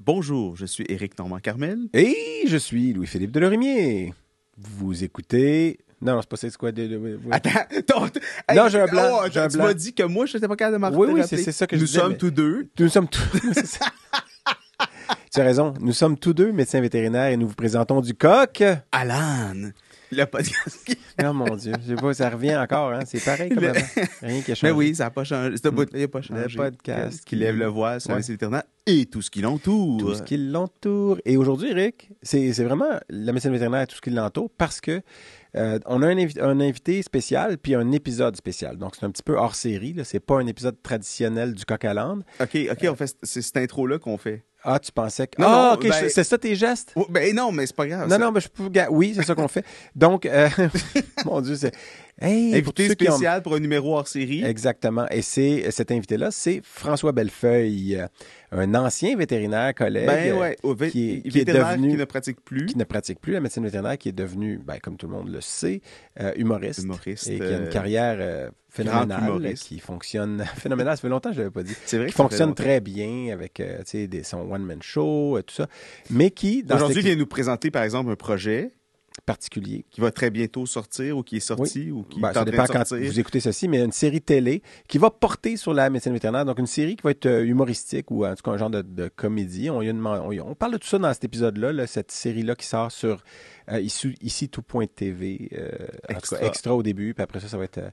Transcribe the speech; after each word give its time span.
Bonjour, 0.00 0.56
je 0.56 0.66
suis 0.66 0.84
Éric 0.88 1.18
Normand-Carmel. 1.18 1.78
Et 1.94 2.44
je 2.46 2.56
suis 2.56 2.92
Louis-Philippe 2.92 3.30
Delorimier. 3.30 4.12
Vous 4.58 5.02
écoutez... 5.04 5.78
Non, 6.02 6.14
non, 6.16 6.20
c'est 6.20 6.28
pas 6.28 6.36
ça, 6.36 6.50
c'est 6.50 6.56
quoi? 6.58 6.70
De, 6.70 6.86
de- 6.86 6.98
de- 6.98 7.18
Attends, 7.30 7.50
ton- 7.86 8.00
Non, 8.54 8.68
j'ai 8.68 8.80
un 8.80 8.86
blanc, 8.86 9.20
oh, 9.22 9.26
un 9.34 9.48
tu 9.48 9.56
m'as 9.56 9.72
dit 9.72 9.94
que 9.94 10.02
moi, 10.02 10.26
je 10.26 10.36
n'étais 10.36 10.46
pas 10.48 10.56
capable 10.56 10.76
de 10.76 10.80
m'en 10.80 10.98
Oui, 10.98 11.08
oui, 11.12 11.22
c'est- 11.26 11.50
ça 11.50 11.66
que 11.66 11.76
je 11.76 11.80
Nous 11.80 11.86
disais, 11.86 12.00
sommes 12.00 12.12
mais- 12.12 12.18
tous 12.18 12.30
deux. 12.30 12.68
Nous 12.78 12.88
sommes 12.90 13.08
tous... 13.08 13.22
tu 15.32 15.40
as 15.40 15.44
raison. 15.44 15.72
Nous 15.80 15.92
sommes 15.94 16.18
tous 16.18 16.34
deux 16.34 16.52
médecins 16.52 16.80
vétérinaires 16.82 17.28
et 17.30 17.36
nous 17.38 17.48
vous 17.48 17.54
présentons 17.54 18.02
du 18.02 18.12
coq. 18.14 18.62
Alan, 18.92 19.70
le 20.16 20.26
podcast. 20.26 20.86
Oh 21.24 21.32
mon 21.32 21.54
Dieu, 21.56 21.72
je 21.82 21.88
sais 21.94 21.94
pas, 21.94 22.12
ça 22.14 22.30
revient 22.30 22.56
encore, 22.56 22.92
hein? 22.92 23.00
C'est 23.06 23.24
pareil 23.24 23.48
comme 23.50 23.62
Le- 23.62 23.68
avant. 23.70 23.80
Rien 24.22 24.40
qui 24.42 24.52
a 24.52 24.54
changé. 24.54 24.72
Mais 24.72 24.76
oui, 24.76 24.94
ça 24.94 25.04
n'a 25.04 25.10
pas 25.10 25.24
changé. 25.24 25.56
Ce 25.56 25.68
bout-là, 25.68 25.88
il 25.94 26.00
n'a 26.00 26.08
pas 26.08 26.22
changé. 26.22 26.56
podcast 26.56 27.24
qui 27.24 27.36
lève 27.36 27.56
le 27.56 27.66
voile 27.66 28.00
sur 28.00 28.10
Ouais. 28.14 28.20
vétérinaires 28.20 28.64
et 28.86 29.06
tout 29.06 29.22
ce 29.22 29.30
qui 29.30 29.40
l'entoure. 29.40 29.98
Tout 30.00 30.14
ce 30.14 30.22
qui 30.22 30.36
l'entoure. 30.36 31.18
Et 31.24 31.36
aujourd'hui, 31.36 31.70
Eric, 31.70 32.10
c'est 32.22 32.52
c'est 32.52 32.64
vraiment 32.64 32.98
la 33.08 33.32
médecine 33.32 33.52
vétérinaire 33.52 33.82
et 33.82 33.86
tout 33.86 33.96
ce 33.96 34.00
qui 34.00 34.10
l'entoure 34.10 34.50
parce 34.58 34.80
que 34.80 35.00
euh, 35.56 35.78
on 35.86 36.02
a 36.02 36.06
un, 36.08 36.16
invi- 36.16 36.40
un 36.40 36.60
invité 36.60 37.02
spécial 37.02 37.58
puis 37.58 37.74
un 37.74 37.92
épisode 37.92 38.36
spécial. 38.36 38.76
Donc, 38.76 38.94
c'est 38.98 39.04
un 39.06 39.10
petit 39.10 39.22
peu 39.22 39.36
hors 39.36 39.54
série. 39.54 39.94
C'est 40.04 40.20
pas 40.20 40.36
un 40.38 40.46
épisode 40.46 40.80
traditionnel 40.82 41.54
du 41.54 41.64
coq 41.64 41.84
à 41.84 41.94
l'âne. 41.94 42.24
OK, 42.40 42.56
OK, 42.70 42.86
on 42.90 42.96
fait 42.96 43.16
c'est 43.22 43.42
cette 43.42 43.56
intro-là 43.56 43.98
qu'on 43.98 44.18
fait. 44.18 44.44
Ah, 44.66 44.78
tu 44.78 44.90
pensais 44.92 45.26
que. 45.26 45.40
Non, 45.40 45.46
ah, 45.48 45.68
non, 45.70 45.74
OK, 45.74 45.88
ben- 45.90 46.08
c'est 46.08 46.24
ça 46.24 46.38
tes 46.38 46.54
gestes? 46.54 46.92
Oh, 46.96 47.06
ben 47.10 47.34
non, 47.36 47.52
mais 47.52 47.66
c'est 47.66 47.76
pas 47.76 47.86
grave. 47.86 48.04
Non, 48.08 48.16
ça. 48.16 48.18
non, 48.18 48.32
mais 48.32 48.40
je 48.40 48.48
peux. 48.48 48.70
Oui, 48.90 49.12
c'est 49.14 49.22
ça 49.24 49.34
qu'on 49.34 49.46
fait. 49.48 49.64
Donc, 49.94 50.24
euh, 50.24 50.48
mon 51.26 51.40
Dieu, 51.42 51.54
c'est. 51.54 51.74
Hey, 52.20 52.54
Invité 52.54 52.94
qui 52.94 53.08
ont- 53.08 53.12
spécial 53.12 53.42
pour 53.42 53.54
un 53.54 53.58
numéro 53.58 53.96
hors 53.96 54.06
série. 54.06 54.44
Exactement. 54.44 55.04
Et 55.10 55.20
c'est 55.20 55.68
cet 55.72 55.90
invité-là, 55.90 56.30
c'est 56.30 56.60
François 56.62 57.10
Bellefeuille, 57.10 58.00
un 58.52 58.74
ancien 58.76 59.16
vétérinaire 59.16 59.74
collègue 59.74 60.06
Ben 60.06 60.32
ouais, 60.38 60.56
au 60.62 60.74
vé- 60.76 60.90
qui 60.90 61.10
est- 61.14 61.22
qui 61.22 61.28
est 61.28 61.40
vétérinaire 61.40 61.72
devenu- 61.76 61.90
qui 61.90 61.96
ne 61.96 62.04
pratique 62.04 62.40
plus. 62.44 62.66
qui 62.66 62.78
ne 62.78 62.84
pratique 62.84 63.20
plus 63.20 63.32
la 63.32 63.40
médecine 63.40 63.64
vétérinaire, 63.64 63.98
qui 63.98 64.10
est 64.10 64.12
devenu, 64.12 64.60
ben, 64.64 64.78
comme 64.80 64.96
tout 64.96 65.08
le 65.08 65.12
monde 65.12 65.28
le 65.28 65.40
sait, 65.40 65.80
euh, 66.20 66.32
humoriste. 66.36 66.84
Humoriste, 66.84 67.26
Et 67.28 67.36
qui 67.38 67.42
a 67.42 67.50
une 67.58 67.64
euh, 67.64 67.70
carrière 67.70 68.16
euh, 68.20 68.48
phénoménale, 68.70 69.54
qui 69.54 69.80
fonctionne 69.80 70.44
phénoménale. 70.56 70.96
Ça 70.96 71.02
fait 71.02 71.08
longtemps 71.08 71.30
que 71.30 71.34
je 71.36 71.40
l'avais 71.40 71.50
pas 71.52 71.64
dit. 71.64 71.74
C'est 71.84 71.96
vrai 71.98 72.06
Qui 72.06 72.12
fonctionne 72.12 72.54
très 72.54 72.80
bien 72.80 73.32
avec 73.32 73.58
euh, 73.58 73.82
des, 73.92 74.22
son 74.22 74.38
one-man 74.50 74.82
show, 74.82 75.36
euh, 75.36 75.42
tout 75.42 75.54
ça. 75.54 75.66
Mais 76.10 76.30
qui, 76.30 76.64
Aujourd'hui, 76.72 77.02
vient 77.02 77.16
nous 77.16 77.26
présenter, 77.26 77.72
par 77.72 77.82
exemple, 77.82 78.10
un 78.12 78.16
projet 78.16 78.70
particulier, 79.26 79.84
qui 79.90 80.00
va 80.00 80.10
très 80.10 80.30
bientôt 80.30 80.66
sortir 80.66 81.16
ou 81.16 81.22
qui 81.22 81.36
est 81.36 81.40
sorti 81.40 81.90
ou 81.90 82.02
qui 82.02 82.20
Ben, 82.20 82.30
est 82.30 82.34
ça 82.34 82.40
en 82.40 82.44
train 82.44 82.50
dépend 82.50 82.62
de 82.64 82.68
quand 82.68 82.84
sortir? 82.84 83.10
vous 83.10 83.20
écoutez 83.20 83.40
ceci, 83.40 83.68
mais 83.68 83.82
une 83.82 83.92
série 83.92 84.20
télé 84.20 84.62
qui 84.88 84.98
va 84.98 85.10
porter 85.10 85.56
sur 85.56 85.72
la 85.72 85.88
médecine 85.88 86.12
vétérinaire. 86.12 86.44
Donc, 86.44 86.58
une 86.58 86.66
série 86.66 86.96
qui 86.96 87.02
va 87.02 87.12
être 87.12 87.26
euh, 87.26 87.44
humoristique 87.44 88.10
ou 88.10 88.26
en 88.26 88.34
tout 88.34 88.42
cas 88.42 88.50
un 88.50 88.56
genre 88.58 88.70
de, 88.70 88.82
de 88.82 89.08
comédie. 89.08 89.70
On, 89.70 90.54
parle 90.54 90.72
de 90.72 90.78
tout 90.78 90.88
ça 90.88 90.98
dans 90.98 91.12
cet 91.14 91.24
épisode-là, 91.24 91.72
là, 91.72 91.86
cette 91.86 92.10
série-là 92.10 92.54
qui 92.54 92.66
sort 92.66 92.90
sur 92.92 93.22
euh, 93.70 93.80
ici, 93.80 94.14
ici 94.20 94.48
tout.tv. 94.48 95.48
Euh, 95.52 95.70
en 96.10 96.12
tout 96.14 96.18
Extra. 96.18 96.38
cas, 96.38 96.46
extra 96.46 96.74
au 96.74 96.82
début, 96.82 97.14
puis 97.14 97.22
après 97.22 97.40
ça, 97.40 97.48
ça 97.48 97.56
va 97.56 97.64
être. 97.64 97.78
euh, 97.78 97.90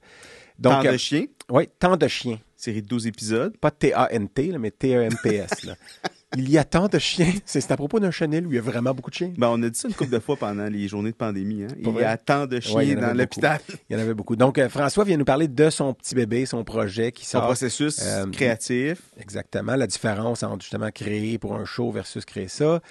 Tant 0.61 0.83
de 0.83 0.97
chiens, 0.97 1.25
oui, 1.49 1.67
tant 1.79 1.97
de 1.97 2.07
chiens. 2.07 2.39
série 2.55 2.81
de 2.83 2.87
12 2.87 3.07
épisodes? 3.07 3.57
Pas 3.57 3.71
T-A-N-T, 3.71 4.57
mais 4.59 4.69
T-E-M-P-S. 4.71 5.49
Il 6.37 6.49
y 6.49 6.57
a 6.57 6.63
tant 6.63 6.87
de 6.87 6.97
chiens. 6.97 7.33
C'est 7.45 7.69
à 7.71 7.75
propos 7.77 7.99
d'un 7.99 8.11
chenil 8.11 8.45
où 8.47 8.51
il 8.51 8.55
y 8.55 8.57
a 8.57 8.61
vraiment 8.61 8.93
beaucoup 8.93 9.09
de 9.09 9.15
chiens. 9.15 9.33
Ben, 9.37 9.49
on 9.51 9.61
a 9.63 9.69
dit 9.69 9.77
ça 9.77 9.87
une 9.89 9.93
couple 9.93 10.11
de 10.11 10.19
fois 10.19 10.37
pendant 10.37 10.65
les 10.67 10.87
journées 10.87 11.11
de 11.11 11.15
pandémie. 11.17 11.63
Hein. 11.63 11.75
Il 11.79 11.93
y 11.93 12.03
a 12.03 12.15
tant 12.17 12.47
de 12.47 12.59
chiens 12.61 12.75
Ouais, 12.77 12.95
dans 12.95 13.13
l'hôpital. 13.13 13.59
Il 13.89 13.93
y 13.95 13.99
en 13.99 14.01
avait 14.01 14.13
beaucoup. 14.13 14.35
Donc, 14.37 14.57
euh, 14.57 14.69
François 14.69 15.03
vient 15.03 15.17
nous 15.17 15.25
parler 15.25 15.47
de 15.49 15.69
son 15.69 15.93
petit 15.93 16.15
bébé, 16.15 16.45
son 16.45 16.63
projet 16.63 17.11
qui 17.11 17.25
Son 17.25 17.39
sort. 17.39 17.43
processus 17.47 17.99
Euh, 18.01 18.25
créatif, 18.27 19.01
Exactement, 19.19 19.75
la 19.75 19.87
différence 19.87 20.43
entre 20.43 20.61
justement 20.61 20.89
créer 20.91 21.37
pour 21.37 21.55
un 21.55 21.65
show 21.65 21.91
versus 21.91 22.23
créer 22.23 22.47
ça. 22.47 22.81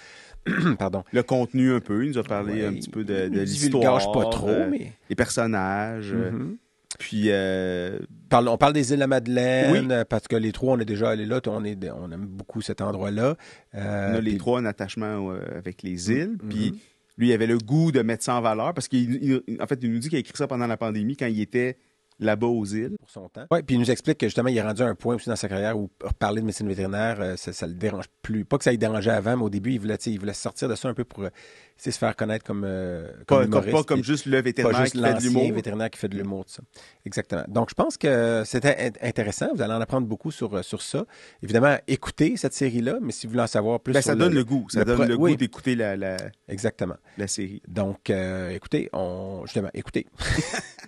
Pardon. 0.79 1.05
le 1.13 1.23
contenu 1.23 1.73
un 1.75 1.81
peu. 1.81 2.05
Il 2.05 2.11
nous 2.13 2.19
a 2.19 2.23
parlé 2.23 2.63
Ouais, 2.63 2.67
un 2.67 2.73
petit 2.75 2.91
peu 2.91 3.05
de, 3.05 3.29
de 3.29 3.41
l'histoire. 3.41 4.13
pas 4.13 4.25
trop, 4.31 4.49
euh, 4.49 4.69
mais. 4.71 4.93
Les 5.09 5.17
personnages. 5.17 6.13
Mhm. 6.13 6.57
Puis, 6.99 7.27
euh, 7.29 7.99
on 8.33 8.57
parle 8.59 8.73
des 8.73 8.91
îles 8.91 8.97
de 8.97 9.01
la 9.01 9.07
Madeleine, 9.07 9.87
Oui. 9.87 9.95
euh, 9.95 10.05
parce 10.05 10.27
que 10.29 10.37
les 10.37 10.53
trois, 10.53 10.75
on 10.75 10.81
est 10.81 10.85
déjà 10.85 11.11
allés 11.11 11.25
là, 11.27 11.41
on, 11.47 11.65
est, 11.65 11.79
on 11.91 12.11
aime 12.11 12.27
beaucoup 12.27 12.61
cet 12.63 12.81
endroit-là. 12.81 13.37
Euh, 13.75 14.13
on 14.13 14.17
a 14.17 14.21
les 14.21 14.31
puis- 14.33 14.39
trois 14.39 14.59
un 14.61 14.65
attachement 14.65 15.31
avec 15.57 15.83
les 15.83 16.11
îles. 16.11 16.37
Mhm. 16.43 16.49
Puis, 16.49 16.81
lui, 17.17 17.29
il 17.29 17.33
avait 17.33 17.47
le 17.47 17.59
goût 17.59 17.93
de 17.93 18.03
mettre 18.03 18.25
ça 18.25 18.35
en 18.35 18.41
valeur 18.41 18.75
parce 18.75 18.89
qu'il, 18.89 19.23
il- 19.47 19.63
en 19.63 19.67
fait, 19.67 19.79
il 19.83 19.93
nous 19.93 19.99
dit 19.99 20.09
qu'il 20.09 20.17
a 20.17 20.21
écrit 20.21 20.37
ça 20.37 20.47
pendant 20.49 20.67
la 20.67 20.77
pandémie 20.77 21.17
quand 21.17 21.27
il 21.27 21.41
était 21.41 21.77
là-bas 22.21 22.47
aux 22.47 22.65
îles. 22.67 22.97
pour 22.99 23.11
son 23.11 23.29
temps. 23.29 23.47
Ouais, 23.51 23.63
puis 23.63 23.75
il 23.75 23.79
nous 23.81 23.91
explique 23.91 24.19
que 24.19 24.27
justement, 24.27 24.49
il 24.49 24.57
est 24.57 24.63
rendu 24.63 24.83
à 24.83 24.87
un 24.87 24.95
point 24.95 25.17
aussi 25.17 25.29
dans 25.29 25.37
sa 25.37 25.49
carrière 25.49 25.77
où 25.79 25.91
parler 26.19 26.41
de 26.41 26.47
médecine 26.47 26.69
vétérinaire, 26.69 27.17
euh, 27.21 27.37
ça, 27.37 27.53
ça 27.53 27.67
le 27.67 27.75
dérange 27.75 28.05
plus. 28.23 28.45
Pas 28.45 28.59
que 28.59 28.65
ça 28.65 28.71
le 28.73 28.77
dérangeait 28.79 29.11
avant, 29.11 29.37
mais 29.37 29.43
au 29.45 29.51
début, 29.51 29.73
il 29.73 29.81
voulait, 29.81 29.97
il 30.07 30.19
voulait 30.21 30.33
sortir 30.35 30.69
de 30.69 30.75
ça 30.75 30.89
un 30.89 30.95
peu 30.95 31.05
pour 31.05 31.25
euh, 31.25 31.31
se 31.79 31.91
faire 31.91 32.15
connaître 32.15 32.45
comme, 32.45 32.65
euh, 32.67 33.11
comme 33.11 33.25
Pas, 33.27 33.37
comme, 33.37 33.45
humoriste, 33.47 33.73
pas 33.73 33.83
comme 33.85 34.05
juste 34.05 34.27
le 34.27 34.41
vétérinaire 34.43 34.77
pas 34.79 34.85
juste 34.85 34.95
qui 34.97 35.03
fait 35.03 35.15
de 35.15 35.21
l'humour. 35.23 35.53
vétérinaire 35.55 35.91
qui 35.91 35.99
fait 35.99 36.09
de 36.09 36.17
l'humour, 36.17 36.45
tout 36.45 36.53
ça. 36.53 36.63
Exactement. 37.07 37.45
Donc, 37.49 37.71
je 37.71 37.75
pense 37.75 37.97
que 37.97 38.43
c'était 38.45 38.77
in- 39.03 39.09
intéressant. 39.09 39.49
Vous 39.55 39.63
allez 39.63 39.73
en 39.73 39.81
apprendre 39.81 40.07
beaucoup 40.07 40.31
sur, 40.31 40.63
sur 40.63 40.83
ça. 40.83 41.07
Évidemment, 41.43 41.77
écoutez 41.89 42.37
cette 42.37 42.53
série-là, 42.53 42.99
mais 43.01 43.13
si 43.13 43.27
vous 43.27 43.31
voulez 43.33 43.43
en 43.45 43.47
savoir 43.47 43.81
plus 43.81 43.95
Ben, 43.95 44.03
sur 44.03 44.11
ça 44.11 44.15
donne 44.17 44.35
le 44.35 44.45
goût. 44.45 44.67
Ça 44.69 44.81
le 44.81 44.85
donne 44.85 44.97
pro- 44.97 45.05
le 45.07 45.15
oui. 45.17 45.31
goût 45.33 45.37
d'écouter 45.39 45.75
la, 45.75 45.97
la, 45.97 46.17
Exactement. 46.49 46.97
la 47.17 47.27
série. 47.27 47.63
Donc, 47.67 48.11
euh, 48.11 48.51
écoutez, 48.51 48.91
on, 48.93 49.41
justement, 49.47 49.71
écoutez. 49.73 50.07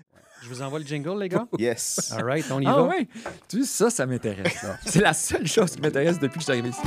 Je 0.43 0.49
vous 0.49 0.61
envoie 0.63 0.81
le 0.81 0.85
jingle, 0.85 1.21
les 1.21 1.29
gars? 1.29 1.47
Yes. 1.59 2.13
All 2.17 2.25
right, 2.25 2.45
on 2.51 2.61
y 2.61 2.67
Ah 2.67 2.75
va. 2.75 2.83
ouais? 2.85 3.07
Tu 3.49 3.61
sais, 3.65 3.85
ça, 3.85 3.91
ça 3.91 4.07
m'intéresse. 4.07 4.65
C'est 4.85 5.01
la 5.01 5.13
seule 5.15 5.47
chose 5.47 5.71
qui 5.77 5.81
m'intéresse 5.81 6.19
depuis 6.19 6.35
que 6.35 6.41
je 6.41 6.45
suis 6.45 6.53
arrivé 6.53 6.71
ici. 6.71 6.81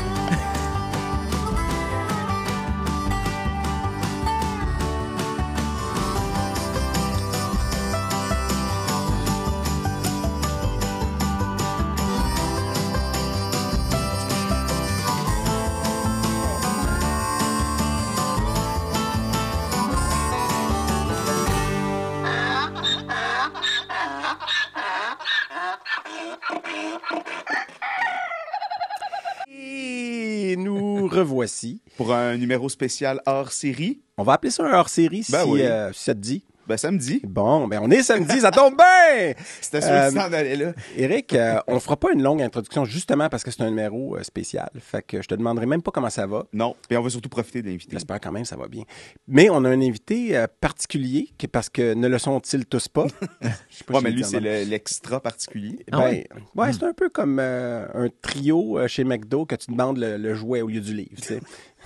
Pour 31.98 32.14
un 32.14 32.38
numéro 32.38 32.70
spécial 32.70 33.22
hors 33.26 33.52
série, 33.52 34.00
On 34.18 34.24
va 34.24 34.34
appeler 34.34 34.52
ça 34.52 34.64
un 34.66 34.74
hors-série 34.78 35.26
Ben 35.30 35.44
si, 35.44 35.50
oui. 35.50 35.62
euh, 35.64 35.92
si 35.94 36.04
ça 36.04 36.14
te 36.14 36.20
dit. 36.20 36.44
Ben 36.68 36.78
samedi. 36.78 37.22
Bon, 37.24 37.68
ben 37.68 37.80
on 37.84 37.90
est 37.92 38.02
samedi, 38.04 38.40
ça 38.40 38.52
tombe 38.52 38.76
bien! 38.76 39.34
C'était 39.62 39.82
sûr 39.82 39.92
Euh, 39.92 40.10
que 40.12 40.64
là. 40.64 40.74
Eric, 40.98 41.34
euh, 41.34 41.60
on 41.68 41.80
fera 41.80 41.98
pas 41.98 42.12
une 42.12 42.24
longue 42.24 42.42
introduction 42.42 42.86
justement 42.86 43.30
parce 43.30 43.44
que 43.44 43.52
c'est 43.52 43.62
un 43.62 43.70
numéro 43.70 44.16
euh, 44.18 44.24
spécial. 44.24 44.70
Fait 44.80 45.02
que 45.06 45.22
je 45.22 45.28
te 45.28 45.36
demanderai 45.36 45.66
même 45.66 45.82
pas 45.82 45.92
comment 45.92 46.10
ça 46.10 46.26
va. 46.28 46.46
Non. 46.54 46.76
Puis 46.88 46.98
on 46.98 47.02
va 47.02 47.10
surtout 47.10 47.30
profiter 47.30 47.62
de 47.62 47.68
l'invité. 47.70 47.92
J'espère 47.94 48.20
quand 48.20 48.32
même 48.32 48.44
que 48.44 48.50
ça 48.50 48.56
va 48.58 48.68
bien. 48.68 48.84
Mais 49.28 49.50
on 49.50 49.64
a 49.66 49.70
un 49.70 49.82
invité 49.82 50.36
euh, 50.38 50.48
particulier 50.60 51.30
qui- 51.38 51.48
parce 51.48 51.70
que 51.70 51.94
ne 51.94 52.08
le 52.08 52.18
sont-ils 52.18 52.66
tous 52.66 52.88
pas? 52.88 53.06
Je 53.42 53.48
sais 53.78 53.84
pas 53.86 53.96
Ouais, 53.96 54.02
mais 54.04 54.12
lui, 54.12 54.24
c'est 54.24 54.40
le- 54.40 54.64
l'extra 54.64 55.20
particulier. 55.20 55.80
Ben, 55.92 55.98
Ah 56.00 56.04
ouais, 56.06 56.28
ouais? 56.56 56.74
c'est 56.74 56.84
un 56.84 56.94
peu 56.94 57.10
comme 57.10 57.38
euh, 57.40 57.86
un 57.94 58.08
trio 58.22 58.80
euh, 58.80 58.88
chez 58.88 59.04
McDo 59.04 59.46
que 59.46 59.56
tu 59.56 59.72
demandes 59.72 59.98
le, 59.98 60.18
le 60.18 60.34
jouet 60.36 60.62
au 60.62 60.68
lieu 60.68 60.82
du 60.82 60.94
livre. 60.94 61.22
tu 61.22 61.28
sais. 61.28 61.40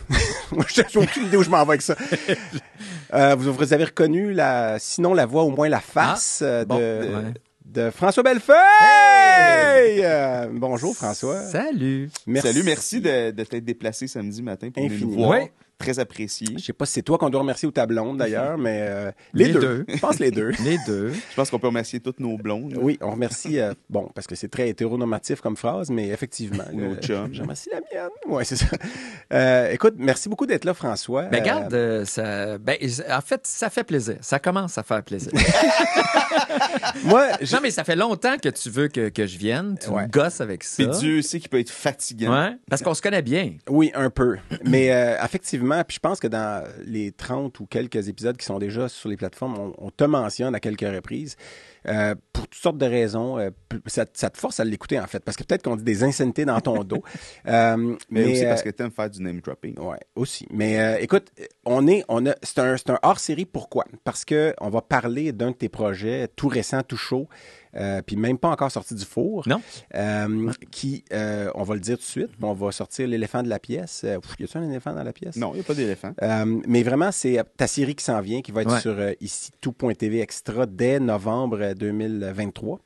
Moi, 0.52 0.66
je 0.68 0.82
n'ai 0.82 1.04
aucune 1.06 1.26
idée 1.26 1.36
où 1.38 1.44
je 1.44 1.50
m'en 1.50 1.58
vais 1.66 1.70
avec 1.74 1.82
ça. 1.82 1.96
Euh, 3.14 3.36
vous, 3.36 3.54
vous 3.54 3.74
avez 3.74 3.86
reconnu, 3.86 4.34
la, 4.34 4.78
sinon 4.80 5.14
la 5.14 5.26
voix, 5.26 5.44
au 5.44 5.50
moins 5.50 5.70
la 5.70 5.80
face 5.80 6.42
euh, 6.44 6.64
bon, 6.66 6.78
de, 6.78 6.82
ouais. 6.82 7.34
de 7.66 7.90
François 7.90 8.22
Bellefeuille! 8.24 8.56
Euh, 10.04 10.48
bonjour 10.52 10.96
François. 10.96 11.42
Salut. 11.42 12.10
Salut, 12.42 12.64
merci 12.64 13.02
de, 13.02 13.32
de 13.32 13.44
t'être 13.44 13.66
déplacé 13.66 14.08
samedi 14.08 14.44
matin 14.44 14.70
pour 14.70 14.88
venir 14.88 15.08
nous 15.08 15.12
voir. 15.14 15.30
Ouais. 15.32 15.52
Très 15.80 15.98
apprécié. 15.98 16.46
Je 16.58 16.64
sais 16.66 16.74
pas 16.74 16.86
si 16.86 16.92
c'est 16.94 17.02
toi 17.02 17.18
qu'on 17.18 17.30
doit 17.30 17.40
remercier 17.40 17.66
ou 17.68 17.72
ta 17.72 17.86
blonde 17.86 18.18
d'ailleurs, 18.18 18.58
mais 18.60 18.80
euh, 18.82 19.12
les, 19.34 19.46
Les 19.46 19.54
deux. 19.54 19.60
deux. 19.60 19.86
Je 19.88 19.98
pense 20.00 20.20
les 20.20 20.30
deux. 20.30 20.50
Les 20.66 20.78
deux. 20.86 21.14
Je 21.14 21.36
pense 21.36 21.50
qu'on 21.50 21.58
peut 21.58 21.68
remercier 21.68 22.00
toutes 22.02 22.20
nos 22.20 22.38
blondes. 22.38 22.78
Oui, 22.82 22.98
on 23.02 23.12
remercie, 23.12 23.60
euh, 23.60 23.74
bon, 23.90 24.10
parce 24.14 24.28
que 24.28 24.36
c'est 24.36 24.50
très 24.50 24.68
hétéronormatif 24.70 25.40
comme 25.42 25.56
phrase, 25.56 25.90
mais 25.90 26.10
effectivement. 26.10 26.66
Nos 26.74 26.92
euh, 26.92 26.96
chums. 27.02 27.30
Je 27.34 27.42
remercie 27.42 27.70
la 27.72 27.80
mienne. 27.80 28.10
Oui, 28.28 28.44
c'est 28.46 28.58
ça. 28.58 28.66
Euh, 29.34 29.72
écoute, 29.72 29.94
merci 29.98 30.28
beaucoup 30.28 30.46
d'être 30.46 30.66
là, 30.66 30.74
François. 30.74 31.24
Ben, 31.28 31.42
garde, 31.42 31.74
euh, 31.74 32.04
ça, 32.06 32.58
ben, 32.58 32.76
en 33.10 33.22
fait, 33.22 33.42
ça 33.48 33.70
fait 33.70 33.84
plaisir. 33.86 34.18
Ça 34.22 34.38
commence 34.40 34.78
à 34.78 34.84
faire 34.84 35.02
plaisir. 35.04 35.32
moi, 37.04 37.28
j'ai- 37.42 37.56
non, 37.56 37.62
mais 37.64 37.72
ça 37.72 37.84
fait 37.84 37.96
longtemps 37.96 38.38
que 38.38 38.50
tu 38.50 38.70
veux 38.70 38.88
que, 38.88 39.10
que 39.10 39.26
je 39.26 39.38
vienne. 39.38 39.78
Tu 39.82 39.90
Ouais. 39.90 40.04
me 40.04 40.08
gosses 40.10 40.42
avec 40.42 40.64
ça. 40.64 40.84
Puis 40.84 40.98
Dieu 41.00 41.22
sait 41.22 41.40
qu'il 41.40 41.50
peut 41.50 41.60
être 41.60 41.70
fatigant. 41.70 42.32
Ouais, 42.32 42.58
parce 42.70 42.82
qu'on 42.82 42.94
se 42.94 43.02
connaît 43.02 43.22
bien. 43.22 43.54
Oui, 43.70 43.92
un 43.96 44.10
peu. 44.10 44.38
Mais 44.66 44.92
euh, 44.92 45.16
effectivement, 45.78 45.84
puis 45.88 45.96
je 45.96 46.00
pense 46.00 46.20
que 46.20 46.28
dans 46.28 46.64
les 46.86 47.12
30 47.12 47.60
ou 47.60 47.66
quelques 47.66 48.08
épisodes 48.08 48.38
qui 48.38 48.46
sont 48.46 48.60
déjà 48.60 48.90
sur 48.90 49.10
les 49.10 49.18
plateformes, 49.18 49.58
on, 49.58 49.74
on 49.78 49.90
te 49.92 50.04
mentionne 50.04 50.56
à 50.56 50.60
quelques 50.60 50.82
reprises. 50.82 51.36
euh, 51.88 52.14
pour 52.34 52.48
toutes 52.48 52.60
sortes 52.62 52.78
de 52.78 52.86
raisons. 52.86 53.38
euh, 53.40 53.50
ça, 53.86 54.06
ça 54.14 54.30
te 54.30 54.38
force 54.38 54.60
à 54.60 54.66
l'écouter, 54.66 55.00
en 55.00 55.08
fait, 55.08 55.24
parce 55.24 55.38
que 55.38 55.44
peut-être 55.44 55.64
qu'on 55.64 55.76
dit 55.78 55.84
des 55.84 56.04
insanités 56.04 56.46
dans 56.46 56.60
ton 56.62 56.84
dos. 56.84 57.04
Euh, 57.48 57.96
Mais, 58.10 58.26
aussi 58.32 58.44
parce 58.46 58.62
que 58.62 58.70
t'aimes 58.70 58.92
faire 58.92 59.10
du 59.10 59.22
name 59.22 59.40
dropping. 59.40 59.80
Ouais, 59.80 59.98
aussi. 60.16 60.46
Mais 60.52 61.02
écoute, 61.02 61.32
on 61.66 61.88
est, 61.88 62.04
on 62.10 62.26
a, 62.28 62.36
c'est 62.44 62.60
un, 62.60 62.76
un 62.76 63.00
hors-série. 63.02 63.46
Pourquoi? 63.46 63.86
Parce 64.04 64.26
que 64.26 64.54
on 64.60 64.70
va 64.70 64.82
parler 64.82 65.32
d'un 65.32 65.52
de 65.52 65.56
tes 65.56 65.70
projets 65.70 66.28
tout 66.36 66.48
récent, 66.48 66.84
tout 66.84 66.98
chaud, 66.98 67.28
euh, 67.76 68.02
puis 68.02 68.16
même 68.16 68.38
pas 68.38 68.50
encore 68.50 68.72
sorti 68.72 68.96
du 68.96 69.06
four. 69.06 69.48
Non. 69.48 69.62
Euh, 69.96 70.52
qui, 70.72 71.04
euh, 71.14 71.50
on 71.56 71.64
va 71.64 71.74
le 71.76 71.80
dire 71.80 71.98
tout 71.98 72.04
de 72.04 72.08
suite. 72.08 72.30
On 72.42 72.54
va 72.54 72.72
sortir 72.72 73.08
l'éléphant 73.08 73.44
de 73.44 73.50
la 73.50 73.60
pièce. 73.60 74.02
Pff, 74.02 74.36
y 74.40 74.44
a-t-il 74.44 74.58
un 74.64 74.70
éléphant 74.70 74.94
dans 74.94 75.04
la 75.04 75.14
pièce? 75.14 75.36
Non, 75.36 75.52
il 75.54 75.56
n'y 75.56 75.60
a 75.62 75.64
pas 75.64 75.74
d'éléphant. 75.76 76.14
Euh, 76.22 76.62
mais 76.68 76.84
vraiment, 76.84 77.12
c'est 77.12 77.42
ta 77.58 77.68
série 77.68 77.96
qui 77.96 78.04
s'en 78.04 78.22
vient, 78.22 78.42
qui 78.42 78.52
va 78.52 78.62
être 78.64 78.72
Ouais. 78.74 78.80
sur 78.82 78.98
euh, 78.98 79.12
ici 79.22 79.52
tout.tv 79.62 80.20
extra 80.22 80.66
dès 80.66 81.00
novembre 81.00 81.60
euh, 81.62 81.74
2023, 81.74 82.80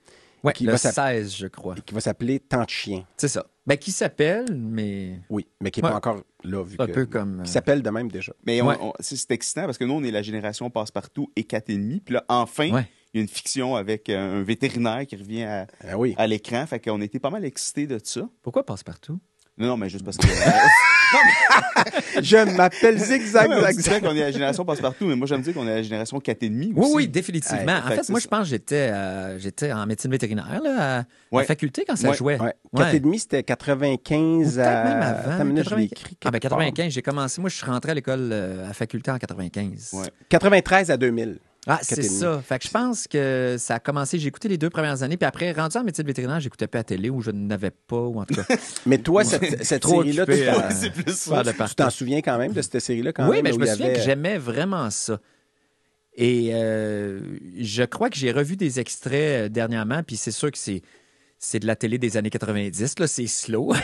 Ouais, 0.44 0.52
Qui 0.52 0.66
le 0.66 0.74
va 0.74 0.78
s'app- 0.78 0.94
16, 0.94 1.38
je 1.38 1.48
crois. 1.48 1.74
qui 1.76 1.94
va 1.94 2.02
s'appeler 2.02 2.38
Tant 2.38 2.66
de 2.66 2.70
chien. 2.70 3.06
C'est 3.16 3.30
ça. 3.30 3.46
Ben, 3.66 3.78
qui 3.78 3.94
s'appelle, 3.94 4.46
mais 4.54 5.22
Oui, 5.30 5.48
mais 5.62 5.72
qui 5.72 5.80
n'est 5.80 5.86
Ouais. 5.86 5.92
pas 5.92 5.98
encore 5.98 6.22
là, 6.44 6.62
vu 6.66 6.76
un 6.80 6.86
que. 6.86 6.92
peu 6.92 7.06
comme. 7.06 7.44
Qui 7.46 7.52
s'appelle 7.52 7.82
de 7.82 7.90
même 7.90 8.12
déjà. 8.12 8.34
Mais 8.46 8.62
on- 8.62 8.68
Ouais. 8.68 8.76
on- 8.82 8.92
c'est 9.00 9.16
c'est 9.16 9.32
excitant 9.32 9.64
parce 9.64 9.78
que 9.78 9.86
nous, 9.86 9.94
on 9.94 10.04
est 10.04 10.12
la 10.12 10.22
génération 10.22 10.70
passe-partout 10.70 11.32
et 11.38 11.46
4,5. 11.46 12.02
Puis 12.04 12.16
là, 12.16 12.26
enfin, 12.28 12.72
Ouais. 12.74 12.86
Il 13.14 13.18
y 13.18 13.20
a 13.20 13.22
une 13.24 13.30
fiction 13.30 13.76
avec 13.76 14.10
euh, 14.10 14.40
un 14.40 14.44
vétérinaire 14.44 15.06
qui 15.08 15.16
revient 15.16 15.44
à, 15.44 15.68
Ah 15.88 15.98
oui. 15.98 16.16
à 16.18 16.26
l'écran. 16.28 16.66
Fait 16.66 16.80
qu'on 16.80 17.02
était 17.02 17.20
pas 17.20 17.30
mal 17.30 17.46
excités 17.46 17.86
de 17.88 18.00
ça. 18.04 18.28
Pourquoi 18.42 18.66
passe-partout? 18.66 19.20
Non, 19.58 19.68
non, 19.68 19.78
mais 19.78 19.88
juste 19.90 20.04
parce 20.04 20.18
que. 20.18 20.26
Je 22.22 22.56
m'appelle 22.58 22.98
Zigzag 22.98 23.48
on 23.52 23.72
Zag. 23.72 24.02
qu'on 24.02 24.16
est 24.16 24.20
la 24.22 24.32
génération 24.32 24.66
passe-partout, 24.66 25.06
mais 25.06 25.16
moi, 25.16 25.28
j'aime 25.28 25.42
dire 25.42 25.54
qu'on 25.54 25.68
est 25.68 25.76
la 25.76 25.84
génération 25.84 26.18
4,5 26.18 26.50
Oui, 26.52 26.74
aussi. 26.78 26.96
oui, 26.96 27.08
définitivement. 27.08 27.66
Ouais, 27.66 27.82
en 27.86 27.90
fait 27.96 28.10
moi, 28.10 28.20
je 28.20 28.28
pense 28.28 28.40
que 28.42 28.46
j'étais, 28.50 28.76
euh, 28.92 29.38
j'étais 29.38 29.72
en 29.72 29.86
médecine 29.86 30.10
vétérinaire 30.10 30.60
là, 30.64 31.00
à, 31.00 31.04
Ouais. 31.32 31.44
à 31.44 31.46
faculté 31.46 31.84
quand 31.88 31.96
ça 31.96 32.10
Ouais. 32.10 32.16
jouait. 32.18 32.40
Ouais. 32.42 32.54
Ouais. 32.74 32.84
4,5, 33.00 33.20
c'était 33.20 33.44
95 33.44 34.54
Ou 34.54 34.56
peut-être 34.56 34.68
à. 34.68 34.84
même 34.86 35.02
avant. 35.04 35.32
Attends 35.32 35.42
une 35.44 35.48
minute, 35.50 35.70
je 35.70 35.76
l'ai 35.76 35.88
95. 35.88 35.92
écrit. 35.92 36.18
Ah, 36.26 36.32
ben 36.32 36.40
quelque 36.40 36.50
part. 36.50 36.60
95, 36.60 36.92
j'ai 36.94 37.02
commencé. 37.04 37.42
Moi, 37.42 37.50
je 37.52 37.56
suis 37.58 37.66
rentré 37.66 37.92
à 37.92 37.94
l'école 37.96 38.30
euh, 38.32 38.68
à 38.70 38.74
faculté 38.74 39.12
en 39.12 39.18
95. 39.20 39.92
Ouais. 39.94 40.08
93 40.30 40.90
à 40.90 40.98
2000. 40.98 41.38
Ah, 41.66 41.80
c'est 41.82 42.02
4,5. 42.02 42.20
ça. 42.20 42.42
Fait 42.46 42.60
que 42.60 42.66
je 42.66 42.72
pense 42.72 43.08
que 43.08 43.56
ça 43.58 43.76
a 43.76 43.80
commencé. 43.80 44.20
J'ai 44.20 44.28
écouté 44.28 44.50
les 44.50 44.58
deux 44.58 44.70
premières 44.70 45.02
années, 45.02 45.16
puis 45.16 45.26
après, 45.26 45.52
rendu 45.54 45.78
en 45.78 45.84
médecine 45.84 46.06
vétérinaire, 46.06 46.40
j'écoutais 46.42 46.68
pas 46.68 46.80
à 46.80 46.84
télé 46.84 47.10
ou 47.10 47.22
je 47.22 47.32
n'avais 47.32 47.72
pas, 47.72 48.02
ou 48.02 48.20
en 48.20 48.26
tout 48.26 48.36
cas. 48.36 48.44
Mais 48.86 48.98
toi, 48.98 49.24
cette, 49.24 49.64
série-là, 49.86 50.26
tu 50.26 50.32
occupé 50.34 50.46
t'en- 51.76 51.86
de 51.86 51.92
souviens 51.92 52.22
quand 52.22 52.38
même 52.38 52.52
de 52.52 52.62
cette 52.62 52.80
série-là 52.80 53.14
quand 53.14 53.30
oui, 53.30 53.38
même? 53.38 53.44
mais 53.46 53.54
je 53.54 53.60
me 53.60 53.66
souviens 53.66 53.86
avait- 53.86 53.96
que 53.96 54.02
j'aimais 54.02 54.38
vraiment 54.38 54.90
ça. 54.90 55.20
Et 56.16 56.50
euh, 56.54 57.22
je 57.60 57.84
crois 57.84 58.10
que 58.10 58.18
j'ai 58.18 58.32
revu 58.32 58.56
des 58.58 58.80
extraits 58.80 59.46
euh, 59.46 59.50
dernièrement, 59.50 60.04
puis 60.04 60.16
c'est 60.18 60.32
sûr 60.32 60.52
que 60.52 60.58
c'est 60.58 60.82
c'est 61.40 61.60
de 61.60 61.66
la 61.68 61.76
télé 61.76 61.98
des 61.98 62.16
années 62.18 62.30
90, 62.30 63.00
là, 63.00 63.08
c'est 63.08 63.28
slow. 63.28 63.74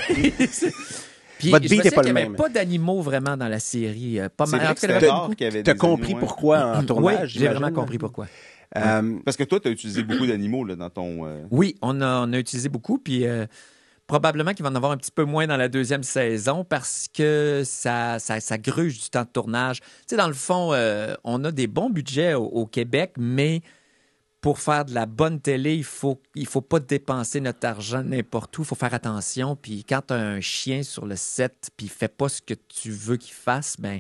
puis 1.40 1.50
Votre 1.50 1.68
beat 1.68 1.96
pas 1.96 2.02
le 2.04 2.12
n'y 2.12 2.12
avait 2.12 2.24
même. 2.28 2.36
pas 2.36 2.50
d'animaux 2.50 3.02
vraiment 3.02 3.36
dans 3.36 3.48
la 3.48 3.60
série. 3.60 4.20
euh, 4.20 4.30
Pas 4.30 4.46
mal. 4.46 4.62
il 4.62 5.64
T'as 5.64 5.74
des 5.74 5.78
compris 5.80 6.14
pourquoi 6.16 6.60
en 6.78 6.80
Oui, 6.82 6.86
tournage? 6.86 7.30
j'ai 7.32 7.48
vraiment 7.48 7.72
compris 7.72 7.98
pourquoi. 7.98 8.28
Euh, 8.78 9.18
Parce 9.26 9.36
que 9.36 9.44
toi, 9.46 9.60
tu 9.60 9.68
as 9.68 9.72
utilisé 9.72 10.04
beaucoup 10.04 10.28
d'animaux 10.28 10.64
là, 10.64 10.76
dans 10.76 10.92
ton. 10.92 11.26
euh, 11.26 11.44
Oui, 11.50 11.76
on 11.82 12.02
a, 12.02 12.28
on 12.28 12.34
a 12.34 12.38
utilisé 12.38 12.70
beaucoup, 12.70 13.00
puis 13.00 13.26
euh, 13.26 13.48
probablement 14.06 14.54
qu'il 14.54 14.64
va 14.64 14.70
en 14.70 14.76
avoir 14.76 14.92
un 14.92 14.98
petit 14.98 15.12
peu 15.12 15.24
moins 15.24 15.48
dans 15.48 15.58
la 15.58 15.70
deuxième 15.70 16.04
saison 16.04 16.64
parce 16.64 17.08
que 17.12 17.64
ça, 17.66 18.20
ça, 18.20 18.40
ça 18.40 18.58
gruge 18.60 19.02
du 19.02 19.10
temps 19.10 19.24
de 19.24 19.30
tournage. 19.30 19.80
Tu 19.82 19.88
sais, 20.08 20.18
dans 20.18 20.28
le 20.28 20.34
fond, 20.36 20.70
euh, 20.74 21.16
on 21.24 21.44
a 21.46 21.52
des 21.52 21.66
bons 21.68 21.90
budgets 21.90 22.36
au, 22.36 22.44
au 22.44 22.66
Québec, 22.68 23.14
mais 23.18 23.62
pour 24.42 24.60
faire 24.60 24.86
de 24.86 24.94
la 24.94 25.06
bonne 25.06 25.42
télé, 25.42 25.76
il 25.76 25.84
faut, 25.84 26.22
il 26.36 26.48
faut 26.48 26.62
pas 26.62 26.80
dépenser 26.80 27.42
notre 27.42 27.68
argent 27.68 28.04
n'importe 28.04 28.58
où. 28.58 28.62
Il 28.62 28.66
faut 28.66 28.76
faire 28.76 28.94
attention. 28.94 29.56
Puis 29.56 29.84
quand 29.84 30.02
tu 30.08 30.14
as 30.14 30.18
un 30.18 30.40
chien 30.40 30.84
sur 30.84 31.06
le 31.06 31.16
set, 31.16 31.70
puis 31.76 31.88
il 31.88 31.90
fait 31.90 32.08
pas 32.08 32.30
ce 32.30 32.42
que 32.42 32.54
tu 32.54 32.92
veux 32.92 33.18
qu'il 33.18 33.34
fasse, 33.34 33.76
ben 33.78 34.00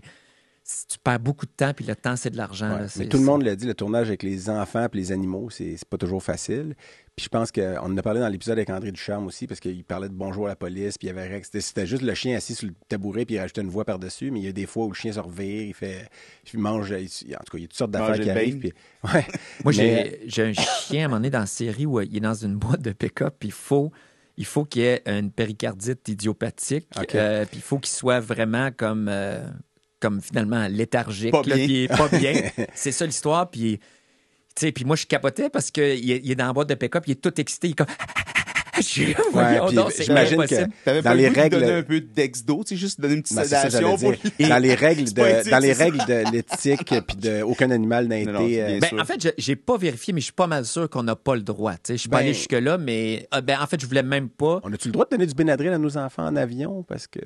si 0.63 0.85
tu 0.85 0.99
perds 0.99 1.19
beaucoup 1.19 1.47
de 1.47 1.51
temps, 1.51 1.73
puis 1.73 1.83
le 1.83 1.95
temps, 1.95 2.15
c'est 2.15 2.29
de 2.29 2.37
l'argent. 2.37 2.71
ouais. 2.77 2.85
Mais 2.97 3.07
tout 3.07 3.17
le 3.17 3.23
monde 3.23 3.41
l'a 3.41 3.55
dit, 3.55 3.65
le 3.65 3.73
tournage 3.73 4.07
avec 4.07 4.21
les 4.21 4.51
enfants 4.51 4.85
et 4.85 4.97
les 4.97 5.11
animaux, 5.11 5.49
c'est 5.49 5.75
c'est 5.77 5.87
pas 5.87 5.97
toujours 5.97 6.21
facile. 6.21 6.75
Puis 7.19 7.25
je 7.25 7.29
pense 7.37 7.51
qu'on 7.51 7.77
en 7.77 7.97
a 7.97 8.01
parlé 8.01 8.21
dans 8.21 8.29
l'épisode 8.29 8.57
avec 8.57 8.69
André 8.69 8.93
Ducharme 8.93 9.27
aussi, 9.27 9.45
parce 9.45 9.59
qu'il 9.59 9.83
parlait 9.83 10.07
de 10.07 10.13
bonjour 10.13 10.45
à 10.45 10.49
la 10.51 10.55
police, 10.55 10.97
puis 10.97 11.09
il 11.09 11.13
y 11.13 11.19
avait 11.19 11.41
c'était- 11.43 11.59
c'était 11.59 11.85
juste 11.85 12.01
le 12.01 12.13
chien 12.13 12.37
assis 12.37 12.55
sur 12.55 12.65
le 12.69 12.73
tabouret, 12.87 13.25
puis 13.25 13.35
il 13.35 13.39
rajoutait 13.39 13.59
une 13.59 13.67
voix 13.69 13.83
par-dessus, 13.83 14.31
mais 14.31 14.39
il 14.39 14.45
y 14.45 14.47
a 14.47 14.53
des 14.53 14.65
fois 14.65 14.85
où 14.85 14.87
le 14.87 14.93
chien 14.95 15.11
se 15.11 15.19
revire, 15.19 15.63
il 15.63 15.73
fait, 15.73 16.07
il 16.53 16.59
mange, 16.61 16.91
il- 16.91 17.35
en 17.35 17.39
tout 17.39 17.51
cas, 17.51 17.57
il 17.57 17.61
y 17.61 17.63
a 17.65 17.67
toutes 17.67 17.75
sortes 17.77 17.91
d'affaires 17.91 18.21
qui 18.21 18.29
arrivent. 18.29 18.61
bane. 18.61 18.71
Puis, 18.71 19.13
ouais. 19.13 19.25
Moi, 19.65 19.73
Mais- 19.75 20.19
j'ai 20.27 20.43
un 20.43 20.53
chien 20.53 21.01
à 21.01 21.05
un 21.05 21.07
moment 21.09 21.17
donné 21.17 21.29
dans 21.29 21.39
la 21.41 21.45
série 21.45 21.85
où 21.85 21.99
euh, 21.99 22.05
il 22.09 22.15
est 22.15 22.21
dans 22.21 22.33
une 22.35 22.55
boîte 22.55 22.81
de 22.83 22.93
pick-up, 22.93 23.35
puis 23.37 23.49
il 23.49 23.53
faut, 23.53 23.91
il 24.37 24.45
faut 24.45 24.63
qu'il 24.63 24.83
ait 24.83 25.01
une 25.05 25.29
péricardite 25.29 26.07
idiopathique, 26.07 26.87
euh, 27.15 27.43
puis 27.43 27.57
il 27.57 27.61
faut 27.61 27.79
qu'il 27.79 27.91
soit 27.91 28.21
vraiment 28.21 28.69
comme, 28.71 29.09
euh, 29.09 29.45
comme 29.99 30.21
finalement 30.21 30.69
léthargique, 30.69 31.31
Pas 31.33 31.41
là, 31.45 31.55
bien. 31.57 31.65
puis 31.65 31.73
il 31.73 31.83
est 31.83 31.87
pas 31.89 32.07
bien. 32.07 32.33
C'est 32.75 32.93
ça 32.93 33.05
l'histoire, 33.05 33.49
puis 33.51 33.81
puis 34.55 34.85
moi 34.85 34.95
je 34.95 35.05
capotais 35.05 35.49
parce 35.49 35.71
qu'il 35.71 35.83
est, 35.83 36.21
il 36.23 36.31
est 36.31 36.35
dans 36.35 36.47
la 36.47 36.53
boîte 36.53 36.69
de 36.69 36.75
pick-up, 36.75 37.03
il 37.07 37.11
est 37.11 37.21
tout 37.21 37.39
excité, 37.39 37.67
il 37.67 37.71
est 37.71 37.75
comme 37.75 37.87
J'imagine 39.99 40.45
que 40.45 41.01
Dans 41.01 41.13
les 41.13 41.27
règles- 41.29 41.63
un 41.63 41.83
peu 41.83 41.99
d'ex-do, 42.01 42.63
tu 42.63 42.69
sais, 42.75 42.79
juste 42.79 42.99
donner 43.01 43.15
une 43.15 43.21
petite 43.23 43.37
Ben, 43.37 43.43
sédation. 43.43 43.97
Dans 44.39 44.57
les 44.61 44.73
règles 44.75 45.11
de, 45.13 45.21
éthique, 45.21 45.51
dans 45.51 45.59
les 45.59 45.73
règles 45.73 45.97
de 46.07 46.31
l'éthique, 46.31 46.93
puis 47.07 47.17
de 47.17 47.41
aucun 47.41 47.71
animal 47.71 48.07
n'a 48.07 48.19
été. 48.19 48.61
euh, 48.63 48.79
Ben, 48.79 48.99
en 48.99 49.05
fait, 49.05 49.21
je- 49.21 49.29
j'ai 49.37 49.55
pas 49.55 49.77
vérifié, 49.77 50.13
mais 50.13 50.19
je 50.21 50.25
suis 50.25 50.33
pas 50.33 50.47
mal 50.47 50.65
sûr 50.65 50.89
qu'on 50.89 51.03
n'a 51.03 51.15
pas 51.15 51.35
le 51.35 51.41
droit. 51.41 51.73
tu 51.73 51.79
sais. 51.83 51.93
Je 51.93 51.99
suis 52.01 52.09
pas 52.09 52.17
Ben- 52.17 52.23
allé 52.25 52.33
jusque-là, 52.33 52.77
mais 52.77 53.27
euh, 53.33 53.41
ben, 53.41 53.57
en 53.61 53.67
fait, 53.67 53.79
je 53.81 53.85
voulais 53.85 54.03
même 54.03 54.29
pas. 54.29 54.59
On 54.63 54.71
a-tu 54.73 54.87
le 54.87 54.91
droit 54.93 55.05
de 55.05 55.11
donner 55.11 55.25
du 55.25 55.33
Benadryl 55.33 55.71
à 55.73 55.77
nos 55.77 55.97
enfants 55.97 56.25
en 56.25 56.35
avion? 56.35 56.83
Parce 56.87 57.07
que. 57.07 57.19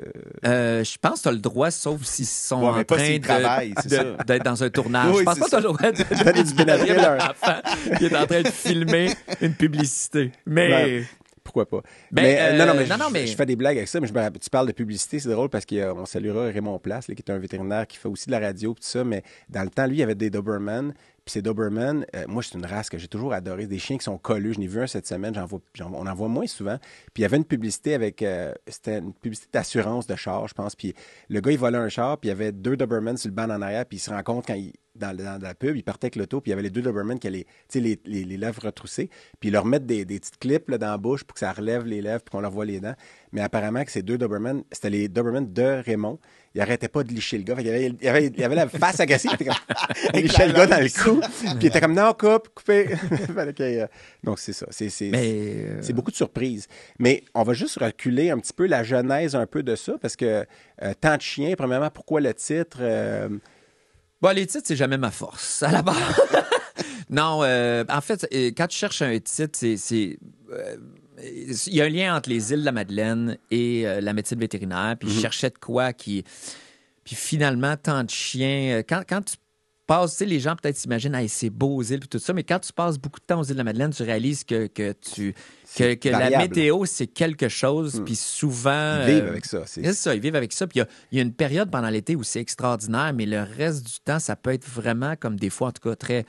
Euh, 0.46 0.84
je 0.84 0.98
pense 1.02 1.20
que 1.20 1.24
tu 1.24 1.30
as 1.30 1.32
le 1.32 1.38
droit, 1.40 1.72
sauf 1.72 2.04
s'ils 2.04 2.26
sont 2.26 2.62
Ouais, 2.62 2.68
en 2.82 2.84
train 2.84 3.18
de- 3.18 4.24
d'être 4.26 4.44
dans 4.46 4.64
un 4.64 4.70
tournage. 4.70 5.16
Je 5.18 5.24
pense 5.24 5.34
c'est 5.36 5.40
pas 5.40 5.46
que 5.46 5.50
tu 5.50 5.56
as 5.56 5.60
le 5.60 5.64
droit 5.66 5.92
de 5.92 6.24
Donner 6.24 6.44
du 6.44 6.54
Benadryl 6.54 7.00
à 7.00 7.12
un- 7.14 7.18
enfant 7.32 7.98
qui 7.98 8.06
est 8.06 8.16
en 8.16 8.26
train 8.26 8.42
de 8.42 8.48
filmer 8.50 9.10
une 9.42 9.54
publicité. 9.54 10.32
Mais. 10.46 11.04
Pourquoi 11.44 11.68
pas? 11.68 11.82
Ben, 12.12 12.24
mais, 12.24 12.38
euh, 12.40 12.58
non, 12.58 12.66
non, 12.66 12.72
euh, 12.72 12.74
mais, 12.80 12.88
non, 12.88 12.96
je, 12.96 13.00
non, 13.04 13.10
mais- 13.12 13.28
je 13.28 13.36
fais 13.36 13.46
des 13.46 13.56
blagues 13.56 13.78
avec 13.78 13.90
ça, 13.90 14.00
mais 14.00 14.08
je 14.08 14.14
tu 14.40 14.50
parles 14.50 14.68
de 14.68 14.72
publicité, 14.72 15.20
c'est 15.20 15.30
drôle 15.30 15.50
parce 15.50 15.66
qu'on 15.66 16.06
saluera 16.06 16.46
Raymond 16.46 16.80
Place, 16.80 17.08
là, 17.08 17.16
qui 17.16 17.22
est 17.22 17.32
un 17.32 17.38
vétérinaire 17.38 17.86
qui 17.86 17.98
fait 17.98 18.08
aussi 18.08 18.28
de 18.28 18.32
la 18.32 18.40
radio, 18.40 18.74
tout 18.74 18.80
ça, 18.82 19.04
mais 19.04 19.24
dans 19.50 19.64
le 19.64 19.70
temps, 19.70 19.86
lui, 19.86 19.98
il 19.98 20.00
y 20.00 20.04
avait 20.04 20.16
des 20.16 20.30
Doberman, 20.30 20.94
puis 21.26 21.32
ces 21.34 21.42
Doberman, 21.42 22.06
euh, 22.16 22.26
moi, 22.28 22.44
c'est 22.44 22.58
une 22.58 22.66
race 22.66 22.90
que 22.90 22.98
j'ai 22.98 23.08
toujours 23.08 23.34
adoré, 23.34 23.68
des 23.68 23.80
chiens 23.80 23.98
qui 23.98 24.04
sont 24.04 24.18
colleux, 24.18 24.54
j'en 24.54 24.62
ai 24.62 24.68
vu 24.68 24.82
un 24.82 24.88
cette 24.88 25.08
semaine, 25.08 25.34
j'en 25.36 25.46
vois, 25.46 25.60
on 25.80 26.08
en 26.08 26.14
voit 26.16 26.28
moins 26.30 26.48
souvent, 26.48 26.78
puis 27.14 27.22
il 27.22 27.22
y 27.24 27.26
avait 27.26 27.38
une 27.38 27.46
publicité 27.46 27.94
avec, 27.94 28.22
euh, 28.22 28.54
c'était 28.68 29.00
une 29.00 29.14
publicité 29.14 29.50
d'assurance 29.54 30.08
de 30.08 30.16
char, 30.16 30.48
je 30.48 30.54
pense, 30.54 30.76
puis 30.76 30.94
le 31.30 31.42
gars, 31.42 31.52
il 31.52 31.58
volait 31.58 31.78
un 31.78 31.90
char, 31.90 32.18
puis 32.18 32.30
il 32.30 32.32
y 32.32 32.36
avait 32.36 32.52
deux 32.52 32.78
Doberman 32.78 33.18
sur 33.18 33.30
le 33.30 33.36
banc 33.36 33.44
en 33.50 33.62
arrière, 33.62 33.86
puis 33.86 33.98
il 33.98 34.02
se 34.02 34.10
rend 34.10 34.24
compte 34.24 34.48
quand 34.48 34.54
il 34.56 34.74
dans, 34.96 35.16
dans 35.16 35.42
la 35.42 35.56
pub, 35.56 35.76
il 35.76 35.84
partait 35.84 36.06
avec 36.06 36.16
l'auto, 36.16 36.42
puis 36.42 36.50
il 36.50 36.52
y 36.52 36.54
avait 36.54 36.62
les 36.62 36.70
deux 36.70 36.82
Doberman 36.82 37.20
qui 37.20 37.28
avaient 37.28 37.46
les, 37.74 38.00
les, 38.06 38.38
lèvres 38.38 38.64
retroussées, 38.66 39.10
puis 39.40 39.50
ils 39.50 39.52
leur 39.52 39.66
mettent 39.66 39.86
des, 39.86 40.06
des 40.06 40.20
petites 40.20 40.38
clips 40.38 40.70
là, 40.70 40.78
dans 40.78 40.92
la 40.92 40.98
bouche 40.98 41.24
pour 41.24 41.34
que 41.34 41.40
ça 41.40 41.52
relève 41.52 41.86
les 41.86 42.02
lèvres, 42.02 42.24
puis 42.24 42.32
qu'on 42.32 42.42
leur 42.42 42.52
voit 42.52 42.66
les 42.66 42.80
dents. 42.80 42.96
Mais 43.32 43.42
apparemment 43.42 43.84
que 43.84 43.92
ces 43.92 44.04
deux 44.04 44.18
Doberman, 44.18 44.64
c'était 44.72 44.90
les 44.90 45.08
Doberman 45.08 45.52
de 45.52 45.82
Raymond. 45.84 46.20
Il 46.56 46.62
arrêtait 46.62 46.88
pas 46.88 47.04
de 47.04 47.10
licher 47.12 47.40
le 47.40 47.44
gars. 47.44 47.56
Fait 47.56 47.64
qu'il 47.64 47.72
avait, 47.72 47.96
il, 48.00 48.08
avait, 48.08 48.28
il 48.28 48.44
avait 48.44 48.56
la 48.56 48.70
face 48.70 49.00
agressive. 49.00 49.32
Il 49.32 49.42
était 49.42 49.46
comme, 49.46 49.56
il 50.14 50.22
lichait 50.22 50.48
le 50.48 50.54
gars 50.54 50.68
dans 50.68 50.80
le 50.80 51.04
cou. 51.04 51.20
Puis 51.20 51.50
il 51.62 51.66
était 51.66 51.82
comme, 51.82 51.96
non, 51.96 52.14
coupe, 52.14 52.50
qu'il, 52.64 52.76
euh, 53.60 53.88
Donc, 54.24 54.38
c'est 54.38 54.54
ça. 54.54 54.68
C'est, 54.70 54.90
euh, 55.02 55.80
c'est 55.82 55.94
beaucoup 55.94 56.12
de 56.12 56.16
surprises. 56.16 56.68
Mais 57.00 57.24
on 57.34 57.42
va 57.42 57.54
juste 57.54 57.80
reculer 57.80 58.30
un 58.30 58.38
petit 58.38 58.54
peu 58.54 58.68
la 58.68 58.84
genèse 58.84 59.36
un 59.36 59.48
peu 59.48 59.64
de 59.64 59.76
ça, 59.76 59.94
parce 60.00 60.16
que 60.16 60.46
euh, 60.82 60.94
Tant 61.00 61.16
de 61.16 61.22
chiens, 61.22 61.54
premièrement, 61.58 61.90
pourquoi 61.90 62.20
le 62.22 62.34
titre? 62.34 62.78
Euh, 62.82 63.30
bon, 64.24 64.34
les 64.36 64.48
titres, 64.48 64.64
c'est 64.66 64.76
jamais 64.78 64.98
ma 64.98 65.12
force, 65.12 65.62
à 65.64 65.72
la 65.72 65.82
base. 65.82 65.96
non, 67.10 67.42
euh, 67.44 67.84
en 67.90 68.02
fait, 68.02 68.26
euh, 68.34 68.52
quand 68.56 68.68
tu 68.68 68.78
cherches 68.78 69.02
un 69.02 69.20
titre, 69.20 69.60
c'est. 69.76 70.18
euh, 70.52 70.78
il 71.68 71.76
y 71.76 71.82
a 71.82 71.86
un 71.86 71.90
lien 71.90 72.16
entre 72.18 72.30
les 72.30 72.52
îles 72.52 72.62
de 72.62 72.66
la 72.66 72.72
Madeleine 72.72 73.38
et 73.52 73.86
euh, 73.88 74.02
la 74.02 74.14
médecine 74.14 74.40
vétérinaire. 74.40 74.96
Puis 75.00 75.10
je 75.10 75.20
cherchais 75.22 75.50
de 75.50 75.58
quoi 75.58 75.94
qui. 75.94 76.24
Puis 77.04 77.16
finalement, 77.16 77.76
tant 77.78 78.04
de 78.04 78.10
chiens. 78.10 78.82
Quand, 78.88 79.04
quand 79.08 79.22
tu 79.22 79.36
passes, 79.86 80.12
tu 80.12 80.18
sais, 80.18 80.26
les 80.26 80.40
gens 80.40 80.56
peut-être 80.56 80.78
s'imaginent, 80.78 81.16
hey, 81.16 81.28
c'est 81.30 81.50
beau 81.50 81.76
aux 81.76 81.84
îles 81.84 82.00
puis 82.00 82.10
tout 82.10 82.20
ça, 82.20 82.34
mais 82.34 82.44
quand 82.44 82.60
tu 82.60 82.72
passes 82.74 82.98
beaucoup 82.98 83.20
de 83.20 83.26
temps 83.26 83.40
aux 83.40 83.44
îles 83.44 83.54
de 83.54 83.58
la 83.58 83.64
Madeleine, 83.64 83.92
tu 83.92 84.04
réalises 84.04 84.44
que, 84.44 84.68
que, 84.68 84.94
tu, 84.94 85.34
que, 85.76 86.10
la 86.10 86.38
météo, 86.40 86.86
c'est 86.86 87.08
quelque 87.08 87.50
chose. 87.50 88.02
Puis 88.06 88.16
souvent. 88.16 89.00
ils 89.08 89.14
vivent 89.14 89.24
euh, 89.26 89.30
avec 89.30 89.46
ça. 89.46 89.64
C'est, 89.66 89.84
c'est 89.84 89.94
ça, 89.94 90.16
ils 90.16 90.22
vivent 90.22 90.36
avec 90.36 90.54
ça. 90.54 90.68
Puis 90.68 90.80
il 90.80 90.80
y 90.80 90.82
a- 90.84 90.88
il 91.12 91.18
y, 91.18 91.20
a 91.20 91.24
une 91.24 91.34
période 91.34 91.70
pendant 91.70 91.90
l'été 91.90 92.16
où 92.16 92.24
c'est 92.24 92.40
extraordinaire, 92.40 93.14
mais 93.14 93.26
le 93.26 93.42
reste 93.42 93.86
du 93.86 94.00
temps, 94.04 94.20
ça 94.20 94.36
peut 94.36 94.52
être 94.54 94.68
vraiment 94.68 95.16
comme 95.16 95.38
des 95.38 95.50
fois, 95.50 95.70
en 95.70 95.72
tout 95.72 95.88
cas, 95.90 95.96
très. 95.96 96.26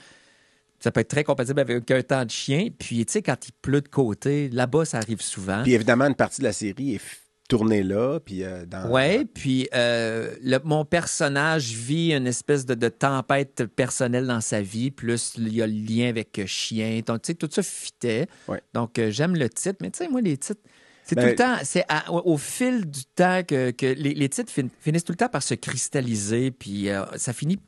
Ça 0.81 0.91
peut 0.91 1.01
être 1.01 1.09
très 1.09 1.25
compatible 1.25 1.61
avec 1.61 1.91
un 1.91 2.03
temps 2.03 2.25
de 2.27 2.31
chien. 2.31 2.69
Puis, 2.79 3.07
tu 3.07 3.13
sais, 3.13 3.23
quand 3.23 3.49
il 3.49 3.53
pleut 3.63 3.81
de 3.81 3.89
côté, 3.89 4.51
là-bas, 4.51 4.85
ça 4.85 4.99
arrive 4.99 5.23
souvent. 5.23 5.63
Puis 5.63 5.73
évidemment, 5.73 6.05
une 6.07 6.15
partie 6.15 6.41
de 6.43 6.47
la 6.47 6.53
série 6.53 6.97
est 6.97 7.01
tourné 7.49 7.83
là, 7.83 8.19
puis 8.21 8.43
euh, 8.43 8.65
dans... 8.67 8.89
Ouais, 8.91 9.25
puis 9.27 9.69
euh, 9.75 10.35
le- 10.43 10.61
mon 10.65 10.85
personnage 10.85 11.73
vit 11.73 12.13
une 12.15 12.27
espèce 12.27 12.65
de, 12.65 12.75
de 12.75 12.89
tempête 12.89 13.65
personnelle 13.77 14.27
dans 14.27 14.41
sa 14.41 14.63
vie, 14.63 14.91
plus 14.91 15.35
il 15.37 15.55
y 15.55 15.61
a 15.63 15.67
le 15.67 15.73
lien 15.75 16.09
avec 16.09 16.39
euh, 16.39 16.47
chien. 16.47 17.01
Donc, 17.07 17.23
tu 17.23 17.29
sais, 17.29 17.35
tout 17.35 17.49
ça 17.51 17.63
fitait. 17.63 18.27
Ouais. 18.49 18.63
Donc, 18.73 18.99
euh, 18.99 19.11
j'aime 19.11 19.37
le 19.37 19.49
titre, 19.51 19.77
mais 19.83 19.91
tu 19.91 19.99
sais, 19.99 20.09
moi, 20.09 20.21
les 20.23 20.37
titres, 20.39 20.63
c'est 21.05 21.17
Ben- 21.17 21.23
tout 21.23 21.29
le 21.31 21.35
temps, 21.37 21.57
c'est 21.65 21.85
au, 22.09 22.39
fil 22.39 22.87
du 22.87 23.05
temps 23.15 23.43
que, 23.47 23.73
que 23.73 23.87
les, 23.87 24.15
les 24.15 24.29
titres 24.31 24.51
fin- 24.51 24.69
finissent 24.81 25.05
tout 25.05 25.13
le 25.13 25.19
temps 25.19 25.29
par 25.29 25.43
se 25.43 25.53
cristalliser, 25.55 26.51
puis 26.51 26.89
ça 27.17 27.33
finit. 27.35 27.59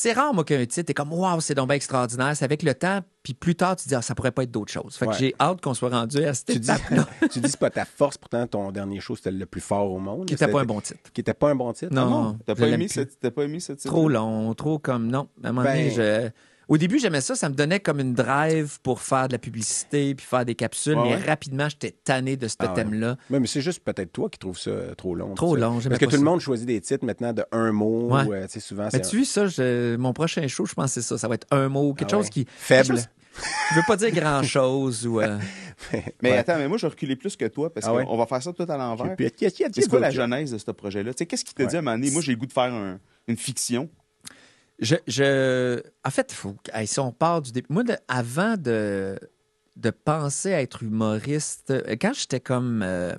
C'est 0.00 0.12
rare, 0.12 0.32
moi, 0.32 0.44
qu'un 0.44 0.64
titre 0.64 0.90
est 0.90 0.94
comme 0.94 1.12
Waouh, 1.12 1.40
c'est 1.40 1.56
donc 1.56 1.66
bien 1.66 1.74
extraordinaire. 1.74 2.36
C'est 2.36 2.44
avec 2.44 2.62
le 2.62 2.72
temps, 2.72 3.00
puis 3.24 3.34
plus 3.34 3.56
tard, 3.56 3.74
tu 3.74 3.88
dis 3.88 3.96
Ah, 3.96 4.00
ça 4.00 4.14
pourrait 4.14 4.30
pas 4.30 4.44
être 4.44 4.50
d'autre 4.52 4.70
chose. 4.72 4.94
Fait 4.94 5.06
que 5.06 5.10
Ouais. 5.10 5.16
j'ai 5.18 5.34
hâte 5.40 5.60
qu'on 5.60 5.74
soit 5.74 5.88
rendu 5.90 6.24
à 6.24 6.34
cette 6.34 6.46
Tu 6.52 6.60
dis, 6.60 6.70
étape-là, 6.70 7.04
tu 7.32 7.40
dis 7.40 7.48
c'est 7.50 7.58
pas 7.58 7.68
ta 7.70 7.84
force, 7.84 8.16
pourtant 8.16 8.46
ton 8.46 8.70
dernier 8.70 9.00
show 9.00 9.16
c'était 9.16 9.32
le 9.32 9.44
plus 9.44 9.60
fort 9.60 9.90
au 9.90 9.98
monde. 9.98 10.26
qui 10.26 10.34
n'était 10.34 10.46
pas 10.46 10.60
un 10.60 10.64
bon 10.64 10.80
titre. 10.80 11.00
Qui 11.12 11.20
était 11.20 11.34
pas 11.34 11.50
un 11.50 11.56
bon 11.56 11.72
titre. 11.72 11.92
Non. 11.92 12.02
Ah 12.02 12.04
bon? 12.32 12.38
T'as 12.46 12.54
Je 12.54 12.60
pas, 12.60 12.68
aimé 12.68 12.86
t'as 13.20 13.30
pas 13.32 13.42
aimé 13.42 13.58
cette 13.58 13.82
Trop 13.82 14.08
long, 14.08 14.54
trop 14.54 14.78
comme. 14.78 15.08
Non. 15.08 15.26
À 15.42 15.48
un 15.48 15.52
moment 15.52 15.68
donné, 15.68 15.88
Ben- 15.88 15.92
je- 15.96 16.30
Au 16.68 16.76
début, 16.76 16.98
j'aimais 16.98 17.22
ça. 17.22 17.34
Ça 17.34 17.48
me 17.48 17.54
donnait 17.54 17.80
comme 17.80 17.98
une 17.98 18.12
drive 18.12 18.78
pour 18.82 19.00
faire 19.00 19.26
de 19.28 19.32
la 19.32 19.38
publicité 19.38 20.14
puis 20.14 20.26
faire 20.26 20.44
des 20.44 20.54
capsules. 20.54 20.96
Ouais, 20.98 21.02
mais 21.10 21.16
ouais. 21.16 21.24
rapidement, 21.26 21.68
j'étais 21.68 21.92
tanné 21.92 22.36
de 22.36 22.46
ce 22.46 22.56
Ah 22.58 22.68
thème-là. 22.68 23.16
Ouais, 23.30 23.40
mais 23.40 23.46
c'est 23.46 23.62
juste 23.62 23.82
peut-être 23.82 24.12
toi 24.12 24.28
qui 24.28 24.38
trouves 24.38 24.58
ça 24.58 24.70
euh, 24.70 24.94
trop 24.94 25.14
long. 25.14 25.34
Trop 25.34 25.54
ça. 25.54 25.60
long, 25.62 25.80
Parce 25.82 25.98
que 25.98 26.04
tout 26.04 26.16
le 26.16 26.22
monde 26.22 26.40
choisit 26.40 26.66
des 26.66 26.80
titres 26.80 27.04
maintenant 27.06 27.32
de 27.32 27.44
un 27.52 27.72
mot. 27.72 28.10
Ouais. 28.14 28.26
euh, 28.30 28.42
tu 28.46 28.52
sais, 28.52 28.60
souvent, 28.60 28.84
Mais 28.84 28.90
c'est 29.02 29.08
tu 29.08 29.16
vois, 29.16 29.24
ça, 29.26 29.46
je- 29.46 29.96
mon 29.96 30.12
prochain 30.12 30.46
show, 30.46 30.66
je 30.66 30.74
pense 30.74 30.94
que 30.94 31.00
c'est 31.00 31.06
ça. 31.08 31.16
Ça 31.16 31.26
va 31.26 31.36
être 31.36 31.46
un 31.50 31.68
mot, 31.70 31.94
quelque 31.94 32.10
Ah 32.12 32.16
chose 32.16 32.24
ouais. 32.26 32.30
qui. 32.30 32.46
Faible. 32.56 32.86
quelque 32.88 32.96
chose- 32.98 33.08
Je 33.70 33.76
veux 33.76 33.82
pas 33.86 33.96
dire 33.96 34.10
grand-chose 34.10 35.06
ou. 35.06 35.20
euh, 35.20 35.38
Mais 36.22 36.32
Ouais. 36.32 36.38
attends, 36.38 36.56
mais 36.58 36.66
moi, 36.68 36.76
je 36.76 36.82
vais 36.86 36.90
reculer 36.90 37.14
plus 37.16 37.36
que 37.36 37.44
toi 37.46 37.72
parce 37.72 37.86
Ah 37.86 37.94
ouais? 37.94 38.04
qu'on 38.04 38.16
va 38.16 38.26
faire 38.26 38.42
ça 38.42 38.52
tout 38.52 38.66
à 38.68 38.76
l'envers. 38.76 39.14
Puis, 39.16 39.30
qui- 39.30 39.46
qui- 39.46 39.52
qui 39.52 39.64
a 39.64 39.68
dit 39.68 39.80
C'est 39.82 39.88
quoi 39.88 40.00
la 40.00 40.10
genèse 40.10 40.50
de 40.50 40.58
ce 40.58 40.70
projet-là? 40.70 41.12
Qu'est-ce 41.14 41.44
qui 41.44 41.54
t'a 41.54 41.62
Ouais. 41.64 41.68
dit 41.70 41.76
à 41.76 41.78
un 41.78 41.82
moment 41.82 41.96
donné? 41.96 42.10
Moi, 42.10 42.20
j'ai 42.20 42.32
le 42.32 42.38
goût 42.38 42.46
de 42.46 42.52
faire 42.52 42.64
un- 42.74 42.98
une 43.28 43.36
fiction. 43.36 43.88
Je, 44.78 44.94
je- 45.06 45.82
En 46.04 46.10
fait, 46.10 46.32
faut... 46.32 46.54
si 46.84 47.00
on 47.00 47.12
part 47.12 47.42
du 47.42 47.52
début. 47.52 47.66
Moi, 47.70 47.84
de- 47.84 47.96
avant 48.06 48.56
de... 48.56 49.18
de 49.76 49.90
penser 49.90 50.52
à 50.54 50.62
être 50.62 50.82
humoriste, 50.82 51.70
euh, 51.70 51.96
quand 52.00 52.12
j'étais 52.14 52.40
comme 52.40 52.82
euh, 52.82 53.14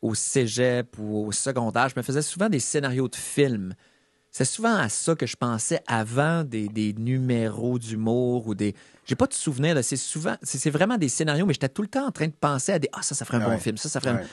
au 0.00 0.14
cégep 0.14 0.96
ou 0.98 1.26
au 1.26 1.32
secondaire, 1.32 1.88
je 1.88 1.94
me 1.96 2.02
faisais 2.02 2.22
souvent 2.22 2.48
des 2.48 2.60
scénarios 2.60 3.08
de 3.08 3.16
films. 3.16 3.74
C'est 4.30 4.44
souvent 4.46 4.74
à 4.76 4.88
ça 4.88 5.14
que 5.14 5.26
je 5.26 5.36
pensais 5.36 5.80
avant 5.86 6.42
des, 6.42 6.68
des 6.68 6.94
numéros 6.94 7.78
d'humour 7.78 8.46
ou 8.46 8.54
des. 8.54 8.74
J'ai 9.04 9.14
pas 9.16 9.26
de 9.26 9.34
souvenir. 9.34 9.76
C'est 9.84 9.96
souvent. 9.96 10.36
C'est 10.42 10.56
c'est 10.58 10.70
vraiment 10.70 10.96
des 10.96 11.10
scénarios, 11.10 11.44
mais 11.44 11.52
j'étais 11.52 11.68
tout 11.68 11.82
le 11.82 11.88
temps 11.88 12.06
en 12.06 12.12
train 12.12 12.28
de 12.28 12.32
penser 12.32 12.72
à 12.72 12.78
des. 12.78 12.88
Ah, 12.94 13.02
ça, 13.02 13.14
ça 13.14 13.24
ferait 13.26 13.38
un 13.38 13.46
Ouais. 13.48 13.54
bon 13.56 13.60
film. 13.60 13.76
Ça, 13.76 13.88
ça 13.90 14.00
ferait 14.00 14.12
un- 14.12 14.16
Ouais. 14.18 14.26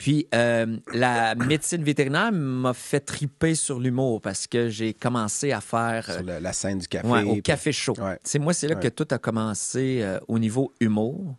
Puis 0.00 0.26
euh, 0.34 0.78
la 0.94 1.34
médecine 1.34 1.84
vétérinaire 1.84 2.32
m'a 2.32 2.72
fait 2.72 3.00
triper 3.00 3.54
sur 3.54 3.78
l'humour 3.78 4.22
parce 4.22 4.46
que 4.46 4.70
j'ai 4.70 4.94
commencé 4.94 5.52
à 5.52 5.60
faire 5.60 6.06
euh, 6.08 6.14
Sur 6.16 6.40
la 6.40 6.52
scène 6.54 6.78
du 6.78 6.88
café. 6.88 7.06
ouais, 7.06 7.22
au 7.22 7.36
café 7.42 7.70
chaud. 7.70 7.92
Ouais. 8.00 8.18
C'est 8.24 8.38
moi, 8.38 8.54
c'est 8.54 8.66
là 8.66 8.76
Ouais. 8.76 8.80
que 8.80 8.88
tout 8.88 9.06
a 9.10 9.18
commencé 9.18 10.00
euh, 10.00 10.18
au 10.26 10.38
niveau 10.38 10.72
humour. 10.80 11.36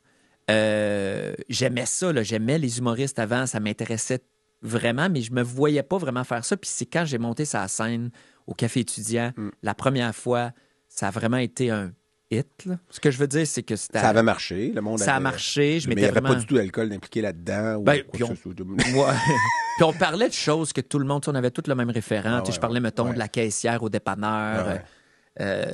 Euh, 0.51 1.33
j'aimais 1.49 1.85
ça, 1.87 2.11
j'aimais 2.21 2.59
les 2.59 2.77
humoristes 2.77 3.17
avant, 3.17 3.47
ça 3.47 3.59
m'intéressait 3.59 4.19
vraiment, 4.61 5.09
mais 5.09 5.21
je 5.21 5.31
me 5.33 5.41
voyais 5.41 5.81
pas 5.83 5.97
vraiment 5.97 6.23
faire 6.23 6.45
ça. 6.45 6.55
Puis 6.55 6.69
c'est 6.71 6.85
quand 6.85 7.05
j'ai 7.05 7.17
monté 7.17 7.45
sa 7.45 7.67
scène 7.67 8.11
au 8.47 8.53
café 8.53 8.81
étudiant, 8.81 9.31
Mm. 9.37 9.49
la 9.63 9.73
première 9.73 10.13
fois, 10.15 10.51
ça 10.87 11.07
a 11.07 11.11
vraiment 11.11 11.37
été 11.37 11.71
un 11.71 11.91
hit. 12.31 12.47
là. 12.65 12.77
Ce 12.89 12.99
que 12.99 13.11
je 13.11 13.17
veux 13.17 13.27
dire, 13.27 13.45
c'est 13.45 13.61
que 13.63 13.75
c'était 13.75 13.99
Ça 13.99 14.09
avait 14.09 14.23
marché. 14.23 14.71
Le 14.73 14.81
monde 14.81 14.99
ça 14.99 15.11
a 15.13 15.15
avait- 15.17 15.23
marché. 15.23 15.79
Je 15.79 15.87
Mais 15.87 15.93
il 15.93 15.97
n'y 15.97 16.01
m'étais 16.03 16.11
avait 16.11 16.19
vraiment... 16.21 16.35
pas 16.35 16.39
du 16.39 16.45
tout 16.47 16.55
d'alcool 16.55 16.91
impliqué 16.93 17.21
là-dedans. 17.21 17.75
ou 17.75 17.83
Ben, 17.83 18.01
quoi 18.03 18.11
puis 18.13 18.19
que 18.19 18.23
on- 18.23 18.35
ce 18.35 18.41
soit. 18.41 18.53
Ouais. 19.07 19.13
Puis 19.77 19.83
on 19.83 19.93
parlait 19.93 20.27
de 20.27 20.33
choses 20.33 20.73
que 20.73 20.81
tout 20.81 20.99
le 20.99 21.05
monde, 21.05 21.23
on 21.27 21.35
avait 21.35 21.51
tout 21.51 21.63
le 21.67 21.75
même 21.75 21.89
référent. 21.89 22.35
Ah 22.37 22.41
Tu 22.41 22.45
sais, 22.45 22.51
ouais, 22.51 22.55
je 22.55 22.59
parlais, 22.61 22.79
mettons, 22.79 23.07
ouais. 23.07 23.13
de 23.13 23.19
la 23.19 23.27
caissière 23.27 23.81
au 23.83 23.89
dépanneur, 23.89 24.65
Ah 24.67 24.73
ouais. 24.73 24.81
euh, 25.39 25.71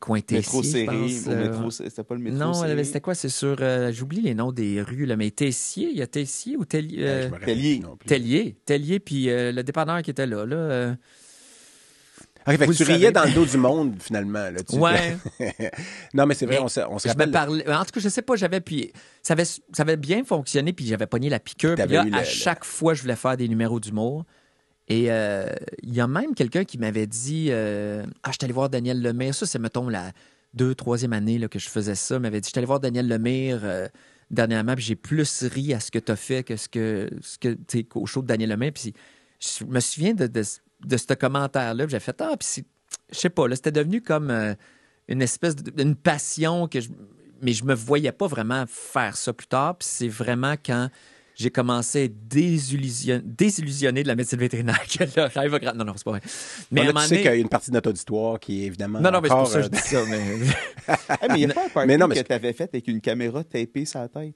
coin 0.00 0.20
Métro 0.30 0.62
je 0.62 0.84
pense, 0.84 1.26
Au 1.26 1.30
euh, 1.30 1.48
métro, 1.50 1.70
c'était 1.70 2.02
pas 2.04 2.14
le 2.14 2.20
métro 2.20 2.38
Non, 2.38 2.52
c'était 2.52 3.00
quoi? 3.00 3.14
C'est 3.14 3.28
sur. 3.30 3.56
euh, 3.60 3.90
J'oublie 3.92 4.20
les 4.20 4.34
noms 4.34 4.52
des 4.52 4.82
rues, 4.82 5.06
là, 5.06 5.16
mais 5.16 5.30
Tessier, 5.30 5.88
il 5.90 5.96
y 5.98 6.02
a 6.02 6.06
Tessier 6.06 6.56
ou 6.56 6.64
Tellier? 6.66 6.98
Ouais, 6.98 7.08
euh, 7.08 7.22
je 7.22 7.28
me 7.28 7.32
rappelle 7.32 7.46
Tellier. 7.54 7.82
Tellier. 8.06 8.56
Tellier, 8.66 9.00
puis 9.00 9.30
euh, 9.30 9.50
le 9.52 9.62
dépanneur 9.62 10.02
qui 10.02 10.10
était 10.10 10.26
là. 10.26 10.44
là 10.44 10.94
Ok, 12.48 12.56
fait 12.56 12.58
que 12.58 12.64
Vous 12.66 12.74
tu 12.74 12.84
riais 12.84 13.12
dans 13.12 13.24
le 13.24 13.32
dos 13.32 13.44
du 13.44 13.56
monde, 13.58 13.96
finalement. 14.00 14.50
Là, 14.50 14.62
tu- 14.68 14.76
Ouais. 14.76 15.16
non, 16.14 16.26
mais 16.26 16.34
c'est 16.34 16.46
vrai, 16.46 16.56
Mais 16.56 16.62
on 16.62 16.68
se, 16.98 17.08
rappelle. 17.08 17.30
parlais. 17.30 17.68
En 17.70 17.84
tout 17.84 17.90
cas, 17.92 18.00
je 18.00 18.08
sais 18.08 18.22
pas, 18.22 18.36
j'avais. 18.36 18.60
Puis 18.60 18.92
ça 19.22 19.34
avait, 19.34 19.44
ça 19.44 19.60
avait 19.78 19.96
bien 19.96 20.24
fonctionné, 20.24 20.72
puis 20.72 20.86
j'avais 20.86 21.06
pogné 21.06 21.28
la 21.28 21.40
piqûre. 21.40 21.74
Puis 21.74 21.86
là, 21.86 22.02
à 22.12 22.20
le- 22.20 22.24
chaque 22.24 22.64
fois, 22.64 22.94
je 22.94 23.02
voulais 23.02 23.16
faire 23.16 23.36
des 23.36 23.48
numéros 23.48 23.80
d'humour. 23.80 24.24
Et 24.88 25.12
euh, 25.12 25.46
il 25.82 25.94
y 25.94 26.00
a 26.00 26.06
même 26.06 26.34
quelqu'un 26.34 26.64
qui 26.64 26.78
m'avait 26.78 27.06
dit 27.06 27.48
euh, 27.50 28.04
Ah, 28.22 28.28
je 28.30 28.36
suis 28.38 28.44
allé 28.44 28.54
voir 28.54 28.70
Daniel 28.70 29.02
Lemire. 29.02 29.34
Ça, 29.34 29.44
c'est, 29.44 29.58
mettons, 29.58 29.88
la 29.88 30.12
deux, 30.54 30.74
troisième 30.74 31.12
année 31.12 31.38
là, 31.38 31.48
que 31.48 31.58
je 31.58 31.68
faisais 31.68 31.94
ça. 31.94 32.14
Il 32.16 32.20
m'avait 32.22 32.40
dit 32.40 32.46
Je 32.46 32.52
suis 32.52 32.58
allé 32.58 32.66
voir 32.66 32.80
Daniel 32.80 33.06
Lemire 33.06 33.60
euh, 33.64 33.86
dernièrement, 34.30 34.74
puis 34.74 34.84
j'ai 34.84 34.96
plus 34.96 35.42
ri 35.44 35.74
à 35.74 35.80
ce 35.80 35.90
que 35.90 35.98
tu 35.98 36.10
as 36.10 36.16
fait 36.16 36.42
que 36.42 36.56
ce 36.56 36.68
que, 36.70 37.10
ce 37.20 37.36
que 37.38 37.48
tu 37.50 37.80
sais, 37.80 37.86
au 37.94 38.06
show 38.06 38.22
de 38.22 38.26
Daniel 38.28 38.48
Lemire. 38.48 38.72
Puis 38.74 38.94
je 39.40 39.64
me 39.66 39.80
souviens 39.80 40.14
de, 40.14 40.26
de, 40.26 40.42
de 40.84 40.96
ce 40.96 41.12
commentaire-là. 41.14 41.86
J'ai 41.88 42.00
fait 42.00 42.20
Ah, 42.20 42.36
puis 42.38 42.46
c'est- 42.48 42.66
je 43.12 43.18
sais 43.18 43.30
pas, 43.30 43.48
là, 43.48 43.56
c'était 43.56 43.72
devenu 43.72 44.00
comme 44.02 44.30
euh, 44.30 44.54
une 45.08 45.22
espèce 45.22 45.56
de- 45.56 45.82
une 45.82 45.94
passion 45.96 46.68
que 46.68 46.80
je. 46.80 46.88
Mais 47.40 47.52
je 47.52 47.64
me 47.64 47.74
voyais 47.74 48.10
pas 48.12 48.26
vraiment 48.26 48.64
faire 48.66 49.16
ça 49.16 49.32
plus 49.32 49.46
tard. 49.46 49.78
Puis 49.78 49.88
c'est 49.90 50.08
vraiment 50.08 50.54
quand 50.64 50.88
j'ai 51.36 51.50
commencé 51.50 52.00
à 52.00 52.02
être 52.04 52.26
désillusion- 52.28 53.22
désillusionné 53.24 54.02
de 54.02 54.08
la 54.08 54.16
médecine 54.16 54.40
vétérinaire 54.40 54.80
que 54.88 55.04
Non, 55.76 55.84
non, 55.84 55.92
c'est 55.96 56.02
pas 56.04 56.10
vrai. 56.10 56.20
Mais 56.72 56.80
Bon, 56.80 56.86
là, 56.88 56.92
tu 56.94 57.00
sais 57.00 57.08
donné- 57.10 57.22
qu'il 57.22 57.30
y 57.30 57.34
a 57.34 57.36
une 57.36 57.48
partie 57.48 57.70
de 57.70 57.74
notre 57.76 57.90
auditoire 57.90 58.40
qui 58.40 58.62
est 58.62 58.66
évidemment. 58.66 58.98
Non, 59.00 59.12
non, 59.12 59.20
mais 59.20 59.28
c'est 59.28 59.34
pour 59.36 59.46
ça 59.46 59.58
que 59.60 59.62
je 59.62 59.68
euh, 59.68 59.70
dis 59.70 59.78
ça. 59.78 60.04
Mais... 60.08 60.36
Hey, 61.22 61.28
mais 61.30 61.40
il 61.40 61.46
n'y 61.46 61.52
a 61.52 61.54
pas 61.72 61.82
un 61.82 61.86
Mais 61.86 61.96
non, 61.96 62.08
mais 62.08 62.16
que 62.16 62.26
tu 62.26 62.32
avais 62.32 62.52
fait 62.52 62.64
avec 62.64 62.88
une 62.88 63.00
caméra 63.00 63.44
tapée 63.44 63.84
sur 63.84 64.00
la 64.00 64.08
tête. 64.08 64.34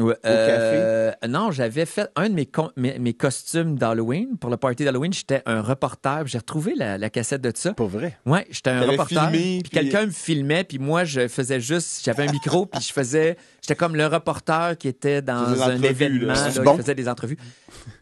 Ouais, 0.00 0.16
euh, 0.24 1.12
Non, 1.28 1.50
j'avais 1.50 1.84
fait 1.86 2.10
un 2.16 2.28
de 2.28 2.34
mes, 2.34 2.46
con- 2.46 2.70
mes, 2.76 2.98
mes 2.98 3.12
costumes 3.14 3.78
d'Halloween. 3.78 4.36
Pour 4.38 4.48
le 4.50 4.56
party 4.56 4.84
d'Halloween, 4.84 5.12
j'étais 5.12 5.42
un 5.46 5.60
reporter. 5.60 6.26
J'ai 6.26 6.38
retrouvé 6.38 6.74
la, 6.74 6.96
la 6.98 7.10
cassette 7.10 7.42
de 7.42 7.52
ça. 7.54 7.74
Pour 7.74 7.88
vrai? 7.88 8.18
Ouais, 8.26 8.46
j'étais 8.50 8.70
un 8.70 8.80
reporter. 8.80 9.30
filmé, 9.30 9.60
puis 9.60 9.60
puis- 9.62 9.70
quelqu'un 9.70 10.06
me 10.06 10.10
filmait, 10.10 10.64
puis 10.64 10.78
moi, 10.78 11.04
je 11.04 11.28
faisais 11.28 11.60
juste. 11.60 12.02
J'avais 12.04 12.26
un 12.28 12.32
micro, 12.32 12.66
puis 12.66 12.80
je 12.80 12.92
faisais. 12.92 13.36
J'étais 13.62 13.76
comme 13.76 13.94
le 13.94 14.06
reporter 14.06 14.76
qui 14.78 14.88
était 14.88 15.22
dans 15.22 15.62
un 15.62 15.80
événement. 15.82 16.32
là. 16.32 16.48
là, 16.48 16.62
bon? 16.62 16.76
faisait 16.78 16.94
des 16.94 17.08
entrevues. 17.08 17.36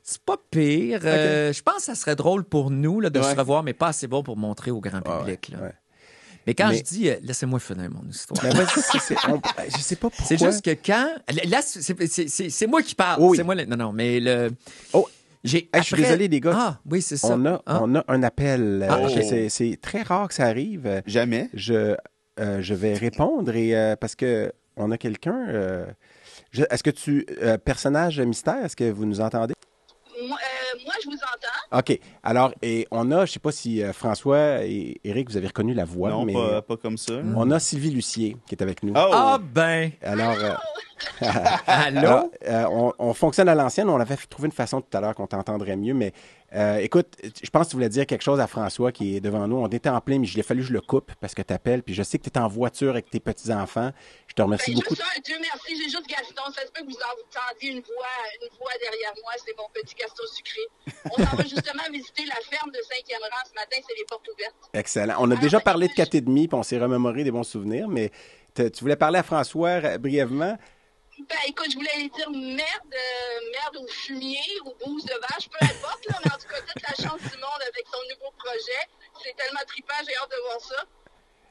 C'est 0.02 0.22
pas 0.22 0.36
pire. 0.50 1.00
Euh, 1.04 1.52
je 1.52 1.62
pense 1.62 1.76
que 1.78 1.82
ça 1.82 1.94
serait 1.94 2.16
drôle 2.16 2.44
pour 2.44 2.70
nous 2.70 3.00
là, 3.00 3.10
de 3.10 3.18
Ouais. 3.18 3.32
se 3.32 3.36
revoir, 3.36 3.62
mais 3.62 3.72
pas 3.74 3.88
assez 3.88 4.06
bon 4.06 4.22
pour 4.22 4.36
montrer 4.36 4.70
au 4.70 4.80
grand 4.80 5.00
public. 5.02 5.52
ouais. 5.60 5.72
Mais 6.48 6.54
quand 6.54 6.68
Mais- 6.70 6.78
je 6.78 6.82
dis. 6.82 7.08
euh, 7.10 7.16
Laissez-moi 7.22 7.60
finir 7.60 7.90
mon 7.90 8.08
histoire. 8.08 8.42
Mais 8.42 8.50
vas-y, 8.50 8.80
c'est- 8.80 8.98
c'est- 9.00 9.16
on- 9.28 9.40
je 9.76 9.78
sais 9.82 9.96
pas 9.96 10.08
pourquoi. 10.08 10.24
C'est 10.26 10.38
juste 10.38 10.64
que 10.64 10.70
quand. 10.70 11.08
Là, 11.46 11.60
c'est- 11.62 11.82
c'est 11.82 12.28
c'est- 12.28 12.48
c'est 12.50 12.66
moi 12.66 12.82
qui 12.82 12.94
parle. 12.94 13.20
Oui. 13.22 13.36
C'est 13.36 13.44
moi. 13.44 13.54
Non, 13.54 13.76
non, 13.76 13.92
mais 13.92 14.18
le. 14.18 14.50
Oh. 14.94 15.06
J'ai. 15.44 15.68
Hey, 15.72 15.80
je 15.80 15.82
suis 15.82 15.94
après- 15.94 16.06
désolé, 16.06 16.26
les 16.28 16.40
gars. 16.40 16.52
Ah, 16.54 16.80
oui, 16.90 17.02
c'est 17.02 17.16
ça. 17.18 17.28
On 17.32 17.44
a, 17.46 17.62
Ah. 17.66 17.80
on 17.82 17.94
a 17.94 18.04
un 18.08 18.22
appel. 18.22 18.86
Ah, 18.88 18.96
Euh, 18.98 19.08
c'est- 19.22 19.48
C'est 19.50 19.78
très 19.80 20.02
rare 20.02 20.28
que 20.28 20.34
ça 20.34 20.46
arrive. 20.46 21.02
Jamais. 21.06 21.50
Je, 21.54 21.94
euh, 22.40 22.62
je 22.62 22.74
vais 22.74 22.94
répondre 22.94 23.54
et 23.54 23.76
euh, 23.76 23.94
parce 23.94 24.14
que 24.16 24.50
on 24.76 24.90
a 24.90 24.96
quelqu'un. 24.98 25.46
euh, 25.48 25.86
je- 26.50 26.64
est-ce 26.70 26.82
que 26.82 26.90
tu 26.90 27.26
euh, 27.42 27.58
personnage 27.58 28.20
mystère 28.20 28.64
Est-ce 28.64 28.74
que 28.76 28.90
vous 28.90 29.04
nous 29.04 29.20
entendez? 29.20 29.54
Moi, 30.26 30.36
euh, 30.36 30.78
moi, 30.84 30.94
je 31.02 31.08
vous 31.08 31.14
entends. 31.16 31.78
Ok. 31.78 31.98
Alors 32.22 32.52
et 32.62 32.86
on 32.90 33.10
a, 33.12 33.24
je 33.26 33.32
sais 33.32 33.38
pas 33.38 33.52
si 33.52 33.82
euh, 33.82 33.92
François 33.92 34.64
et 34.64 35.00
Eric 35.04 35.30
vous 35.30 35.36
avez 35.36 35.46
reconnu 35.48 35.74
la 35.74 35.84
voix, 35.84 36.10
non, 36.10 36.24
mais 36.24 36.32
pas, 36.34 36.62
pas 36.62 36.76
comme 36.76 36.96
ça. 36.96 37.14
on 37.36 37.50
a 37.50 37.58
Sylvie 37.60 37.90
Lucier 37.90 38.36
qui 38.46 38.54
est 38.54 38.62
avec 38.62 38.82
nous. 38.82 38.92
Oh! 38.96 39.10
Ah, 39.12 39.38
ben. 39.40 39.90
Alors. 40.02 40.32
euh, 40.42 40.54
Allô? 41.66 41.98
Alors, 41.98 42.30
euh, 42.46 42.64
on, 42.70 42.92
on 42.98 43.14
fonctionne 43.14 43.48
à 43.48 43.54
l'ancienne. 43.54 43.88
On 43.88 44.00
avait 44.00 44.16
trouvé 44.16 44.46
une 44.46 44.52
façon 44.52 44.80
tout 44.80 44.96
à 44.96 45.00
l'heure 45.00 45.14
qu'on 45.14 45.26
t'entendrait 45.26 45.76
mieux, 45.76 45.94
mais 45.94 46.12
euh, 46.54 46.78
écoute, 46.78 47.16
je 47.22 47.50
pense 47.50 47.66
que 47.66 47.70
tu 47.70 47.76
voulais 47.76 47.88
dire 47.90 48.06
quelque 48.06 48.22
chose 48.22 48.40
à 48.40 48.46
François 48.46 48.90
qui 48.90 49.16
est 49.16 49.20
devant 49.20 49.46
nous. 49.46 49.56
On 49.56 49.66
était 49.68 49.88
en 49.90 50.00
plein, 50.00 50.18
mais 50.18 50.26
il 50.26 50.40
a 50.40 50.42
fallu 50.42 50.60
que 50.62 50.68
je 50.68 50.72
le 50.72 50.80
coupe 50.80 51.12
parce 51.20 51.34
que 51.34 51.42
tu 51.42 51.52
appelles. 51.52 51.82
Puis 51.82 51.94
je 51.94 52.02
sais 52.02 52.18
que 52.18 52.24
tu 52.24 52.30
es 52.30 52.38
en 52.38 52.48
voiture 52.48 52.90
avec 52.90 53.10
tes 53.10 53.20
petits-enfants. 53.20 53.92
Je 54.26 54.34
te 54.34 54.42
remercie 54.42 54.72
Ben, 54.72 54.80
beaucoup. 54.80 54.94
juste 54.94 55.02
un, 55.16 55.20
Dieu 55.20 55.36
merci, 55.40 55.76
j'ai 55.76 55.90
juste 55.90 56.06
Gaston. 56.08 56.42
Ça 56.54 56.62
se 56.62 56.72
peut 56.72 56.80
que 56.80 56.86
vous 56.86 56.96
entendiez 56.96 57.72
une 57.72 57.82
voix, 57.82 58.16
une 58.40 58.48
voix 58.58 58.70
derrière 58.80 59.12
moi. 59.22 59.32
C'est 59.44 59.56
mon 59.58 59.68
petit 59.74 59.94
Gaston 59.94 60.24
sucré. 60.32 60.60
On 61.12 61.22
s'en 61.22 61.36
va 61.36 61.42
justement 61.42 61.82
visiter 61.92 62.24
la 62.26 62.36
ferme 62.48 62.70
de 62.70 62.78
5e 62.78 63.20
rang 63.20 63.44
ce 63.46 63.54
matin. 63.54 63.76
C'est 63.86 63.96
les 63.98 64.04
portes 64.08 64.26
ouvertes. 64.32 64.54
Excellent. 64.72 65.14
On 65.18 65.24
a 65.30 65.32
Alors, 65.32 65.38
déjà 65.40 65.58
ben, 65.58 65.64
parlé 65.64 65.86
de 65.86 65.92
écoute, 65.92 66.04
4 66.04 66.14
et 66.14 66.20
demi, 66.22 66.48
puis 66.48 66.58
on 66.58 66.62
s'est 66.62 66.78
remémoré 66.78 67.24
des 67.24 67.30
bons 67.30 67.44
souvenirs, 67.44 67.88
mais 67.88 68.10
tu 68.54 68.80
voulais 68.80 68.96
parler 68.96 69.18
à 69.18 69.22
François 69.22 69.68
euh, 69.68 69.98
brièvement. 69.98 70.56
Ben, 71.18 71.36
écoute, 71.48 71.66
je 71.70 71.74
voulais 71.76 71.90
aller 71.96 72.10
dire 72.14 72.30
merde, 72.30 72.92
euh, 72.94 73.50
merde 73.52 73.84
au 73.84 73.86
fumier, 73.88 74.38
ou 74.64 74.72
bouse 74.84 75.04
de 75.04 75.14
vache, 75.20 75.48
peu 75.50 75.64
importe, 75.64 76.06
là, 76.08 76.16
mais 76.24 76.30
en 76.30 76.36
tout 76.38 76.48
cas, 76.48 76.60
toute 76.60 76.82
la 76.82 77.04
chance 77.04 77.20
du 77.20 77.36
monde 77.38 77.62
avec 77.62 77.84
son 77.92 77.98
nouveau 78.14 78.32
projet. 78.38 78.88
C'est 79.22 79.36
tellement 79.36 79.60
trippant, 79.66 79.94
j'ai 80.06 80.14
hâte 80.16 80.30
de 80.30 80.42
voir 80.48 80.60
ça. 80.60 80.84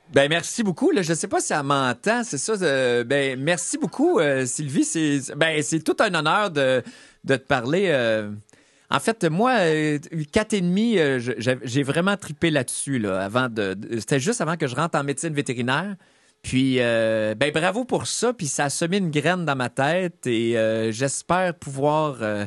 Ben 0.09 0.29
merci 0.29 0.63
beaucoup. 0.63 0.91
Là, 0.91 1.01
je 1.01 1.13
sais 1.13 1.27
pas 1.27 1.41
si 1.41 1.51
elle 1.51 1.63
m'entend, 1.63 2.23
c'est 2.23 2.37
ça. 2.37 2.53
euh, 2.53 3.03
ben 3.03 3.37
merci 3.37 3.77
beaucoup, 3.77 4.19
euh, 4.19 4.45
Sylvie. 4.45 4.85
C'est 4.85 5.35
ben 5.35 5.61
c'est 5.61 5.81
tout 5.83 5.97
un 5.99 6.13
honneur 6.13 6.49
de, 6.49 6.81
de 7.25 7.35
te 7.35 7.43
parler. 7.45 7.91
En 8.89 9.01
fait, 9.01 9.25
moi, 9.25 9.51
quatre 10.31 10.53
et 10.53 10.61
demi, 10.61 10.97
j'ai 11.27 11.83
vraiment 11.83 12.15
tripé 12.15 12.51
là-dessus. 12.51 12.99
Là, 12.99 13.19
avant 13.25 13.49
de- 13.49 13.75
c'était 13.99 14.21
juste 14.21 14.39
avant 14.39 14.55
que 14.55 14.65
je 14.65 14.75
rentre 14.75 14.97
en 14.97 15.03
médecine 15.03 15.33
vétérinaire. 15.33 15.95
Puis, 16.47 16.79
euh, 16.79 17.35
ben 17.35 17.51
bravo 17.51 17.83
pour 17.83 18.07
ça. 18.07 18.31
Puis 18.31 18.47
ça 18.47 18.65
a 18.65 18.69
semé 18.69 18.99
une 18.99 19.11
graine 19.11 19.43
dans 19.43 19.57
ma 19.57 19.69
tête 19.69 20.25
et 20.27 20.57
euh, 20.57 20.93
j'espère 20.93 21.53
pouvoir 21.53 22.23
euh, 22.23 22.45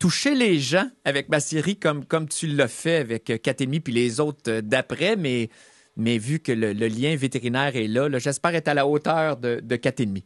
toucher 0.00 0.34
les 0.34 0.58
gens 0.58 0.90
avec 1.04 1.28
ma 1.28 1.38
série 1.38 1.78
comme, 1.78 2.04
comme 2.04 2.28
tu 2.28 2.48
l'as 2.48 2.66
fait 2.66 2.96
avec 2.96 3.30
euh, 3.30 3.36
4,5 3.36 3.80
puis 3.80 3.92
les 3.92 4.18
autres 4.18 4.58
d'après, 4.58 5.14
mais, 5.14 5.50
mais 5.96 6.18
vu 6.18 6.40
que 6.40 6.50
le, 6.50 6.72
lien 6.72 7.14
vétérinaire 7.14 7.76
est 7.76 7.86
là, 7.86 8.08
j'espère 8.18 8.56
être 8.56 8.66
à 8.66 8.74
la 8.74 8.88
hauteur 8.88 9.36
de, 9.36 9.60
de 9.62 9.76
4,5. 9.76 10.24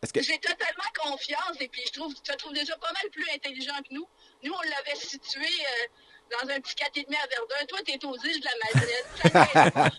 Est-ce 0.00 0.12
que 0.12 0.22
J'ai 0.22 0.38
totalement 0.38 0.92
confiance 1.10 1.56
et 1.58 1.66
puis 1.66 1.82
je 1.88 1.98
trouve, 1.98 2.14
je 2.14 2.32
te 2.32 2.38
trouve 2.38 2.52
déjà 2.52 2.76
pas 2.76 2.92
mal 2.92 3.10
plus 3.10 3.26
intelligent 3.34 3.74
que 3.78 3.94
nous. 3.94 4.06
Nous, 4.44 4.52
on 4.52 4.62
l'avait 4.62 4.96
situé 4.96 5.48
dans 6.30 6.48
un 6.50 6.60
petit 6.60 6.74
4,5 6.74 7.06
à 7.14 7.26
Verdun. 7.28 7.66
Toi, 7.68 7.78
t'es 7.84 8.04
aux 8.04 8.16
îles 8.16 8.40
de 8.40 8.46
la 8.46 8.56
Madeleine. 8.64 9.90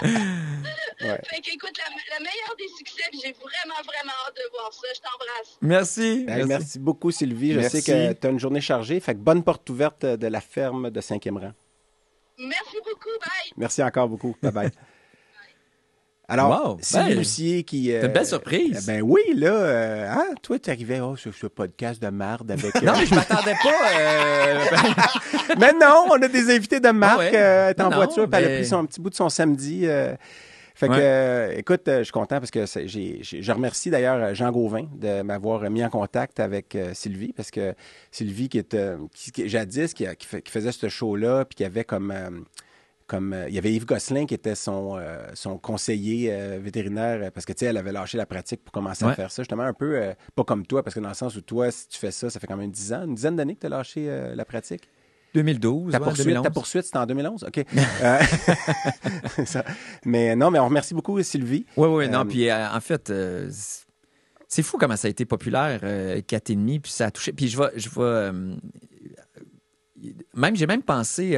Ouais. 1.02 1.18
Fait 1.30 1.40
qu'écoute, 1.40 1.72
la, 1.78 1.84
la 2.14 2.20
meilleure 2.20 2.54
des 2.58 2.68
succès, 2.76 3.04
puis 3.10 3.20
j'ai 3.24 3.32
vraiment, 3.32 3.80
vraiment 3.86 4.12
hâte 4.26 4.36
de 4.36 4.50
voir 4.52 4.70
ça. 4.70 4.86
Je 4.94 5.00
t'embrasse. 5.00 5.56
Merci. 5.62 6.26
Merci. 6.46 6.78
beaucoup, 6.78 7.10
Sylvie. 7.10 7.54
Je 7.54 7.60
Merci. 7.60 7.80
sais 7.80 8.12
que 8.12 8.12
tu 8.20 8.26
as 8.26 8.30
une 8.30 8.38
journée 8.38 8.60
chargée. 8.60 9.00
Fait 9.00 9.14
que 9.14 9.18
bonne 9.20 9.42
porte 9.42 9.68
ouverte 9.70 10.04
de 10.04 10.26
la 10.26 10.42
ferme 10.42 10.90
de 10.90 11.00
5e 11.00 11.38
rang. 11.38 11.52
Merci 12.38 12.76
beaucoup. 12.84 13.18
Bye. 13.18 13.52
Merci 13.56 13.82
encore 13.82 14.08
beaucoup. 14.08 14.36
Bye 14.42 14.52
bye. 14.52 14.70
Alors, 16.30 16.68
Wow, 16.70 16.78
Sylvie 16.80 17.08
ben, 17.08 17.18
Lucier 17.18 17.62
qui. 17.64 17.92
euh, 17.92 18.00
c'est 18.00 18.06
une 18.06 18.12
belle 18.12 18.26
surprise. 18.26 18.86
Ben 18.86 19.02
oui, 19.02 19.20
là, 19.34 19.52
euh, 19.52 20.10
hein, 20.10 20.26
toi, 20.42 20.58
tu 20.58 20.70
arrivais 20.70 21.00
oh, 21.00 21.16
sur 21.16 21.34
ce 21.34 21.46
podcast 21.48 22.00
de 22.00 22.08
marde 22.08 22.50
avec. 22.50 22.74
euh, 22.76 22.80
Non, 22.82 22.92
mais 22.98 23.04
je 23.06 23.14
m'attendais 23.14 23.54
pas. 23.62 24.00
euh, 24.00 24.64
mais 25.58 25.72
non, 25.72 26.06
on 26.10 26.22
a 26.22 26.28
des 26.28 26.54
invités 26.54 26.78
de 26.80 26.90
marque. 26.90 27.14
Ah 27.18 27.18
ouais? 27.18 27.30
euh, 27.34 27.64
elle 27.66 27.76
est 27.76 27.80
en 27.82 27.90
Non, 27.90 27.96
voiture, 27.96 28.28
puis 28.28 28.38
elle 28.40 28.44
a 28.44 28.48
mais- 28.48 28.56
pris 28.58 28.66
son 28.66 28.86
petit 28.86 29.00
bout 29.00 29.10
de 29.10 29.14
son 29.16 29.28
samedi. 29.28 29.82
euh, 29.86 30.14
fait 30.76 30.86
que, 30.88 30.92
Ouais. 30.92 30.98
euh, 31.02 31.52
écoute, 31.58 31.86
euh, 31.88 31.98
je 31.98 32.04
suis 32.04 32.12
content 32.12 32.38
parce 32.38 32.50
que 32.50 32.64
c'est- 32.64 32.88
j'ai, 32.88 33.18
j'ai- 33.22 33.42
je 33.42 33.52
remercie 33.52 33.90
d'ailleurs 33.90 34.34
Jean 34.34 34.50
Gauvin 34.50 34.84
de 34.94 35.20
m'avoir 35.22 35.68
mis 35.68 35.84
en 35.84 35.90
contact 35.90 36.40
avec 36.40 36.74
euh, 36.74 36.92
Sylvie 36.94 37.32
parce 37.34 37.50
que 37.50 37.74
Sylvie, 38.10 38.48
qui 38.48 38.58
est 38.58 38.72
euh, 38.74 38.96
qui, 39.14 39.30
qui- 39.32 39.48
jadis, 39.48 39.92
qui, 39.92 40.06
qui 40.16 40.50
faisait 40.50 40.72
ce 40.72 40.88
show-là, 40.88 41.44
puis 41.44 41.56
qui 41.56 41.64
avait 41.64 41.84
comme. 41.84 42.14
Euh, 43.12 43.16
comme 43.16 43.44
il 43.48 43.54
y 43.54 43.58
avait 43.58 43.72
Yves 43.72 43.86
Gosselin 43.86 44.26
qui 44.26 44.34
était 44.34 44.54
son, 44.54 44.96
euh, 44.96 45.26
son 45.34 45.58
conseiller 45.58 46.32
euh, 46.32 46.58
vétérinaire 46.62 47.32
parce 47.32 47.44
que 47.46 47.52
tu 47.52 47.60
sais 47.60 47.66
elle 47.66 47.76
avait 47.76 47.92
lâché 47.92 48.16
la 48.18 48.26
pratique 48.26 48.62
pour 48.64 48.72
commencer 48.72 49.04
à 49.04 49.12
faire 49.14 49.30
ça 49.30 49.42
justement 49.42 49.64
un 49.64 49.72
peu 49.72 49.96
euh, 49.96 50.12
pas 50.34 50.44
comme 50.44 50.66
toi 50.66 50.82
parce 50.82 50.94
que 50.94 51.00
dans 51.00 51.08
le 51.08 51.14
sens 51.14 51.36
où 51.36 51.40
toi 51.40 51.70
si 51.70 51.88
tu 51.88 51.98
fais 51.98 52.10
ça 52.10 52.30
ça 52.30 52.40
fait 52.40 52.46
quand 52.46 52.56
même 52.56 52.70
10 52.70 52.92
ans 52.92 53.04
une 53.04 53.14
dizaine 53.14 53.36
d'années 53.36 53.54
que 53.54 53.60
tu 53.60 53.66
as 53.66 53.70
lâché 53.70 54.30
la 54.34 54.44
pratique? 54.44 54.88
2012. 55.34 55.92
ta 55.92 55.98
ouais, 55.98 56.04
poursuite, 56.04 56.26
2011. 56.26 56.44
ta 56.44 56.50
poursuite, 56.50 56.84
c'était 56.84 56.98
en 56.98 57.06
2011? 57.06 57.44
OK. 57.44 57.64
Euh, 58.02 58.18
ça. 59.44 59.64
Mais 60.04 60.34
non, 60.34 60.50
mais 60.50 60.58
on 60.58 60.64
remercie 60.64 60.94
beaucoup 60.94 61.22
Sylvie. 61.22 61.66
Oui, 61.76 61.88
oui, 61.88 62.08
non. 62.08 62.24
Puis 62.24 62.48
euh, 62.48 62.68
en 62.70 62.80
fait, 62.80 63.12
c'est- 64.48 64.62
fou 64.62 64.78
comment 64.78 64.96
ça 64.96 65.06
a 65.06 65.10
été 65.10 65.24
populaire, 65.24 65.80
euh, 65.82 66.20
4,5, 66.22 66.80
puis 66.80 66.90
ça 66.92 67.06
a 67.06 67.10
touché. 67.10 67.32
Puis 67.32 67.48
je 67.48 67.58
vais. 67.58 67.70
Je 67.76 67.88
vais 67.90 68.32
même, 70.34 70.56
j'ai 70.56 70.66
même 70.66 70.82
pensé 70.82 71.36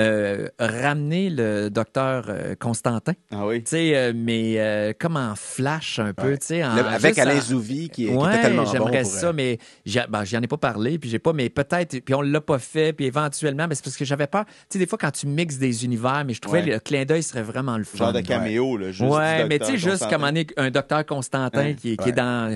euh, 0.00 0.48
ramener 0.58 1.30
le 1.30 1.68
docteur 1.70 2.24
euh, 2.28 2.54
Constantin. 2.58 3.12
Ah 3.30 3.46
oui. 3.46 3.62
Tu 3.62 3.70
sais, 3.70 3.96
euh, 3.96 4.12
mais 4.14 4.54
euh, 4.58 4.92
comme 4.98 5.16
en 5.16 5.34
flash 5.36 6.00
un 6.00 6.12
peu, 6.12 6.30
Ouais. 6.32 6.38
tu 6.38 6.46
sais. 6.46 6.64
en- 6.64 6.74
Le- 6.74 6.84
avec 6.84 7.16
Alain 7.18 7.36
en- 7.38 7.40
Zouvi 7.40 7.88
qui, 7.90 8.06
qui 8.06 8.08
Ouais, 8.08 8.32
était 8.32 8.42
tellement 8.42 8.64
bon. 8.64 8.72
j'aimerais 8.72 9.02
pour, 9.02 9.10
ça, 9.10 9.26
euh, 9.28 9.32
mais 9.32 9.58
j'y 9.86 10.00
ben, 10.08 10.24
j'y 10.24 10.36
en 10.36 10.42
ai 10.42 10.48
pas 10.48 10.56
parlé, 10.56 10.98
puis 10.98 11.08
j'ai 11.10 11.18
pas, 11.20 11.32
mais 11.32 11.48
peut-être, 11.48 12.00
puis 12.00 12.14
on 12.14 12.22
l'a 12.22 12.40
pas 12.40 12.58
fait, 12.58 12.92
puis 12.92 13.04
éventuellement, 13.06 13.66
mais 13.68 13.74
c'est 13.76 13.84
parce 13.84 13.96
que 13.96 14.04
j'avais 14.04 14.26
peur. 14.26 14.44
Tu 14.46 14.52
sais, 14.70 14.78
des 14.80 14.86
fois, 14.86 14.98
quand 14.98 15.12
tu 15.12 15.26
mixes 15.28 15.58
des 15.58 15.84
univers, 15.84 16.24
mais 16.26 16.34
je 16.34 16.40
trouvais 16.40 16.62
Ouais. 16.62 16.72
le 16.72 16.78
clin 16.80 17.04
d'œil 17.04 17.22
serait 17.22 17.42
vraiment 17.42 17.78
le 17.78 17.84
fun. 17.84 17.98
Genre 17.98 18.12
de 18.12 18.20
caméo, 18.20 18.76
là. 18.76 18.90
Juste 18.90 19.10
ouais, 19.12 19.42
du 19.44 19.48
mais 19.48 19.58
tu 19.60 19.66
sais, 19.66 19.76
juste 19.78 20.08
comme 20.10 20.24
est 20.36 20.52
un 20.56 20.70
docteur 20.70 21.06
Constantin 21.06 21.58
Ouais. 21.66 21.74
qui, 21.74 21.92
est- 21.92 21.96
qui 21.96 22.04
Ouais. 22.04 22.10
est 22.10 22.12
dans. 22.12 22.50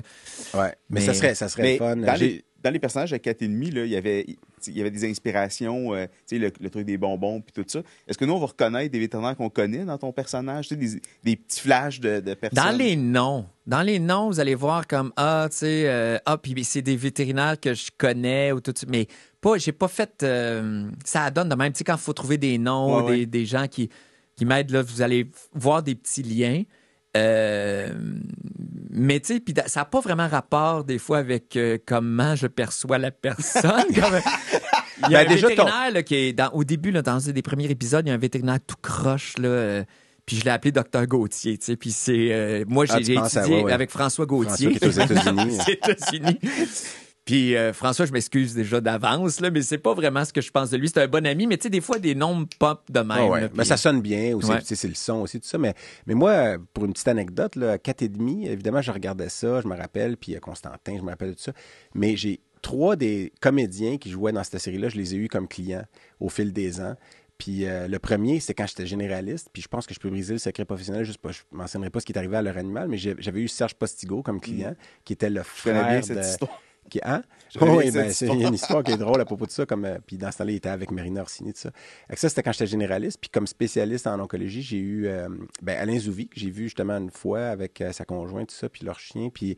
Ouais, 0.54 0.60
mais, 0.60 0.74
Mais- 0.90 1.00
ça 1.02 1.14
serait, 1.14 1.34
ça 1.36 1.48
serait 1.48 1.62
Mais 1.62 1.76
fun. 1.78 1.96
dans, 1.96 2.16
J'ai- 2.16 2.26
les, 2.26 2.44
dans 2.62 2.70
les 2.70 2.78
personnages 2.78 3.10
de 3.12 3.16
4,5, 3.16 3.72
là, 3.72 3.84
il 3.84 3.90
y 3.90 3.96
avait, 3.96 4.26
il 4.66 4.76
y 4.76 4.80
avait 4.80 4.90
des 4.90 5.08
inspirations, 5.08 5.94
euh, 5.94 6.06
tu 6.26 6.36
sais, 6.36 6.38
le, 6.38 6.50
le 6.60 6.70
truc 6.70 6.84
des 6.84 6.96
bonbons 6.98 7.40
puis 7.40 7.52
tout 7.52 7.64
ça. 7.68 7.80
Est-ce 8.08 8.18
que 8.18 8.24
nous, 8.24 8.32
on 8.34 8.40
va 8.40 8.46
reconnaître 8.46 8.90
des 8.90 8.98
vétérinaires 8.98 9.36
qu'on 9.36 9.48
connaît 9.50 9.84
dans 9.84 9.96
ton 9.98 10.12
personnage? 10.12 10.68
Tu 10.68 10.74
sais, 10.74 10.76
des, 10.80 11.00
des 11.22 11.36
petits 11.36 11.60
flashs 11.60 12.00
de, 12.00 12.20
de 12.20 12.34
personnes? 12.34 12.64
Dans 12.64 12.76
les 12.76 12.96
noms, 12.96 13.46
dans 13.66 13.82
les 13.82 13.98
noms, 14.00 14.26
vous 14.28 14.40
allez 14.40 14.54
voir 14.56 14.86
comme 14.88 15.12
ah, 15.16 15.46
tu 15.50 15.58
sais, 15.58 15.84
euh, 15.88 16.18
ah, 16.26 16.36
puis 16.36 16.64
c'est 16.64 16.82
des 16.82 16.96
vétérinaires 16.96 17.60
que 17.60 17.74
je 17.74 17.90
connais 17.96 18.50
ou 18.52 18.60
tout 18.60 18.72
ça, 18.74 18.86
mais 18.88 19.06
pas, 19.40 19.56
j'ai 19.58 19.72
pas 19.72 19.88
fait. 19.88 20.22
euh, 20.24 20.90
ça 21.04 21.30
donne 21.30 21.48
de 21.48 21.54
même, 21.54 21.72
tu 21.72 21.78
sais, 21.78 21.84
quand 21.84 21.94
il 21.94 22.00
faut 22.00 22.12
trouver 22.12 22.38
des 22.38 22.58
noms, 22.58 22.96
Ouais, 23.04 23.12
des, 23.12 23.18
ouais. 23.20 23.26
des 23.26 23.46
gens 23.46 23.68
qui, 23.68 23.88
qui 24.34 24.44
m'aident 24.44 24.70
là, 24.72 24.82
vous 24.82 25.00
allez 25.02 25.30
voir 25.54 25.82
des 25.84 25.94
petits 25.94 26.22
liens. 26.24 26.62
Euh, 27.16 27.92
mais 28.90 29.20
tu 29.20 29.34
sais, 29.34 29.40
puis 29.40 29.54
ça 29.66 29.80
n'a 29.80 29.84
pas 29.84 30.00
vraiment 30.00 30.28
rapport 30.28 30.84
des 30.84 30.98
fois 30.98 31.18
avec 31.18 31.56
euh, 31.56 31.78
comment 31.86 32.34
je 32.34 32.46
perçois 32.46 32.98
la 32.98 33.10
personne. 33.10 33.84
Comme- 33.94 34.20
Il 35.06 35.12
y 35.12 35.16
a 35.16 35.24
Ben, 35.24 35.30
un 35.30 35.34
déjà, 35.34 35.48
ton- 35.48 35.64
vétérinaire 35.64 35.90
là, 35.92 36.02
qui 36.02 36.14
est 36.16 36.32
dans, 36.32 36.48
au 36.50 36.64
début, 36.64 36.90
là, 36.90 37.02
dans 37.02 37.28
un 37.28 37.32
des 37.32 37.42
premiers 37.42 37.70
épisodes, 37.70 38.04
il 38.04 38.08
y 38.08 38.12
a 38.12 38.14
un 38.14 38.18
vétérinaire 38.18 38.58
tout 38.66 38.74
croche. 38.82 39.38
Là, 39.38 39.48
euh, 39.48 39.84
puis 40.26 40.36
je 40.36 40.44
l'ai 40.44 40.50
appelé 40.50 40.72
Docteur 40.72 41.06
Gauthier. 41.06 41.56
tu 41.56 41.66
sais, 41.66 41.76
Puis 41.76 41.92
c'est. 41.92 42.28
euh, 42.32 42.64
moi, 42.68 42.84
j'ai 42.84 42.92
Ah, 42.94 43.00
j'ai 43.02 43.16
à- 43.16 43.26
étudié 43.26 43.56
ouais, 43.58 43.64
ouais. 43.64 43.72
avec 43.72 43.90
François 43.90 44.26
Gauthier. 44.26 44.74
François 44.74 44.78
qui 44.78 44.84
est 44.84 44.88
aux 44.88 44.90
États-Unis. 45.14 45.58
aux 45.58 45.70
États-Unis. 45.70 46.38
Puis 47.28 47.54
euh, 47.56 47.74
François, 47.74 48.06
je 48.06 48.12
m'excuse 48.12 48.54
déjà 48.54 48.80
d'avance, 48.80 49.40
là, 49.40 49.50
mais 49.50 49.60
c'est 49.60 49.76
pas 49.76 49.92
vraiment 49.92 50.24
ce 50.24 50.32
que 50.32 50.40
je 50.40 50.50
pense 50.50 50.70
de 50.70 50.78
lui. 50.78 50.88
C'est 50.88 51.02
un 51.02 51.08
bon 51.08 51.26
ami, 51.26 51.46
mais 51.46 51.58
tu 51.58 51.64
sais, 51.64 51.68
des 51.68 51.82
fois, 51.82 51.98
des 51.98 52.14
noms 52.14 52.46
pop 52.58 52.80
de 52.90 53.00
même. 53.00 53.10
Ah 53.10 53.26
ouais. 53.26 53.40
là, 53.42 53.48
Mais 53.54 53.66
ça 53.66 53.76
sonne 53.76 54.00
bien 54.00 54.34
aussi, 54.34 54.48
Ouais. 54.48 54.60
tu 54.60 54.64
sais, 54.64 54.76
c'est 54.76 54.88
le 54.88 54.94
son 54.94 55.16
aussi, 55.16 55.38
tout 55.38 55.46
ça. 55.46 55.58
Mais, 55.58 55.74
mais 56.06 56.14
moi, 56.14 56.56
pour 56.72 56.86
une 56.86 56.94
petite 56.94 57.08
anecdote, 57.08 57.54
là, 57.56 57.72
à 57.72 57.78
4 57.78 58.00
et 58.00 58.08
demi, 58.08 58.46
évidemment, 58.46 58.80
je 58.80 58.90
regardais 58.90 59.28
ça, 59.28 59.60
je 59.60 59.68
me 59.68 59.76
rappelle, 59.76 60.16
puis 60.16 60.36
euh, 60.36 60.40
Constantin, 60.40 60.96
je 60.96 61.02
me 61.02 61.10
rappelle 61.10 61.28
de 61.28 61.34
tout 61.34 61.42
ça. 61.42 61.52
Mais 61.94 62.16
j'ai 62.16 62.40
trois 62.62 62.96
des 62.96 63.30
comédiens 63.42 63.98
qui 63.98 64.08
jouaient 64.08 64.32
dans 64.32 64.42
cette 64.42 64.58
série-là, 64.58 64.88
je 64.88 64.96
les 64.96 65.14
ai 65.14 65.18
eus 65.18 65.28
comme 65.28 65.48
clients 65.48 65.84
au 66.20 66.30
fil 66.30 66.54
des 66.54 66.80
ans. 66.80 66.96
Puis 67.36 67.66
euh, 67.66 67.88
le 67.88 67.98
premier, 67.98 68.40
c'est 68.40 68.54
quand 68.54 68.66
j'étais 68.66 68.86
généraliste, 68.86 69.50
puis 69.52 69.60
je 69.60 69.68
pense 69.68 69.86
que 69.86 69.92
je 69.92 70.00
peux 70.00 70.08
briser 70.08 70.32
le 70.32 70.38
secret 70.38 70.64
professionnel, 70.64 71.04
juste 71.04 71.18
pas, 71.18 71.32
je 71.32 71.42
mentionnerai 71.52 71.90
pas 71.90 72.00
ce 72.00 72.06
qui 72.06 72.12
est 72.12 72.18
arrivé 72.18 72.38
à 72.38 72.42
leur 72.42 72.56
animal, 72.56 72.88
mais 72.88 72.96
j'avais 72.96 73.40
eu 73.42 73.48
Serge 73.48 73.74
Postigo 73.74 74.22
comme 74.22 74.40
client, 74.40 74.74
qui 75.04 75.12
était 75.12 75.28
le 75.28 75.34
bien 75.34 75.44
frère 75.44 76.04
cette 76.04 76.16
de... 76.16 76.22
histoire. 76.22 76.58
Qui, 76.88 77.00
hein? 77.04 77.22
Oui, 77.60 77.90
ben, 77.90 78.10
c'est 78.10 78.26
il 78.26 78.28
y 78.28 78.32
a 78.32 78.34
histoire. 78.34 78.48
une 78.48 78.54
histoire 78.54 78.82
qui 78.82 78.92
est 78.92 78.96
drôle 78.96 79.20
à 79.20 79.24
propos 79.24 79.46
de 79.46 79.50
ça. 79.50 79.66
Comme, 79.66 79.84
euh, 79.84 79.98
puis 80.06 80.18
dans 80.18 80.30
ce 80.30 80.38
temps-là, 80.38 80.52
il 80.52 80.56
était 80.56 80.68
avec 80.68 80.90
Marina 80.90 81.22
Orsini, 81.22 81.52
tout 81.52 81.60
ça. 81.60 81.70
Ça, 82.14 82.28
c'était 82.28 82.42
quand 82.42 82.52
j'étais 82.52 82.66
généraliste. 82.66 83.18
Puis 83.20 83.30
comme 83.30 83.46
spécialiste 83.46 84.06
en 84.06 84.18
oncologie, 84.20 84.62
j'ai 84.62 84.78
eu 84.78 85.06
euh, 85.06 85.28
ben, 85.62 85.78
Alain 85.78 85.98
Zouvi, 85.98 86.28
que 86.28 86.38
j'ai 86.38 86.50
vu 86.50 86.64
justement 86.64 86.96
une 86.98 87.10
fois 87.10 87.46
avec 87.46 87.80
euh, 87.80 87.92
sa 87.92 88.04
conjointe, 88.04 88.48
tout 88.48 88.54
ça, 88.54 88.68
puis 88.68 88.84
leur 88.84 88.98
chien. 89.00 89.30
Puis, 89.32 89.56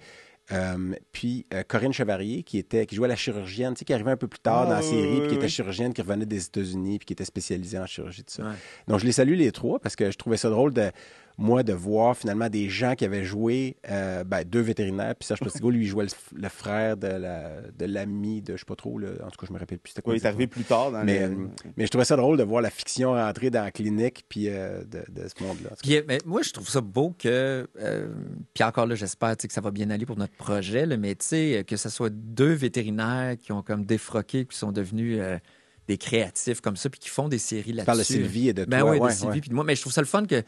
euh, 0.53 0.95
puis 1.13 1.47
euh, 1.55 1.63
Corinne 1.67 1.93
Chevarier, 1.93 2.43
qui, 2.43 2.59
était, 2.59 2.87
qui 2.87 2.97
jouait 2.97 3.09
la 3.09 3.17
chirurgienne, 3.17 3.75
tu 3.75 3.81
sais, 3.81 3.85
qui 3.85 3.93
arrivait 3.93 4.11
un 4.11 4.17
peu 4.17 4.27
plus 4.27 4.41
tard 4.41 4.63
Ah, 4.63 4.67
dans 4.67 4.73
la 4.73 4.81
oui, 4.81 4.87
série, 4.89 5.13
oui, 5.13 5.21
puis 5.21 5.29
qui 5.29 5.35
était 5.37 5.49
chirurgienne, 5.49 5.93
qui 5.93 6.03
revenait 6.03 6.27
des 6.27 6.45
États-Unis, 6.45 6.99
puis 6.99 7.07
qui 7.07 7.13
était 7.13 7.25
spécialisée 7.25 7.79
en 7.79 7.87
chirurgie, 7.87 8.25
tout 8.25 8.35
ça. 8.35 8.43
Ouais. 8.43 8.55
Donc, 8.89 8.99
je 8.99 9.07
les 9.07 9.13
salue 9.13 9.35
les 9.35 9.53
trois 9.53 9.79
parce 9.79 9.95
que 9.95 10.11
je 10.11 10.19
trouvais 10.19 10.37
ça 10.37 10.51
drôle 10.51 10.73
de 10.73 10.91
moi 11.39 11.63
de 11.63 11.73
voir 11.73 12.17
finalement 12.17 12.49
des 12.49 12.69
gens 12.69 12.95
qui 12.95 13.05
avaient 13.05 13.25
joué 13.25 13.77
euh, 13.91 14.25
ben, 14.25 14.45
deux 14.45 14.61
vétérinaires. 14.61 15.15
Puis 15.15 15.27
Serge 15.27 15.41
Postigo, 15.41 15.71
lui, 15.71 15.85
il 15.85 15.89
jouait 15.89 16.05
le, 16.05 16.41
le 16.41 16.49
frère 16.49 16.97
de 16.97 17.07
la 17.07 17.61
de 17.79 17.85
l'ami 17.87 18.43
de 18.43 18.55
je 18.55 18.59
sais 18.61 18.65
pas 18.67 18.77
trop. 18.77 18.99
en 19.01 19.31
tout 19.31 19.39
cas, 19.39 19.47
je 19.49 19.53
me 19.53 19.59
rappelle 19.59 19.79
plus 19.79 19.91
c'était 19.91 20.03
quoi. 20.03 20.13
Ouais, 20.13 20.19
il 20.19 20.23
est 20.23 20.27
arrivé 20.27 20.47
plus 20.47 20.65
tard 20.65 20.93
dans 20.93 21.03
Mais, 21.05 21.21
le... 21.27 21.33
euh, 21.35 21.47
mais 21.77 21.87
je 21.87 21.91
trouvais 21.91 22.05
ça 22.05 22.17
drôle 22.17 22.37
de 22.37 22.43
voir 22.43 22.61
la 22.63 22.71
fiction 22.71 23.13
rentrer 23.13 23.51
dans 23.51 23.63
la 23.65 23.71
clinique 23.71 24.25
puis 24.29 24.49
euh, 24.49 24.83
de, 24.85 25.03
de 25.09 25.29
ce 25.29 25.43
monde-là. 25.43 25.71
Mais 26.07 26.19
moi, 26.27 26.43
je 26.43 26.51
trouve 26.53 26.69
ça 26.69 26.81
beau 26.81 27.15
que. 27.19 27.67
euh, 27.81 28.09
puis 28.55 28.65
encore 28.65 28.87
là, 28.87 28.95
j'espère 28.95 29.37
tu 29.37 29.43
sais, 29.43 29.49
que 29.49 29.55
ça 29.55 29.61
va 29.61 29.71
bien 29.71 29.91
aller 29.91 30.07
pour 30.07 30.17
notre 30.19 30.35
projet, 30.35 30.85
là, 30.87 30.97
mais 30.97 31.15
tu 31.15 31.27
sais, 31.27 31.65
que 31.67 31.77
ce 31.77 31.89
soit 31.89 32.11
deux 32.11 32.53
vétérinaires 32.53 33.37
qui 33.39 33.53
ont 33.53 33.63
comme 33.63 33.85
défroqué, 33.87 34.45
qui 34.45 34.57
sont 34.59 34.73
devenus 34.73 35.19
euh, 35.21 35.39
des 35.89 35.99
créatifs 35.99 36.61
comme 36.61 36.77
ça, 36.77 36.89
puis 36.91 37.01
qui 37.01 37.09
font 37.09 37.29
des 37.29 37.39
séries 37.39 37.73
là-dessus. 37.73 37.81
Tu 37.83 37.87
parles 37.87 37.99
de 37.99 38.03
Sylvie 38.05 38.49
et 38.49 38.53
de 38.53 38.65
Ben 38.65 38.81
toi. 38.81 38.91
oui, 38.93 38.99
ouais, 38.99 39.09
de 39.09 39.15
Sylvie 39.15 39.35
ouais. 39.35 39.41
puis 39.41 39.51
de 39.51 39.55
moi. 39.55 39.65
Mais 39.65 39.75
je 39.75 39.81
trouve 39.81 39.93
ça 39.93 40.01
le 40.01 40.07
fun 40.07 40.25
que, 40.25 40.43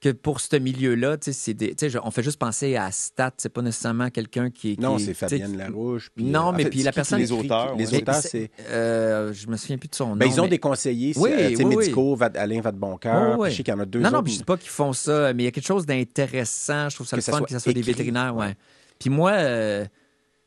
que 0.00 0.10
pour 0.10 0.40
ce 0.40 0.54
milieu-là, 0.54 1.16
tu 1.16 1.24
sais, 1.26 1.32
c'est 1.32 1.54
des- 1.54 1.70
tu 1.70 1.74
sais, 1.80 1.90
je- 1.90 1.98
on 2.02 2.12
fait 2.12 2.22
juste 2.22 2.38
penser 2.38 2.76
à 2.76 2.92
Stat. 2.92 3.32
C'est 3.36 3.48
pas 3.48 3.62
nécessairement 3.62 4.10
quelqu'un 4.10 4.48
qui, 4.48 4.76
qui- 4.76 4.80
Non, 4.80 4.96
c'est 4.98 5.12
Fabienne 5.12 5.56
Larouche. 5.56 6.10
puis, 6.14 6.24
Non, 6.24 6.50
euh, 6.50 6.52
mais 6.56 6.62
fait, 6.64 6.70
puis 6.70 6.82
la 6.84 6.92
personne- 6.92 7.18
Les 7.18 7.32
écrit? 7.32 7.46
auteurs, 7.46 7.74
Les 7.76 7.90
ouais. 7.90 7.96
auteurs, 8.02 8.14
C'est- 8.14 8.48
euh, 8.70 9.32
je 9.32 9.48
me 9.48 9.56
souviens 9.56 9.76
plus 9.76 9.88
de 9.88 9.96
son 9.96 10.10
nom. 10.10 10.16
Ben, 10.16 10.26
ils 10.26 10.38
ont 10.40 10.44
mais- 10.44 10.50
des 10.50 10.58
conseillers, 10.58 11.14
c'est, 11.14 11.20
Oui, 11.20 11.30
euh, 11.32 11.48
oui, 11.48 11.64
oui. 11.64 11.76
médicaux, 11.76 12.14
Va- 12.14 12.30
Alain 12.36 12.60
Vadeboncoeur, 12.60 13.38
Oui, 13.40 13.50
je 13.50 13.56
sais 13.56 13.62
qu'il 13.64 13.74
y 13.74 13.76
en 13.76 13.80
a 13.80 13.86
deux 13.86 13.98
non, 13.98 14.10
non, 14.10 14.18
autres. 14.18 14.24
puis 14.24 14.32
je 14.34 14.38
dis 14.38 14.44
pas 14.44 14.56
qu'ils 14.56 14.70
font 14.70 14.92
ça, 14.92 15.32
mais 15.34 15.42
il 15.42 15.46
y 15.46 15.48
a 15.48 15.50
quelque 15.50 15.66
chose 15.66 15.84
d'intéressant. 15.84 16.88
Je 16.88 16.94
trouve 16.94 17.06
ça 17.08 17.16
Que 17.16 17.22
le 17.26 17.32
fun 17.32 17.40
que 17.42 17.50
ça 17.50 17.58
soit 17.58 17.72
des 17.72 17.82
vétérinaires. 17.82 18.36
ouais. 18.36 18.46
Ouais. 18.46 18.54
Puis 19.00 19.10
moi, 19.10 19.32
euh, 19.32 19.84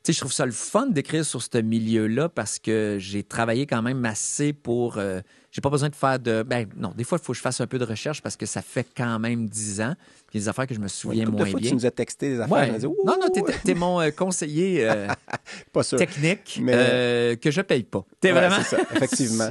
sais, 0.04 0.14
je 0.14 0.20
trouve 0.20 0.34
ça 0.34 0.46
le 0.46 0.52
fun 0.52 0.88
d'écrire 0.88 1.26
sur 1.26 1.42
ce 1.42 1.58
milieu-là 1.58 2.30
parce 2.30 2.58
que 2.58 2.98
j'ai 3.00 3.24
travaillé 3.24 3.66
quand 3.66 3.82
même 3.82 4.04
assez 4.06 4.54
pour. 4.54 4.98
euh, 4.98 5.20
j'ai 5.52 5.62
pas 5.62 5.70
besoin 5.70 5.90
de 5.90 5.96
faire 5.96 6.18
de. 6.18 6.44
Ben, 6.44 6.66
non, 6.78 6.94
des 6.96 7.04
fois, 7.04 7.18
il 7.22 7.26
faut 7.26 7.34
que 7.34 7.38
je 7.38 7.42
fasse 7.44 7.60
un 7.62 7.68
peu 7.68 7.78
de 7.78 7.84
recherche 7.86 8.22
parce 8.22 8.36
que 8.38 8.46
ça 8.46 8.62
fait 8.62 8.88
quand 8.96 9.20
même 9.20 9.48
10 9.50 9.82
ans. 9.82 9.94
Puis 10.30 10.40
des 10.40 10.48
affaires 10.48 10.66
que 10.66 10.74
je 10.74 10.80
me 10.80 10.88
souviens 10.88 11.26
de 11.26 11.30
moins 11.32 11.46
fois, 11.46 11.60
bien. 11.60 11.70
Tu 11.70 11.76
nous 11.76 11.86
as 11.86 11.92
texté 11.92 12.30
des 12.30 12.40
affaires. 12.40 12.58
Ouais. 12.58 12.70
a 12.76 12.78
dit, 12.80 12.86
Non, 12.86 13.18
non, 13.20 13.28
t'es, 13.34 13.42
t'es 13.64 13.74
mon 13.74 14.00
euh, 14.00 14.12
conseiller 14.12 14.88
euh, 14.90 15.08
pas 15.74 15.84
sûr. 15.84 15.98
technique 15.98 16.60
Mais- 16.62 16.72
euh, 16.76 17.36
que 17.36 17.52
je 17.52 17.62
paye 17.62 17.84
pas. 17.84 18.06
T'es 18.22 18.32
Ouais, 18.32 18.40
vraiment? 18.40 18.56
c'est 18.64 18.78
ça, 18.78 18.82
effectivement. 18.96 19.50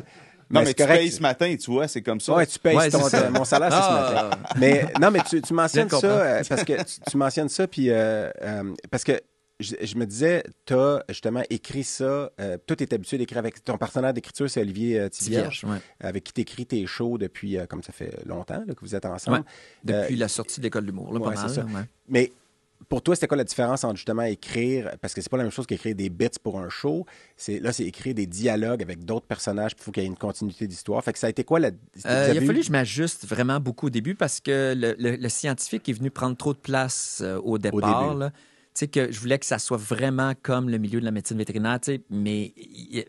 Non, 0.53 0.63
mais, 0.63 0.75
tu 0.75 0.83
correct. 0.83 0.99
payes 0.99 1.13
ce 1.13 1.23
matin, 1.23 1.55
tu 1.57 1.71
vois, 1.71 1.87
c'est 1.87 2.03
comme 2.03 2.19
ça. 2.19 2.35
Ouais, 2.35 2.45
tu 2.47 2.59
payes 2.59 2.75
Ouais, 2.77 2.91
ton- 2.91 3.09
ça. 3.09 3.31
mon 3.31 3.45
salaire, 3.45 3.71
c'est 3.71 3.79
ce 3.79 3.83
Ah. 3.89 4.31
matin. 4.31 4.39
Mais 4.59 4.85
non, 5.01 5.11
mais 5.13 5.21
tu, 5.29 5.41
tu 5.43 5.55
mentionnes 5.55 5.89
ça 5.91 6.07
euh, 6.07 6.43
parce 6.49 6.65
que 6.65 6.73
tu, 6.83 6.95
tu 7.09 7.17
mentionnes 7.17 7.49
ça, 7.49 7.69
puis 7.69 7.89
euh, 7.91 8.29
euh, 8.43 8.75
parce 8.91 9.05
que 9.05 9.21
je, 9.61 9.75
je 9.81 9.97
me 9.97 10.07
disais, 10.07 10.43
tu 10.67 10.75
as 10.75 11.05
justement 11.09 11.43
écrit 11.51 11.85
ça. 11.85 12.31
Euh, 12.41 12.59
toi, 12.67 12.75
tu 12.77 12.85
es 12.85 12.95
habitué 12.95 13.19
d'écrire 13.19 13.39
avec 13.39 13.63
ton 13.63 13.79
partenaire 13.79 14.13
d'écriture, 14.13 14.51
c'est 14.51 14.61
Olivier 14.61 14.99
euh, 14.99 15.09
Tivierge, 15.09 15.65
ouais. 15.65 15.79
avec 16.01 16.25
qui 16.25 16.33
tu 16.33 16.41
écris 16.41 16.67
tes 16.67 16.85
shows 16.87 17.19
depuis, 17.19 17.57
euh, 17.59 17.67
comme 17.67 17.83
ça 17.83 17.93
fait 17.93 18.15
longtemps 18.27 18.63
là, 18.67 18.75
que 18.75 18.81
vous 18.81 18.95
êtes 18.95 19.05
ensemble. 19.07 19.39
Ouais. 19.39 19.45
Depuis 19.85 20.15
Euh, 20.15 20.19
la 20.19 20.29
sortie 20.29 20.61
de 20.61 20.65
l'école 20.65 20.83
de 20.83 20.87
l'humour, 20.89 21.13
là, 21.13 21.21
ouais, 21.21 21.35
pas 21.35 21.41
mal. 21.43 21.49
c'est 21.49 21.55
ça. 21.57 21.67
Mais 22.09 22.33
pour 22.89 23.03
toi, 23.03 23.15
c'était 23.15 23.27
quoi 23.27 23.37
la 23.37 23.45
différence 23.45 23.85
entre 23.85 23.97
justement 23.97 24.23
écrire, 24.23 24.97
parce 25.03 25.13
que 25.13 25.21
c'est 25.21 25.29
pas 25.29 25.37
la 25.37 25.43
même 25.43 25.53
chose 25.53 25.67
qu'écrire 25.67 25.95
des 25.95 26.09
bits 26.09 26.29
pour 26.43 26.59
un 26.59 26.71
show. 26.71 27.05
C'est 27.37 27.61
là, 27.61 27.73
c'est 27.75 27.85
écrire 27.85 28.15
des 28.15 28.27
dialogues 28.27 28.83
avec 28.83 29.05
d'autres 29.05 29.27
personnages, 29.27 29.77
puis 29.77 29.83
il 29.83 29.85
faut 29.85 29.93
qu'il 29.93 30.03
y 30.03 30.07
ait 30.07 30.09
une 30.09 30.17
continuité 30.17 30.67
d'histoire. 30.67 31.05
Fait 31.05 31.13
que 31.13 31.19
ça 31.19 31.27
a 31.27 31.31
été 31.31 31.45
quoi 31.45 31.61
la. 31.61 31.69
Euh, 31.69 32.29
il 32.33 32.39
a 32.39 32.41
fallu 32.41 32.55
eu- 32.59 32.61
que 32.61 32.67
je 32.67 32.73
m'ajuste 32.73 33.27
vraiment 33.27 33.61
beaucoup 33.61 33.89
au 33.89 33.91
début 33.91 34.15
parce 34.15 34.41
que 34.41 34.75
le, 34.75 34.95
le- 34.99 35.17
le 35.17 35.29
scientifique 35.29 35.89
est 35.91 35.93
venu 35.93 36.11
prendre 36.11 36.37
trop 36.39 36.55
de 36.55 36.59
place 36.59 37.21
euh, 37.23 37.39
au 37.45 37.59
départ. 37.59 38.09
début. 38.09 38.21
là. 38.21 38.33
Tu 38.73 38.79
sais, 38.81 38.89
que 38.89 39.11
je 39.11 39.19
voulais 39.19 39.37
que 39.39 39.47
ça 39.47 39.59
soit 39.59 39.77
vraiment 39.77 40.33
comme 40.43 40.69
le 40.71 40.79
milieu 40.79 41.01
de 41.01 41.05
la 41.05 41.11
médecine 41.11 41.37
vétérinaire, 41.37 41.81
tu 41.81 41.95
sais, 41.95 42.03
mais 42.09 42.53
il 42.57 43.05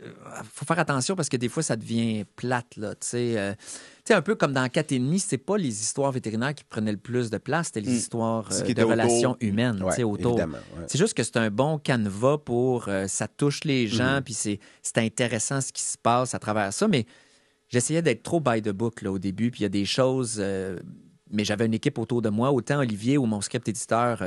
faut 0.51 0.65
faire 0.65 0.79
attention 0.79 1.15
parce 1.15 1.29
que 1.29 1.37
des 1.37 1.49
fois, 1.49 1.61
ça 1.61 1.75
devient 1.75 2.25
plate, 2.35 2.77
là, 2.77 2.95
tu 2.95 3.07
sais. 3.07 3.37
euh, 3.37 3.53
tu 3.53 3.59
sais, 4.05 4.13
un 4.15 4.23
peu 4.23 4.33
comme 4.33 4.53
dans 4.53 4.67
4 4.67 4.91
et 4.91 4.97
demi, 4.97 5.19
c'est 5.19 5.37
pas 5.37 5.57
les 5.59 5.69
histoires 5.81 6.11
vétérinaires 6.11 6.55
qui 6.55 6.63
prenaient 6.63 6.91
le 6.91 6.97
plus 6.97 7.29
de 7.29 7.37
place, 7.37 7.67
c'était 7.67 7.81
les 7.81 7.91
Mm. 7.91 7.95
histoires 7.95 8.49
euh, 8.51 8.73
de 8.73 8.83
relations 8.83 9.31
autour. 9.33 9.47
humaines, 9.47 9.83
Ouais, 9.83 9.89
tu 9.91 9.95
sais, 9.97 10.03
autour. 10.03 10.35
ouais. 10.37 10.45
C'est 10.87 10.97
juste 10.97 11.13
que 11.13 11.21
c'est 11.21 11.37
un 11.37 11.51
bon 11.51 11.77
canevas 11.77 12.39
pour 12.39 12.87
euh, 12.87 13.05
ça 13.07 13.27
touche 13.27 13.63
les 13.63 13.85
gens, 13.87 14.15
Mhm. 14.15 14.23
puis 14.23 14.33
c'est 14.33 14.59
intéressant 14.97 15.61
ce 15.61 15.71
qui 15.71 15.83
se 15.83 15.97
passe 15.97 16.33
à 16.33 16.39
travers 16.39 16.73
ça. 16.73 16.87
Mais 16.87 17.05
j'essayais 17.69 18.01
d'être 18.01 18.23
trop 18.23 18.39
by 18.39 18.63
the 18.63 18.69
book 18.69 19.03
là, 19.03 19.11
au 19.11 19.19
début, 19.19 19.51
puis 19.51 19.59
il 19.59 19.63
y 19.63 19.65
a 19.67 19.69
des 19.69 19.85
choses. 19.85 20.43
mais 21.33 21.45
j'avais 21.45 21.65
une 21.65 21.73
équipe 21.73 21.97
autour 21.97 22.21
de 22.21 22.27
moi, 22.29 22.51
autant 22.51 22.79
Olivier 22.79 23.17
ou 23.17 23.25
mon 23.25 23.39
script 23.39 23.69
éditeur. 23.69 24.21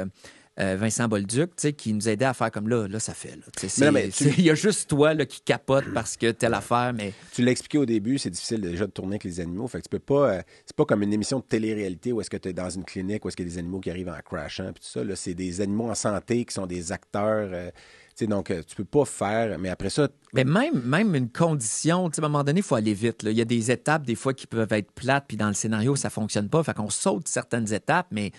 Euh, 0.61 0.77
Vincent 0.77 1.09
Bolduc, 1.09 1.51
qui 1.77 1.93
nous 1.93 2.09
aidait 2.09 2.25
à 2.27 2.35
faire 2.35 2.51
comme 2.51 2.69
là, 2.69 2.87
là, 2.87 3.01
ça 3.01 3.13
fait. 3.15 3.37
Tu 3.57 4.29
Il 4.39 4.45
y 4.45 4.51
a 4.51 4.55
juste 4.55 4.89
toi 4.89 5.13
là, 5.15 5.27
qui 5.27 5.41
capote 5.41 5.85
parce 5.93 6.17
que 6.17 6.31
telle 6.31 6.55
affaire, 6.55 6.93
mais 6.95 7.13
Tu 7.33 7.43
l'as 7.45 7.51
expliqué 7.51 7.79
au 7.79 7.87
début, 7.87 8.19
c'est 8.19 8.31
difficile 8.31 8.61
déjà 8.61 8.87
de 8.87 8.93
tourner 8.93 9.15
avec 9.15 9.25
les 9.25 9.41
animaux. 9.41 9.67
Fait 9.67 9.79
que 9.79 9.85
tu 9.85 9.89
peux 9.91 9.99
pas. 9.99 10.31
euh, 10.31 10.43
c'est 10.65 10.77
pas 10.77 10.85
comme 10.85 11.03
une 11.03 11.13
émission 11.13 11.39
de 11.41 11.45
télé-réalité 11.45 12.13
où 12.13 12.21
est-ce 12.21 12.31
que 12.31 12.37
tu 12.37 12.49
es 12.51 12.53
dans 12.53 12.71
une 12.71 12.85
clinique, 12.85 13.25
où 13.25 13.29
est-ce 13.29 13.37
qu'il 13.37 13.47
y 13.47 13.51
a 13.51 13.53
des 13.53 13.59
animaux 13.59 13.81
qui 13.81 13.91
arrivent 13.91 14.09
en 14.09 14.19
crashant, 14.25 14.73
puis 14.73 14.83
tout 14.83 14.89
ça. 14.99 15.03
Là, 15.03 15.17
c'est 15.17 15.35
des 15.35 15.61
animaux 15.61 15.91
en 15.91 15.95
santé 15.95 16.45
qui 16.45 16.55
sont 16.55 16.67
des 16.67 16.93
acteurs. 16.93 17.51
euh, 17.53 17.71
donc, 18.29 18.53
euh, 18.53 18.63
tu 18.65 18.77
peux 18.77 18.85
pas 18.85 19.05
faire. 19.05 19.59
Mais 19.59 19.71
après 19.71 19.91
ça, 19.91 20.09
Mais 20.35 20.45
même, 20.45 20.81
même 20.85 21.17
une 21.17 21.29
condition, 21.29 22.07
à 22.07 22.11
un 22.17 22.21
moment 22.23 22.45
donné, 22.45 22.61
il 22.61 22.63
faut 22.63 22.77
aller 22.77 22.95
vite. 22.95 23.25
là. 23.25 23.33
Il 23.33 23.37
y 23.37 23.41
a 23.41 23.45
des 23.45 23.73
étapes, 23.73 24.05
des 24.07 24.15
fois, 24.15 24.33
qui 24.35 24.47
peuvent 24.47 24.73
être 24.73 24.93
plates, 24.93 25.25
puis 25.27 25.37
dans 25.37 25.49
le 25.49 25.55
scénario, 25.55 25.97
ça 25.97 26.11
fonctionne 26.11 26.49
pas. 26.49 26.63
Fait 26.63 26.75
qu'on 26.75 26.91
saute 26.91 27.27
certaines 27.27 27.73
étapes, 27.73 28.07
mais 28.13 28.31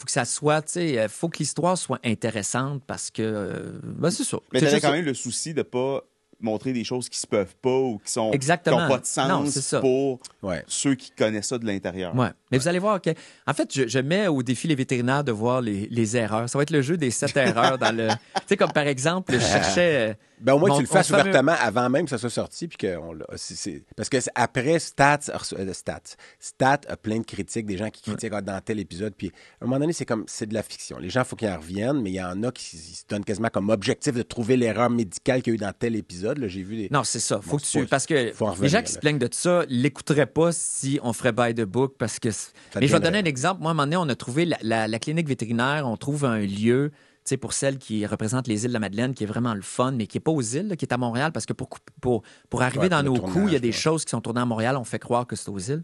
faut 0.00 0.06
que 0.06 0.12
ça 0.12 0.24
soit, 0.24 0.62
tu 0.62 0.72
sais, 0.72 0.98
euh, 0.98 1.08
faut 1.08 1.28
que 1.28 1.38
l'histoire 1.38 1.76
soit 1.76 2.00
intéressante 2.04 2.82
parce 2.86 3.10
que, 3.10 3.20
euh, 3.20 3.78
ben, 3.82 4.10
c'est 4.10 4.24
ça. 4.24 4.38
Mais 4.50 4.60
t'avais 4.60 4.80
quand 4.80 4.88
ça. 4.88 4.92
même 4.94 5.04
le 5.04 5.12
souci 5.12 5.52
de 5.52 5.60
pas 5.60 6.00
montrer 6.40 6.72
des 6.72 6.84
choses 6.84 7.10
qui 7.10 7.18
se 7.18 7.26
peuvent 7.26 7.54
pas 7.60 7.76
ou 7.76 8.00
qui 8.02 8.10
sont 8.10 8.30
Exactement. 8.32 8.78
qui 8.78 8.82
ont 8.84 8.88
pas 8.88 8.98
de 8.98 9.04
sens 9.04 9.74
pour 9.78 10.20
ouais. 10.42 10.64
ceux 10.66 10.94
qui 10.94 11.10
connaissent 11.10 11.48
ça 11.48 11.58
de 11.58 11.66
l'intérieur. 11.66 12.16
Ouais. 12.16 12.30
Mais 12.50 12.56
vous 12.56 12.66
allez 12.66 12.78
voir 12.78 13.02
que, 13.02 13.10
en 13.46 13.52
fait, 13.52 13.68
je, 13.74 13.86
je 13.86 13.98
mets 13.98 14.26
au 14.26 14.42
défi 14.42 14.66
les 14.68 14.74
vétérinaires 14.74 15.22
de 15.22 15.32
voir 15.32 15.60
les, 15.60 15.86
les 15.90 16.16
erreurs. 16.16 16.48
Ça 16.48 16.56
va 16.56 16.62
être 16.62 16.70
le 16.70 16.80
jeu 16.80 16.96
des 16.96 17.10
sept 17.10 17.36
erreurs 17.36 17.76
dans 17.76 17.94
le. 17.94 18.08
Tu 18.34 18.40
sais, 18.46 18.56
comme 18.56 18.72
par 18.72 18.86
exemple, 18.86 19.34
je 19.34 19.38
cherchais. 19.38 20.16
Ben, 20.40 20.54
au 20.54 20.58
moins, 20.58 20.74
tu 20.76 20.82
le 20.82 20.86
fasses 20.88 21.10
ouvertement 21.10 21.54
avant 21.60 21.88
même 21.90 22.04
que 22.04 22.10
ça 22.10 22.18
soit 22.18 22.30
sorti. 22.30 22.66
Puis 22.68 22.78
que 22.78 22.96
on 22.96 23.12
c'est- 23.36 23.84
Parce 23.96 24.08
que 24.08 24.16
après, 24.34 24.78
Stats, 24.78 25.20
a 25.32 25.36
reçu- 25.38 25.54
euh, 25.58 25.72
Stats, 25.72 26.16
Stats 26.38 26.80
a 26.88 26.96
plein 26.96 27.18
de 27.18 27.24
critiques, 27.24 27.66
des 27.66 27.76
gens 27.76 27.90
qui 27.90 28.02
critiquent 28.02 28.32
ah, 28.34 28.40
dans 28.40 28.60
tel 28.60 28.78
épisode. 28.80 29.14
Puis 29.16 29.28
à 29.60 29.64
un 29.64 29.66
moment 29.66 29.78
donné, 29.80 29.92
c'est 29.92 30.04
comme 30.06 30.24
c'est 30.26 30.46
de 30.46 30.54
la 30.54 30.62
fiction. 30.62 30.98
Les 30.98 31.10
gens, 31.10 31.20
il 31.22 31.26
faut 31.26 31.36
qu'ils 31.36 31.48
en 31.50 31.56
reviennent, 31.58 32.00
mais 32.00 32.10
il 32.10 32.14
y 32.14 32.22
en 32.22 32.42
a 32.42 32.50
qui 32.52 32.76
se 32.76 33.04
donnent 33.08 33.24
quasiment 33.24 33.48
comme 33.48 33.68
objectif 33.70 34.14
de 34.14 34.22
trouver 34.22 34.56
l'erreur 34.56 34.90
médicale 34.90 35.42
qu'il 35.42 35.52
y 35.52 35.54
a 35.54 35.56
eu 35.56 35.58
dans 35.58 35.72
tel 35.78 35.94
épisode. 35.96 36.44
J'ai 36.48 36.62
vu 36.62 36.76
des. 36.76 36.88
Non, 36.90 37.04
c'est 37.04 37.20
ça. 37.20 37.40
Faut 37.42 37.52
Bon, 37.52 37.56
que 37.58 37.62
tu. 37.64 37.86
Parce 37.86 38.06
que 38.06 38.32
faut 38.32 38.50
les 38.60 38.68
gens 38.68 38.82
qui 38.82 38.92
se 38.92 38.98
plaignent 38.98 39.18
de 39.18 39.28
ça 39.30 39.64
l'écouteraient 39.68 40.26
pas 40.26 40.52
si 40.52 40.98
on 41.02 41.12
ferait 41.12 41.32
by 41.32 41.54
the 41.54 41.64
book 41.66 41.94
parce 41.98 42.18
que. 42.18 42.30
Ça 42.30 42.48
Mais 42.80 42.86
je 42.86 42.92
vais 42.92 43.00
donner 43.00 43.18
un 43.18 43.24
exemple. 43.24 43.60
Moi, 43.62 43.70
à 43.70 43.72
un 43.72 43.74
moment 43.74 43.84
donné, 43.86 43.96
on 43.96 44.08
a 44.08 44.14
trouvé 44.16 44.44
la, 44.46 44.56
la- 44.62 44.88
la 44.88 44.98
clinique 44.98 45.28
vétérinaire, 45.28 45.86
on 45.86 45.96
trouve 45.96 46.24
un 46.24 46.38
lieu. 46.38 46.90
Sais, 47.24 47.36
pour 47.36 47.52
celle 47.52 47.78
qui 47.78 48.04
représente 48.06 48.46
les 48.48 48.64
îles 48.64 48.68
de 48.70 48.72
la 48.74 48.80
Madeleine, 48.80 49.14
qui 49.14 49.24
est 49.24 49.26
vraiment 49.26 49.54
le 49.54 49.62
fun, 49.62 49.92
mais 49.92 50.06
qui 50.06 50.16
n'est 50.16 50.20
pas 50.22 50.30
aux 50.32 50.40
îles, 50.42 50.68
là, 50.68 50.76
qui 50.76 50.84
est 50.84 50.92
à 50.92 50.98
Montréal, 50.98 51.32
parce 51.32 51.46
que 51.46 51.52
pour, 51.52 51.68
pour, 52.00 52.22
pour 52.48 52.62
arriver 52.62 52.84
Ouais, 52.84 52.88
dans 52.88 53.02
nos 53.02 53.14
coups, 53.14 53.44
il 53.48 53.52
y 53.52 53.56
a 53.56 53.60
des 53.60 53.68
ouais. 53.68 53.72
choses 53.72 54.04
qui 54.04 54.10
sont 54.10 54.20
tournées 54.20 54.40
à 54.40 54.46
Montréal, 54.46 54.76
on 54.76 54.84
fait 54.84 54.98
croire 54.98 55.26
que 55.26 55.36
c'est 55.36 55.50
aux 55.50 55.58
îles. 55.58 55.82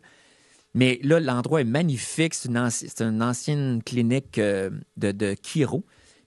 Mais 0.74 0.98
là, 1.02 1.20
l'endroit 1.20 1.60
est 1.62 1.64
magnifique. 1.64 2.34
C'est 2.34 2.48
une, 2.48 2.58
anci- 2.58 2.86
c'est 2.88 3.02
une 3.02 3.22
ancienne 3.22 3.82
clinique 3.82 4.38
euh, 4.38 4.70
de, 4.96 5.10
de 5.12 5.34
chiro. 5.42 5.84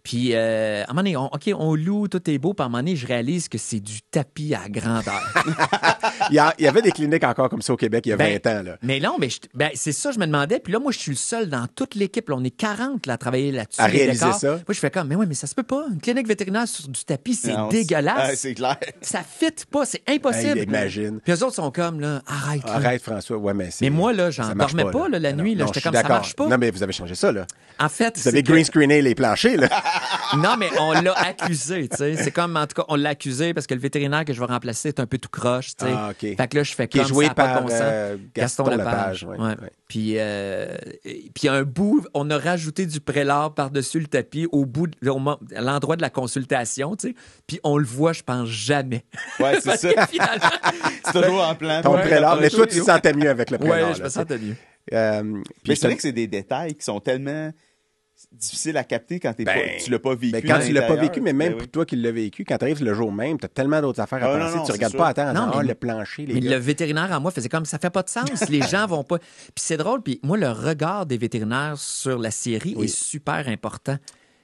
Puis, 0.10 0.32
euh, 0.34 0.82
à 0.82 0.86
un 0.86 0.88
moment 0.88 1.02
donné, 1.02 1.18
on, 1.18 1.26
OK, 1.28 1.52
on 1.56 1.76
loue, 1.76 2.08
tout 2.08 2.28
est 2.32 2.40
beau. 2.40 2.56
Puis, 2.56 2.64
à 2.64 2.66
un 2.66 2.70
moment 2.70 2.80
donné, 2.80 2.96
je 2.96 3.06
réalise 3.06 3.48
que 3.48 3.60
c'est 3.60 3.80
du 3.80 4.02
tapis 4.02 4.56
à 4.56 4.68
grandeur. 4.68 5.22
Il 6.32 6.36
y, 6.36 6.40
a- 6.40 6.54
il 6.60 6.66
y 6.66 6.68
avait 6.68 6.82
des 6.82 6.92
cliniques 6.92 7.24
encore 7.24 7.50
comme 7.50 7.62
ça 7.62 7.74
au 7.74 7.78
Québec 7.78 8.06
il 8.06 8.10
y 8.10 8.14
a 8.14 8.18
Ben, 8.18 8.40
20 8.44 8.60
ans. 8.60 8.64
Là. 8.64 8.78
mais 8.84 9.00
non, 9.00 9.16
mais 9.20 9.30
je- 9.30 9.40
ben, 9.54 9.70
c'est 9.74 9.92
ça, 9.92 10.12
je 10.12 10.20
me 10.20 10.26
demandais. 10.26 10.60
Puis 10.60 10.74
là, 10.74 10.80
moi, 10.80 10.92
je 10.92 10.98
suis 11.00 11.12
le 11.12 11.18
seul 11.18 11.48
dans 11.50 11.66
toute 11.68 11.96
l'équipe. 11.96 12.28
Là, 12.30 12.36
on 12.38 12.44
est 12.44 12.50
40 12.50 13.06
là, 13.06 13.14
à 13.14 13.18
travailler 13.18 13.52
là-dessus. 13.52 13.80
À 13.82 13.86
réaliser 13.86 14.26
décors. 14.26 14.40
ça. 14.40 14.48
Moi, 14.54 14.64
je 14.70 14.80
fais 14.80 14.92
comme, 14.92 15.08
mais 15.08 15.16
oui, 15.16 15.26
mais 15.28 15.34
ça 15.36 15.48
se 15.48 15.56
peut 15.56 15.64
pas. 15.64 15.86
Une 15.92 16.00
clinique 16.02 16.28
vétérinaire 16.28 16.68
sur 16.68 16.88
du 16.88 17.04
tapis, 17.06 17.36
c'est 17.36 17.54
Non, 17.54 17.68
dégueulasse. 17.70 18.38
C'est 18.40 18.54
clair. 18.54 18.78
ça 19.02 19.22
fit 19.24 19.48
pas, 19.72 19.86
c'est 19.86 20.02
impossible. 20.08 20.58
Hey, 20.60 20.64
imagine. 20.66 21.20
Puis 21.24 21.34
eux 21.34 21.44
autres 21.44 21.56
sont 21.56 21.72
comme, 21.72 22.00
là, 22.00 22.22
arrête. 22.28 22.64
là. 22.66 22.74
Arrête, 22.76 23.02
François. 23.02 23.38
Ouais, 23.38 23.54
mais 23.54 23.70
c'est- 23.72 23.86
Mais 23.86 23.90
moi, 23.92 24.12
là, 24.14 24.30
j'en 24.32 24.54
dormais 24.56 24.86
pas, 24.92 25.08
là, 25.10 25.20
la 25.20 25.34
Non, 25.34 25.44
nuit, 25.44 25.56
là. 25.56 25.66
non, 25.66 25.72
J'étais 25.74 25.82
comme, 25.90 25.96
ça 26.00 26.08
marche 26.08 26.36
pas. 26.36 26.48
Non, 26.48 26.58
mais 26.58 26.72
vous 26.72 26.84
avez 26.84 26.94
changé 26.94 27.16
ça, 27.16 27.32
là. 27.32 27.46
En 27.80 27.90
fait, 27.90 28.18
Vous 28.20 28.28
avez 28.28 28.44
green 28.44 28.66
screené 28.66 29.02
les 29.02 29.16
planchers, 29.16 29.58
là. 29.58 29.70
Non, 30.38 30.56
mais 30.58 30.70
on 30.80 30.94
l'a 30.94 31.14
accusé, 31.14 31.88
tu 31.90 31.98
sais. 31.98 32.16
C'est 32.16 32.32
comme, 32.32 32.56
en 32.58 32.68
tout 32.68 32.76
cas, 32.76 32.86
on 32.88 32.96
l'a 32.96 33.10
accusé 33.10 33.54
parce 33.54 33.68
que 33.68 33.74
le 33.74 33.80
vétérinaire 33.80 34.26
que 34.26 34.34
je 34.34 34.40
vais 34.40 34.46
remplacer 34.46 34.90
est 34.90 35.00
un 35.00 35.06
peu 35.06 35.18
tout 35.18 35.30
croche, 35.30 35.76
tu 35.78 35.86
sais. 35.86 35.92
Ah, 35.96 36.10
OK. 36.12 36.20
Fait 36.38 36.48
que 36.48 36.58
là, 36.58 36.64
je 36.64 36.74
fais 36.74 36.88
Qui 36.88 37.00
comme 37.00 37.08
joué 37.08 37.26
ça 37.26 37.32
a 37.32 37.34
pas 37.36 37.48
de 37.48 37.54
par 37.54 37.62
bon 37.64 37.70
sens. 37.70 37.78
euh, 37.82 38.18
Gaston, 38.36 38.70
Lepage. 38.70 39.24
ouais, 39.24 39.38
ouais. 39.38 39.48
ouais. 39.48 39.56
Puis, 39.88 40.14
euh, 40.18 40.76
puis 41.34 41.48
un 41.48 41.64
bout, 41.64 42.06
on 42.14 42.30
a 42.30 42.38
rajouté 42.38 42.86
du 42.86 43.00
prélat 43.00 43.52
par-dessus 43.56 44.00
le 44.00 44.08
tapis 44.08 44.48
au 44.52 44.66
bout, 44.66 44.88
de- 44.88 45.56
à 45.56 45.62
l'endroit 45.62 45.96
de 45.96 46.02
la 46.02 46.10
consultation, 46.10 46.96
tu 46.96 47.10
sais. 47.10 47.16
Puis 47.48 47.60
on 47.64 47.78
le 47.78 47.86
voit, 47.86 48.14
je 48.14 48.24
pense, 48.24 48.48
jamais. 48.50 49.04
Ouais, 49.40 49.60
c'est 49.62 49.78
ça. 49.78 49.90
C'est 51.06 51.22
toujours 51.22 51.42
en 51.48 51.56
plan. 51.56 51.82
Ton 51.82 51.94
Ouais, 51.96 52.02
prélat. 52.02 52.36
Mais 52.36 52.46
le 52.46 52.50
toi, 52.52 52.68
tu 52.68 52.80
te 52.80 52.86
sentais 52.86 53.14
mieux 53.14 53.30
avec 53.30 53.50
le 53.50 53.58
prélat. 53.58 53.74
ouais, 53.74 53.82
là, 53.82 53.94
je 53.94 54.04
me 54.04 54.10
sentais 54.10 54.38
mieux. 54.38 54.56
Euh, 54.94 55.24
Mais 55.68 55.76
c'est 55.76 55.88
vrai 55.88 55.96
que 55.96 56.02
c'est 56.02 56.12
des 56.12 56.28
détails 56.28 56.76
qui 56.76 56.84
sont 56.84 57.00
tellement 57.00 57.52
difficiles 58.32 58.78
à 58.78 58.84
capter 58.84 59.20
quand 59.20 59.34
t'es 59.34 59.44
Ben, 59.44 59.54
pas, 59.56 59.84
tu 59.84 59.92
l'as 59.92 60.00
pas 60.00 60.16
vécu. 60.16 60.32
Mais 60.34 60.42
quand 60.42 60.56
à 60.56 60.66
tu 60.66 60.72
l'as 60.74 60.82
pas 60.84 60.96
vécu, 60.96 61.22
mais 61.22 61.34
même 61.34 61.50
Ben 61.50 61.58
pour 61.58 61.62
oui. 61.64 61.70
toi 61.70 61.86
qui 61.86 61.96
l'as 61.96 62.12
vécu, 62.12 62.46
quand 62.46 62.58
tu 62.58 62.66
arrives 62.66 62.84
le 62.84 62.94
jour 62.94 63.12
même, 63.12 63.40
tu 63.40 63.46
as 63.46 63.50
tellement 63.50 63.82
d'autres 63.82 64.00
affaires 64.02 64.24
à 64.24 64.34
Ah, 64.34 64.38
non, 64.38 64.46
penser, 64.46 64.56
non, 64.58 64.62
tu 64.64 64.68
c'est 64.68 64.72
regardes 64.74 64.92
sûr. 64.92 64.98
pas 65.00 65.08
à 65.10 65.14
temps, 65.14 65.34
Non, 65.34 65.58
mais- 65.60 65.68
le 65.68 65.76
plancher, 65.76 66.26
les 66.26 66.34
Mais 66.36 66.40
gars. 66.42 66.50
le 66.52 66.56
vétérinaire 66.58 67.12
en 67.12 67.20
moi 67.22 67.32
faisait 67.32 67.50
comme 67.50 67.66
ça 67.66 67.80
fait 67.80 67.90
pas 67.90 68.04
de 68.04 68.10
sens. 68.10 68.50
Les 68.50 68.62
gens 68.70 68.88
vont 68.88 69.04
pas. 69.04 69.20
Puis 69.20 69.28
c'est 69.58 69.78
drôle. 69.78 70.02
Puis 70.02 70.20
moi, 70.24 70.38
le 70.38 70.50
regard 70.50 71.06
des 71.06 71.18
vétérinaires 71.18 71.78
sur 71.78 72.20
la 72.20 72.32
série 72.32 72.74
Oui. 72.78 72.86
est 72.86 72.88
super 72.88 73.48
important. 73.48 73.98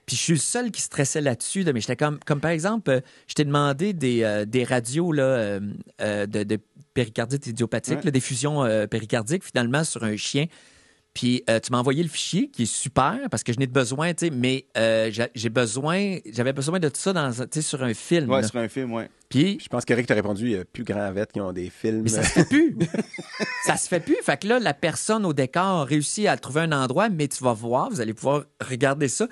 Puis 0.06 0.16
je 0.16 0.22
suis 0.22 0.34
le 0.34 0.40
seul 0.40 0.72
qui 0.72 0.82
stressait 0.82 1.22
là-dessus. 1.22 1.64
là, 1.64 1.74
Mais 1.74 1.82
j'étais 1.82 1.96
comme, 1.96 2.20
comme 2.26 2.40
par 2.40 2.52
exemple, 2.52 2.92
euh, 2.92 3.00
je 3.28 3.34
t'ai 3.34 3.44
demandé 3.44 3.92
des, 3.94 4.24
euh, 4.24 4.46
des 4.46 4.64
radios 4.64 5.12
là, 5.12 5.24
euh, 5.24 5.60
euh, 6.02 6.26
de, 6.28 6.44
de 6.44 6.60
péricardite 6.94 7.48
idiopathique, 7.48 7.98
Ouais. 7.98 8.06
là, 8.06 8.12
des 8.12 8.20
fusions 8.20 8.64
euh, 8.64 8.86
péricardiques 8.88 9.44
finalement 9.44 9.84
sur 9.84 10.04
un 10.04 10.16
chien. 10.16 10.46
Puis 11.16 11.44
euh, 11.50 11.62
tu 11.62 11.72
m'as 11.72 11.80
envoyé 11.80 12.04
le 12.04 12.10
fichier 12.10 12.50
qui 12.50 12.64
est 12.64 12.72
super 12.72 13.18
parce 13.32 13.42
que 13.42 13.54
je 13.54 13.58
n'ai 13.58 13.68
de 13.68 13.72
besoin, 13.72 14.14
tu 14.14 14.28
sais, 14.28 14.32
mais 14.32 14.66
euh, 14.78 15.10
j'ai 15.34 15.50
besoin, 15.50 16.18
j'avais 16.30 16.52
besoin 16.52 16.78
de 16.78 16.90
tout 16.90 17.00
ça 17.00 17.14
dans, 17.14 17.32
tu 17.32 17.46
sais, 17.50 17.62
sur 17.62 17.82
un 17.84 17.94
film. 17.94 18.30
Ouais, 18.30 18.42
là. 18.42 18.48
sur 18.48 18.60
un 18.60 18.68
film, 18.68 18.92
ouais. 18.92 19.10
Puis 19.30 19.58
Je 19.64 19.70
pense 19.70 19.86
qu'Eric 19.86 20.08
t'a 20.08 20.14
répondu, 20.14 20.46
il 20.46 20.52
y 20.52 20.58
a 20.58 20.66
plus 20.66 20.84
grand 20.84 21.10
vête 21.14 21.32
qui 21.32 21.40
ont 21.40 21.54
des 21.54 21.70
films. 21.70 22.02
mais 22.04 22.10
ça 22.10 22.22
se 22.22 22.32
fait 22.32 22.50
plus. 22.50 22.76
ça 23.66 23.78
se 23.78 23.88
fait 23.88 24.02
plus. 24.02 24.18
Fait 24.24 24.38
que 24.38 24.46
là, 24.46 24.60
la 24.60 24.74
personne 24.74 25.26
au 25.26 25.32
décor 25.32 25.64
a 25.64 25.86
réussi 25.86 26.28
à 26.28 26.36
trouver 26.36 26.62
un 26.62 26.74
endroit, 26.74 27.08
mais 27.08 27.30
tu 27.30 27.42
vas 27.46 27.54
voir, 27.54 27.90
vous 27.90 28.02
allez 28.02 28.14
pouvoir 28.14 28.44
regarder 28.62 29.08
ça. 29.08 29.30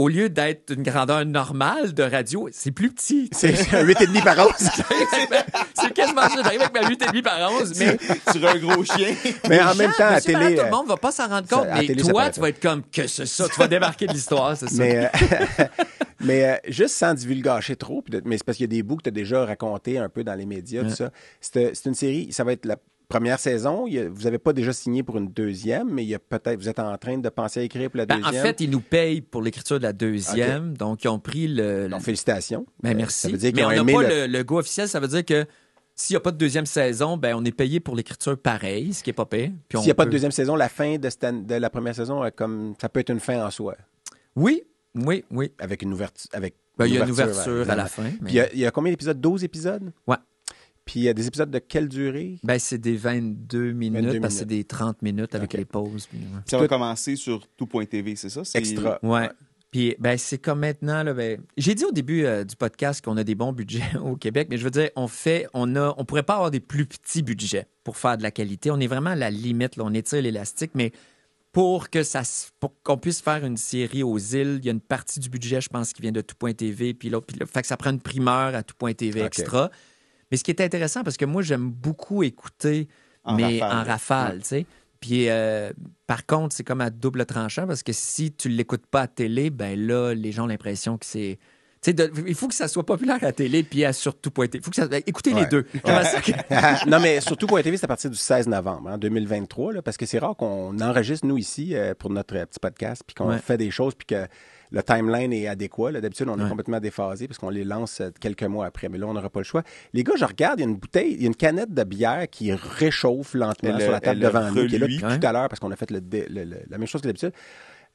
Au 0.00 0.08
lieu 0.08 0.30
d'être 0.30 0.72
une 0.72 0.82
grandeur 0.82 1.26
normale 1.26 1.92
de 1.92 2.02
radio, 2.02 2.48
c'est 2.52 2.70
plus 2.70 2.90
petit. 2.90 3.28
C'est 3.32 3.50
un 3.74 3.84
8,5 3.84 4.24
par 4.24 4.38
11. 4.38 4.54
c'est 5.74 5.92
quasiment 5.92 6.22
ça. 6.22 6.42
J'arrive 6.42 6.62
avec 6.62 6.72
ma 6.72 6.88
8,5 6.88 7.22
par 7.22 7.52
11, 7.52 7.78
mais 7.78 7.98
sur 8.32 8.48
un 8.48 8.56
gros 8.56 8.82
chien. 8.82 9.14
mais 9.46 9.60
en 9.60 9.74
même 9.74 9.92
temps, 9.92 10.06
à 10.06 10.22
télé. 10.22 10.54
tout 10.56 10.62
le 10.62 10.68
euh, 10.68 10.70
monde 10.70 10.86
va 10.88 10.96
pas 10.96 11.12
s'en 11.12 11.28
rendre 11.28 11.46
compte. 11.46 11.66
mais 11.74 11.86
télé, 11.86 12.02
toi, 12.02 12.30
tu 12.30 12.40
vas 12.40 12.48
être 12.48 12.62
comme 12.62 12.82
que 12.90 13.06
c'est 13.06 13.26
ça. 13.26 13.46
Tu 13.50 13.60
vas 13.60 13.68
débarquer 13.68 14.06
de 14.06 14.14
l'histoire, 14.14 14.56
c'est 14.56 14.70
ça. 14.70 14.82
Mais, 14.82 15.04
euh, 15.04 15.64
Mais 16.20 16.44
euh, 16.46 16.56
juste 16.68 16.94
sans 16.94 17.12
divulgacher 17.12 17.76
trop, 17.76 18.02
mais 18.24 18.38
c'est 18.38 18.44
parce 18.44 18.56
qu'il 18.56 18.72
y 18.72 18.72
a 18.72 18.74
des 18.78 18.82
bouts 18.82 18.96
que 18.96 19.02
tu 19.02 19.08
as 19.08 19.12
déjà 19.12 19.44
racontés 19.44 19.98
un 19.98 20.08
peu 20.08 20.24
dans 20.24 20.34
les 20.34 20.46
médias, 20.46 20.82
tout 20.82 20.94
ça. 20.94 21.10
C'est 21.42 21.74
c'est 21.74 21.90
une 21.90 21.94
série, 21.94 22.32
ça 22.32 22.42
va 22.42 22.52
être 22.52 22.64
la 22.64 22.76
première 23.10 23.38
saison. 23.38 23.86
Il 23.86 23.92
y 23.92 23.98
a- 23.98 24.08
vous 24.08 24.22
n'avez 24.22 24.38
pas 24.38 24.54
déjà 24.54 24.72
signé 24.72 25.02
pour 25.02 25.18
une 25.18 25.28
deuxième, 25.28 25.90
mais 25.92 26.02
il 26.02 26.08
y 26.08 26.14
a 26.14 26.18
peut-être, 26.18 26.58
vous 26.58 26.68
êtes 26.70 26.78
en 26.78 26.96
train 26.96 27.18
de 27.18 27.28
penser 27.28 27.60
à 27.60 27.62
écrire 27.64 27.90
pour 27.90 27.98
la 27.98 28.06
Ben, 28.06 28.16
en 28.22 28.26
deuxième. 28.28 28.42
fait, 28.42 28.60
ils 28.62 28.70
nous 28.70 28.80
payent 28.80 29.20
pour 29.20 29.42
l'écriture 29.42 29.76
de 29.78 29.82
la 29.82 29.92
deuxième. 29.92 30.74
Donc, 30.76 31.04
ils 31.04 31.08
ont 31.08 31.18
pris 31.18 31.46
le. 31.48 31.88
Donc, 31.88 32.00
félicitations. 32.00 32.64
Ben, 32.82 32.92
Euh, 32.92 32.96
merci. 32.96 33.20
Ça 33.26 33.28
veut 33.28 33.36
dire 33.36 33.52
Mais 33.54 33.64
on 33.64 33.84
n'a 33.84 33.92
pas 33.92 34.02
le- 34.02 34.08
le... 34.08 34.26
le 34.26 34.42
go 34.44 34.58
officiel. 34.60 34.88
Ça 34.88 34.98
veut 35.00 35.08
dire 35.08 35.24
que 35.24 35.44
s'il 35.94 36.14
n'y 36.14 36.18
a 36.18 36.20
pas 36.20 36.30
de 36.32 36.38
deuxième 36.38 36.64
saison, 36.66 37.18
ben, 37.18 37.34
on 37.36 37.44
est 37.44 37.52
payé 37.52 37.78
pour 37.80 37.94
l'écriture 37.94 38.38
pareil, 38.38 38.94
ce 38.94 39.02
qui 39.02 39.10
n'est 39.10 39.14
pas 39.14 39.26
payé. 39.26 39.52
S'il 39.70 39.80
n'y 39.80 39.90
a 39.90 39.94
pas 39.94 40.06
de 40.06 40.10
deuxième 40.10 40.32
saison, 40.32 40.56
la 40.56 40.68
fin 40.70 40.96
de, 40.96 41.10
cette 41.10 41.46
de 41.46 41.54
la 41.56 41.68
première 41.68 41.94
saison, 41.94 42.22
comme 42.34 42.74
ça 42.80 42.88
peut 42.88 43.00
être 43.00 43.10
une 43.10 43.20
fin 43.20 43.44
en 43.44 43.50
soi, 43.50 43.76
Oui, 44.36 44.62
oui, 44.94 45.24
oui. 45.30 45.52
avec 45.58 45.82
une 45.82 45.92
ouverture. 45.92 46.30
Avec 46.32 46.54
Ben, 46.78 46.86
il 46.86 46.94
y 46.94 46.98
a 46.98 47.04
une 47.04 47.10
ouverture 47.10 47.68
à 47.68 47.74
la 47.74 47.86
fin. 47.86 48.04
mais- 48.22 48.30
il 48.30 48.34
y, 48.34 48.40
a, 48.40 48.52
il 48.54 48.58
y 48.60 48.66
a 48.66 48.70
combien 48.70 48.90
d'épisodes? 48.92 49.20
12 49.20 49.44
épisodes? 49.44 49.92
Ouais. 50.06 50.16
Puis 50.90 50.98
il 51.00 51.02
y 51.04 51.08
a 51.08 51.14
des 51.14 51.28
épisodes 51.28 51.52
de 51.52 51.60
quelle 51.60 51.88
durée? 51.88 52.36
Ben, 52.42 52.58
c'est 52.58 52.78
des 52.78 52.96
22 52.96 53.70
minutes, 53.70 54.06
22 54.06 54.20
parce 54.20 54.34
que 54.34 54.38
c'est 54.40 54.44
des 54.44 54.64
30 54.64 55.02
minutes 55.02 55.36
avec 55.36 55.52
les 55.52 55.64
pauses. 55.64 56.08
puis, 56.08 56.18
ouais. 56.18 56.40
Ça 56.46 56.58
va 56.58 56.66
commencer 56.66 57.14
sur 57.14 57.46
tout.tv, 57.56 58.16
c'est 58.16 58.28
ça? 58.28 58.42
Extra. 58.54 58.98
Ouais. 59.04 59.30
Puis, 59.70 59.94
ben, 60.00 60.18
c'est 60.18 60.38
comme 60.38 60.58
maintenant, 60.58 61.04
là, 61.04 61.14
ben, 61.14 61.40
j'ai 61.56 61.76
dit 61.76 61.84
au 61.84 61.92
début 61.92 62.24
euh, 62.24 62.42
du 62.42 62.56
podcast 62.56 63.04
qu'on 63.04 63.16
a 63.18 63.22
des 63.22 63.36
bons 63.36 63.52
budgets 63.52 63.84
au 64.04 64.16
Québec, 64.16 64.48
mais 64.50 64.58
je 64.58 64.64
veux 64.64 64.70
dire, 64.72 64.90
on 64.96 65.06
fait, 65.06 65.46
on 65.54 65.76
a, 65.76 65.94
on 65.96 66.04
pourrait 66.04 66.24
pas 66.24 66.34
avoir 66.34 66.50
des 66.50 66.58
plus 66.58 66.86
petits 66.86 67.22
budgets 67.22 67.66
pour 67.84 67.96
faire 67.96 68.18
de 68.18 68.24
la 68.24 68.32
qualité. 68.32 68.72
On 68.72 68.80
est 68.80 68.88
vraiment 68.88 69.10
à 69.10 69.14
la 69.16 69.30
limite, 69.30 69.76
là, 69.76 69.84
on 69.86 69.94
étire 69.94 70.22
l'élastique, 70.22 70.72
mais 70.74 70.90
pour 71.52 71.88
que 71.88 72.02
ça, 72.02 72.24
se- 72.24 72.48
pour 72.58 72.72
qu'on 72.82 72.96
puisse 72.96 73.20
faire 73.20 73.44
une 73.44 73.56
série 73.56 74.02
aux 74.02 74.18
îles, 74.18 74.58
il 74.60 74.64
y 74.66 74.68
a 74.70 74.72
une 74.72 74.80
partie 74.80 75.20
du 75.20 75.28
budget, 75.28 75.60
je 75.60 75.68
pense, 75.68 75.92
qui 75.92 76.02
vient 76.02 76.10
de 76.12 76.20
tout.tv, 76.20 76.94
puis 76.94 77.08
là, 77.08 77.20
puis 77.20 77.36
là, 77.38 77.46
fait 77.46 77.60
que 77.62 77.68
ça 77.68 77.76
prend 77.76 77.90
une 77.90 78.00
primeur 78.00 78.54
à 78.56 78.64
tout.tv 78.64 79.20
extra. 79.20 79.70
Mais 80.30 80.36
ce 80.36 80.44
qui 80.44 80.50
est 80.50 80.60
intéressant, 80.60 81.02
parce 81.02 81.16
que 81.16 81.24
moi, 81.24 81.42
j'aime 81.42 81.70
beaucoup 81.70 82.22
écouter, 82.22 82.88
En 83.24 83.34
mais 83.36 83.60
rafale. 83.60 83.76
en 83.78 83.84
rafale, 83.84 84.38
tu 84.42 84.46
sais. 84.48 84.66
Puis, 85.00 85.28
euh, 85.30 85.72
par 86.06 86.26
contre, 86.26 86.54
c'est 86.54 86.62
comme 86.64 86.80
à 86.82 86.90
double 86.90 87.24
tranchant 87.24 87.66
parce 87.66 87.82
que 87.82 87.92
si 87.92 88.32
tu 88.32 88.48
l'écoutes 88.50 88.86
pas 88.86 89.02
à 89.02 89.06
télé, 89.06 89.48
ben 89.50 89.78
là, 89.78 90.12
les 90.14 90.30
gens 90.30 90.44
ont 90.44 90.46
l'impression 90.48 90.98
que 90.98 91.06
c'est. 91.06 91.38
De- 91.86 92.12
il 92.26 92.34
faut 92.34 92.46
que 92.48 92.54
ça 92.54 92.68
soit 92.68 92.84
populaire 92.84 93.16
à 93.24 93.32
télé 93.32 93.62
puis 93.62 93.86
à 93.86 93.94
surtout 93.94 94.30
point 94.30 94.46
Il 94.52 94.60
faut 94.60 94.68
que 94.68 94.76
ça. 94.76 94.86
Écoutez 95.06 95.32
les 95.32 95.46
deux. 95.46 95.64
Comment 95.82 96.02
ça- 96.04 96.84
non, 96.86 97.00
mais 97.00 97.22
surtout 97.22 97.46
pour 97.46 97.62
TV, 97.62 97.78
c'est 97.78 97.84
à 97.86 97.88
partir 97.88 98.10
du 98.10 98.18
16 98.18 98.46
novembre 98.48 98.90
hein, 98.90 98.98
2023, 98.98 99.72
là, 99.72 99.80
parce 99.82 99.96
que 99.96 100.04
c'est 100.04 100.18
rare 100.18 100.36
qu'on 100.36 100.78
enregistre, 100.80 101.26
nous, 101.26 101.38
ici, 101.38 101.74
euh, 101.74 101.94
pour 101.94 102.10
notre 102.10 102.36
euh, 102.36 102.44
petit 102.44 102.58
podcast, 102.60 103.02
puis 103.06 103.14
qu'on 103.14 103.28
Ouais. 103.30 103.38
fait 103.38 103.56
des 103.56 103.70
choses, 103.70 103.94
puis 103.94 104.06
que 104.06 104.26
le 104.70 104.82
timeline 104.82 105.32
est 105.32 105.46
adéquat. 105.48 105.92
D'habitude, 105.92 106.28
on 106.28 106.38
est 106.38 106.42
Ouais. 106.42 106.48
complètement 106.48 106.80
déphasé 106.80 107.26
parce 107.26 107.38
qu'on 107.38 107.50
les 107.50 107.64
lance 107.64 108.00
euh, 108.00 108.10
quelques 108.20 108.42
mois 108.44 108.66
après, 108.66 108.88
mais 108.88 108.98
là, 108.98 109.06
on 109.06 109.14
n'aura 109.14 109.30
pas 109.30 109.40
le 109.40 109.44
choix. 109.44 109.62
Les 109.92 110.04
gars, 110.04 110.12
je 110.16 110.24
regarde, 110.24 110.60
il 110.60 110.62
y 110.62 110.66
a 110.66 110.68
une 110.68 110.76
bouteille, 110.76 111.12
il 111.14 111.20
y 111.22 111.24
a 111.24 111.26
une 111.26 111.34
canette 111.36 111.72
de 111.74 111.84
bière 111.84 112.26
qui 112.30 112.52
réchauffe 112.52 113.34
lentement 113.34 113.74
Elle, 113.76 113.82
sur 113.82 113.92
la 113.92 114.00
table 114.00 114.20
devant 114.20 114.50
nous, 114.50 114.66
qui 114.66 114.76
est 114.76 114.78
là 114.78 114.86
depuis 114.86 114.98
tout 114.98 115.26
à 115.26 115.32
l'heure 115.32 115.48
parce 115.48 115.60
qu'on 115.60 115.70
a 115.70 115.76
fait 115.76 115.90
le 115.90 116.00
le- 116.00 116.44
le- 116.44 116.56
la 116.68 116.78
même 116.78 116.86
chose 116.86 117.00
que 117.00 117.06
d'habitude. 117.06 117.32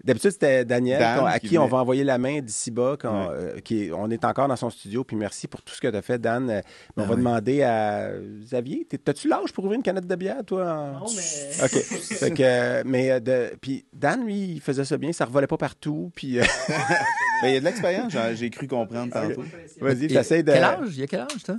D'habitude, 0.03 0.31
c'était 0.31 0.65
Daniel, 0.65 0.99
Dan 0.99 1.25
à 1.25 1.39
qui 1.39 1.47
qui 1.49 1.57
on 1.57 1.65
va 1.65 1.77
envoyer 1.77 2.03
la 2.03 2.17
main 2.19 2.39
d'ici 2.39 2.69
bas. 2.69 2.95
quand, 2.99 3.27
Ouais. 3.29 3.33
euh, 3.35 3.59
qui 3.61 3.85
est- 3.85 3.91
on 3.91 4.09
est 4.11 4.23
encore 4.23 4.47
dans 4.47 4.55
son 4.55 4.69
studio. 4.69 5.03
Puis 5.03 5.15
merci 5.15 5.47
pour 5.47 5.61
tout 5.63 5.73
ce 5.73 5.81
que 5.81 5.87
tu 5.87 5.95
as 5.95 6.01
fait, 6.03 6.19
Dan. 6.19 6.49
Euh, 6.49 6.61
on 6.97 7.03
Ah 7.03 7.05
va 7.05 7.15
demander 7.15 7.63
à 7.63 8.09
Xavier. 8.41 8.85
T'as-tu 9.03 9.27
l'âge 9.27 9.51
pour 9.51 9.63
ouvrir 9.63 9.77
une 9.77 9.83
canette 9.83 10.05
de 10.05 10.15
bière, 10.15 10.43
toi? 10.45 10.65
en- 10.71 10.99
Non, 10.99 11.05
mais. 11.15 11.63
OK. 11.65 11.81
Fait 11.81 12.31
que, 12.31 12.83
mais 12.83 13.09
euh, 13.11 13.19
de, 13.19 13.55
puis 13.59 13.85
Dan, 13.93 14.25
lui, 14.25 14.51
il 14.55 14.61
faisait 14.61 14.85
ça 14.85 14.97
bien. 14.97 15.11
Ça 15.11 15.25
revolait 15.25 15.47
pas 15.47 15.57
partout. 15.57 16.11
Puis, 16.15 16.39
euh, 16.39 16.43
Ben, 17.41 17.49
il 17.49 17.53
y 17.53 17.57
a 17.57 17.59
de 17.59 17.65
l'expérience, 17.65 18.13
j'ai- 18.35 18.49
cru 18.49 18.67
comprendre 18.67 19.11
tantôt. 19.13 19.43
vas-y, 19.81 20.07
t'essayes 20.07 20.43
de... 20.43 20.51
Quel 20.53 20.63
âge? 20.63 20.89
Il 20.91 20.99
y 20.99 21.03
a 21.03 21.07
quel 21.07 21.21
âge, 21.21 21.43
toi? 21.43 21.55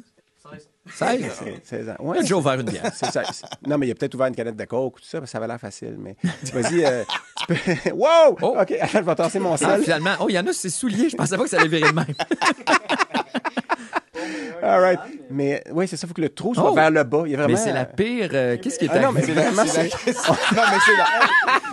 16. 0.53 1.31
C'est- 1.33 1.67
16 1.67 1.89
ans. 1.91 1.97
Il 2.01 2.07
Ouais, 2.07 2.19
a 2.19 2.21
déjà 2.23 2.37
ouvert 2.37 2.55
une 2.55 2.63
bière. 2.63 2.91
c'est 2.95 3.11
ça. 3.11 3.25
C'est- 3.33 3.45
Non, 3.67 3.77
mais 3.79 3.89
il 3.89 3.91
a 3.91 3.95
peut-être 3.95 4.15
ouvert 4.15 4.27
une 4.29 4.37
canette 4.37 4.57
de 4.57 4.65
coke 4.65 4.97
ou 4.97 5.01
tout 5.01 5.07
ça, 5.07 5.19
parce 5.19 5.31
que 5.31 5.33
ça 5.33 5.39
avait 5.39 5.47
l'air 5.49 5.61
facile. 5.61 5.97
Mais 5.99 6.17
vas-y, 6.53 6.85
euh, 6.85 7.05
tu 7.39 7.47
peux... 7.55 7.91
wow! 7.95 8.37
Oh. 8.43 8.57
OK, 8.61 8.75
je 8.93 8.99
vais 8.99 9.15
tasser 9.15 9.39
mon 9.39 9.55
Ah, 9.55 9.57
sel. 9.57 9.83
finalement, 9.83 10.15
oh, 10.21 10.27
il 10.29 10.35
y 10.35 10.39
en 10.39 10.47
a, 10.47 10.53
c'est 10.53 10.71
soulier. 10.71 11.09
Je 11.09 11.17
pensais 11.17 11.37
pas 11.37 11.45
que 11.45 11.51
ça 11.51 11.59
allait 11.59 11.69
virer 11.69 11.91
de 11.91 11.95
même. 11.95 12.07
All 14.63 14.81
right. 14.81 14.99
Mais 15.31 15.63
oui, 15.73 15.87
c'est 15.89 15.97
ça, 15.97 16.07
il 16.07 16.09
faut 16.09 16.15
que 16.15 16.21
le 16.21 16.29
trou 16.29 16.55
soit 16.55 16.71
Oh. 16.71 16.75
vers 16.75 16.91
le 16.91 17.03
bas. 17.05 17.23
Il 17.27 17.33
y 17.33 17.35
a 17.35 17.39
vraiment... 17.39 17.53
Mais 17.53 17.61
c'est 17.61 17.73
la 17.73 17.85
pire. 17.85 18.31
euh, 18.33 18.57
Qu'est-ce 18.61 18.79
qui 18.79 18.87
est 18.87 18.91
Ah 18.93 19.01
non, 19.01 19.13
mais 19.13 19.23
c'est 19.23 19.33
vraiment... 19.33 19.63
La. 19.65 19.65
Non, 19.65 19.73
mais 19.75 20.79
c'est 20.87 20.97
la. 20.97 21.05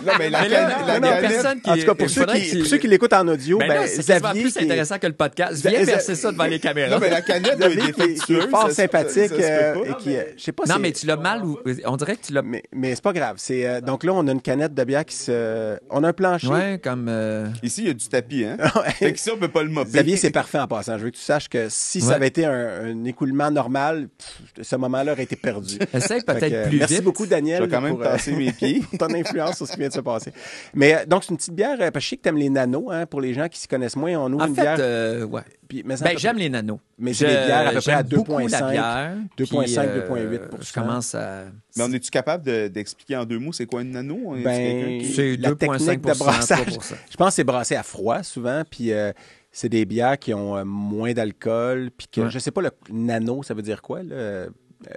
Non, 0.04 0.12
mais 0.18 0.30
la 0.30 0.42
Mais 0.42 0.48
là, 0.48 0.60
canette- 0.64 0.78
non, 0.80 0.86
la 0.86 1.00
non, 1.00 1.08
canette- 1.08 1.30
personne 1.30 1.60
qui. 1.60 1.70
En 1.70 1.74
tout 1.76 1.84
cas, 1.86 1.94
pour 1.94 2.10
ceux 2.10 2.26
qui, 2.26 2.58
pour 2.58 2.66
ceux 2.66 2.76
qui 2.78 2.88
l'écoutent 2.88 3.12
en 3.12 3.26
audio, 3.28 3.58
Ben 3.58 3.68
ben, 3.68 3.74
là, 3.82 3.86
c'est 3.86 4.20
plus 4.32 4.56
intéressant 4.58 4.98
que 4.98 5.06
le 5.06 5.12
podcast. 5.14 5.66
Viens 5.66 5.82
verser 5.84 6.14
ça 6.14 6.30
devant 6.32 6.44
les 6.44 6.58
caméras. 6.58 6.90
Non, 6.90 6.98
mais 7.00 7.10
la 7.10 7.22
canette 7.22 7.58
qui 7.94 8.34
est- 8.34 8.50
fort 8.50 8.70
sympathique 8.70 9.32
euh, 9.32 9.74
et 9.84 9.94
qui, 10.02 10.16
euh, 10.16 10.22
je 10.36 10.42
sais 10.42 10.52
pas 10.52 10.64
Non, 10.66 10.74
c'est- 10.74 10.80
mais 10.80 10.92
tu 10.92 11.06
l'as 11.06 11.16
mal 11.16 11.44
ou. 11.44 11.58
On 11.86 11.96
dirait 11.96 12.16
que 12.16 12.26
tu 12.26 12.32
l'as. 12.32 12.42
mais, 12.42 12.62
mais 12.72 12.94
c'est 12.94 13.02
pas 13.04 13.12
grave. 13.12 13.36
C'est 13.38 13.66
euh, 13.66 13.80
donc 13.80 14.04
là 14.04 14.12
on 14.14 14.26
a 14.28 14.32
une 14.32 14.42
canette 14.42 14.74
de 14.74 14.84
bière 14.84 15.04
qui 15.04 15.16
se, 15.16 15.78
on 15.90 16.04
a 16.04 16.08
un 16.08 16.12
plancher. 16.12 16.48
Ouais, 16.48 16.80
comme. 16.82 17.06
euh, 17.08 17.46
Ici, 17.62 17.82
il 17.82 17.86
y 17.88 17.90
a 17.90 17.94
du 17.94 18.08
tapis, 18.08 18.44
hein? 18.44 18.56
Fait 18.98 19.12
que 19.12 19.18
ça, 19.18 19.30
on 19.34 19.38
peut 19.38 19.48
pas 19.48 19.62
le 19.62 19.70
mopper. 19.70 19.90
Xavier, 19.90 20.16
c'est 20.16 20.30
parfait 20.30 20.58
en 20.58 20.66
passant. 20.66 20.98
Je 20.98 21.04
veux 21.04 21.10
que 21.10 21.16
tu 21.16 21.22
saches 21.22 21.48
que 21.48 21.68
si 21.70 22.00
ça 22.00 22.14
avait 22.14 22.28
été 22.28 22.43
un, 22.44 22.84
un 22.90 23.04
écoulement 23.04 23.50
normal, 23.50 24.08
pff, 24.08 24.66
ce 24.66 24.76
moment-là 24.76 25.12
aurait 25.12 25.22
été 25.24 25.36
perdu. 25.36 25.78
Essaye 25.94 26.22
peut-être 26.22 26.52
euh, 26.52 26.68
plus 26.68 26.78
merci 26.78 26.94
vite. 26.94 27.04
beaucoup, 27.04 27.26
Daniel. 27.26 27.58
Je 27.58 27.64
vais 27.64 27.70
quand 27.70 27.80
même 27.80 27.94
pour, 27.96 28.00
euh, 28.02 28.12
tasser 28.12 28.32
mes 28.32 28.52
pieds. 28.52 28.80
pour 28.80 28.98
ton 29.08 29.14
influence 29.14 29.56
sur 29.56 29.66
ce 29.66 29.72
qui 29.72 29.78
vient 29.78 29.88
de 29.88 29.92
se 29.92 30.00
passer. 30.00 30.32
Mais 30.74 30.94
euh, 30.94 31.06
donc, 31.06 31.24
c'est 31.24 31.30
une 31.30 31.36
petite 31.36 31.54
bière, 31.54 31.76
euh, 31.80 31.90
parce 31.90 31.92
que 31.92 32.00
je 32.00 32.08
sais 32.10 32.16
que 32.16 32.22
tu 32.22 32.28
aimes 32.28 32.38
les 32.38 32.50
nanos, 32.50 32.86
hein, 32.90 33.06
pour 33.06 33.20
les 33.20 33.34
gens 33.34 33.48
qui 33.48 33.58
s'y 33.58 33.68
connaissent 33.68 33.96
moins. 33.96 34.12
On 34.16 34.32
ouvre 34.32 34.44
En 34.44 34.46
une 34.48 34.54
fait, 34.54 34.62
bière. 34.62 34.76
euh, 34.80 35.24
ouais. 35.24 35.42
puis- 35.68 35.82
mais 35.84 35.94
Ben, 36.00 36.18
j'aime 36.18 36.36
les 36.38 36.48
nanos. 36.50 36.78
Mais 36.98 37.12
Je- 37.12 37.18
c'est 37.18 37.26
des 37.26 37.46
bières 37.46 37.68
à 37.68 37.70
peu 37.72 37.80
près 37.80 37.92
à 37.92 37.96
j'aime 37.98 38.06
beaucoup 38.18 38.38
la 38.38 38.46
2,5, 38.46 38.70
bière, 38.70 39.16
2,5, 39.36 39.88
puis, 39.88 40.00
2,8%. 40.00 40.40
Je 40.60 40.72
commence 40.72 41.14
à. 41.14 41.44
Mais 41.76 41.82
on 41.84 41.92
est-tu 41.92 42.10
capable 42.10 42.44
de- 42.44 42.68
d'expliquer 42.68 43.16
en 43.16 43.24
deux 43.24 43.38
mots 43.38 43.52
c'est 43.52 43.66
quoi 43.66 43.82
une 43.82 43.90
nano? 43.90 44.34
Ben, 44.44 45.02
C'est 45.14 45.36
la 45.36 45.54
technique 45.54 46.00
de 46.02 46.10
2,5 46.12 46.18
brassage. 46.18 46.66
3%. 46.66 46.94
Je 47.10 47.16
pense 47.16 47.28
que 47.28 47.34
c'est 47.34 47.44
brassé 47.44 47.74
à 47.76 47.82
froid 47.82 48.22
souvent, 48.22 48.62
puis 48.70 48.92
euh, 48.92 49.12
c'est 49.56 49.68
des 49.68 49.84
bières 49.84 50.18
qui 50.18 50.34
ont 50.34 50.56
euh, 50.56 50.64
moins 50.64 51.12
d'alcool, 51.12 51.90
puis 51.96 52.08
que 52.10 52.22
Ouais. 52.22 52.30
je 52.30 52.38
sais 52.40 52.50
pas 52.50 52.60
le 52.60 52.70
nano, 52.90 53.42
ça 53.44 53.54
veut 53.54 53.62
dire 53.62 53.80
quoi 53.82 54.02
là 54.02 54.14
euh, 54.16 54.48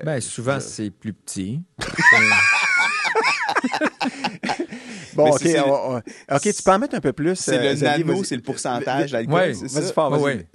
Ben, 0.04 0.20
souvent, 0.20 0.56
je- 0.56 0.62
c'est 0.66 0.90
plus 0.90 1.14
petit. 1.14 1.62
Bon, 5.16 5.26
Mais 5.26 5.32
ok, 5.32 5.66
on- 5.66 5.96
on- 5.96 6.36
ok, 6.36 6.42
tu 6.42 6.64
peux 6.64 6.72
en 6.72 6.80
mettre 6.80 6.96
un 6.96 7.00
peu 7.02 7.12
plus. 7.14 7.36
C'est 7.36 7.58
euh, 7.58 7.70
le 7.70 7.74
Xavier, 7.74 8.04
nano, 8.04 8.24
c'est 8.24 8.36
le 8.36 8.42
pourcentage 8.44 9.12
d'alcool, 9.12 9.34
Ouais, 9.34 9.52
Vas-y 9.54 9.92
fort, 9.94 10.12
vas-y. 10.12 10.22
Ouais, 10.22 10.48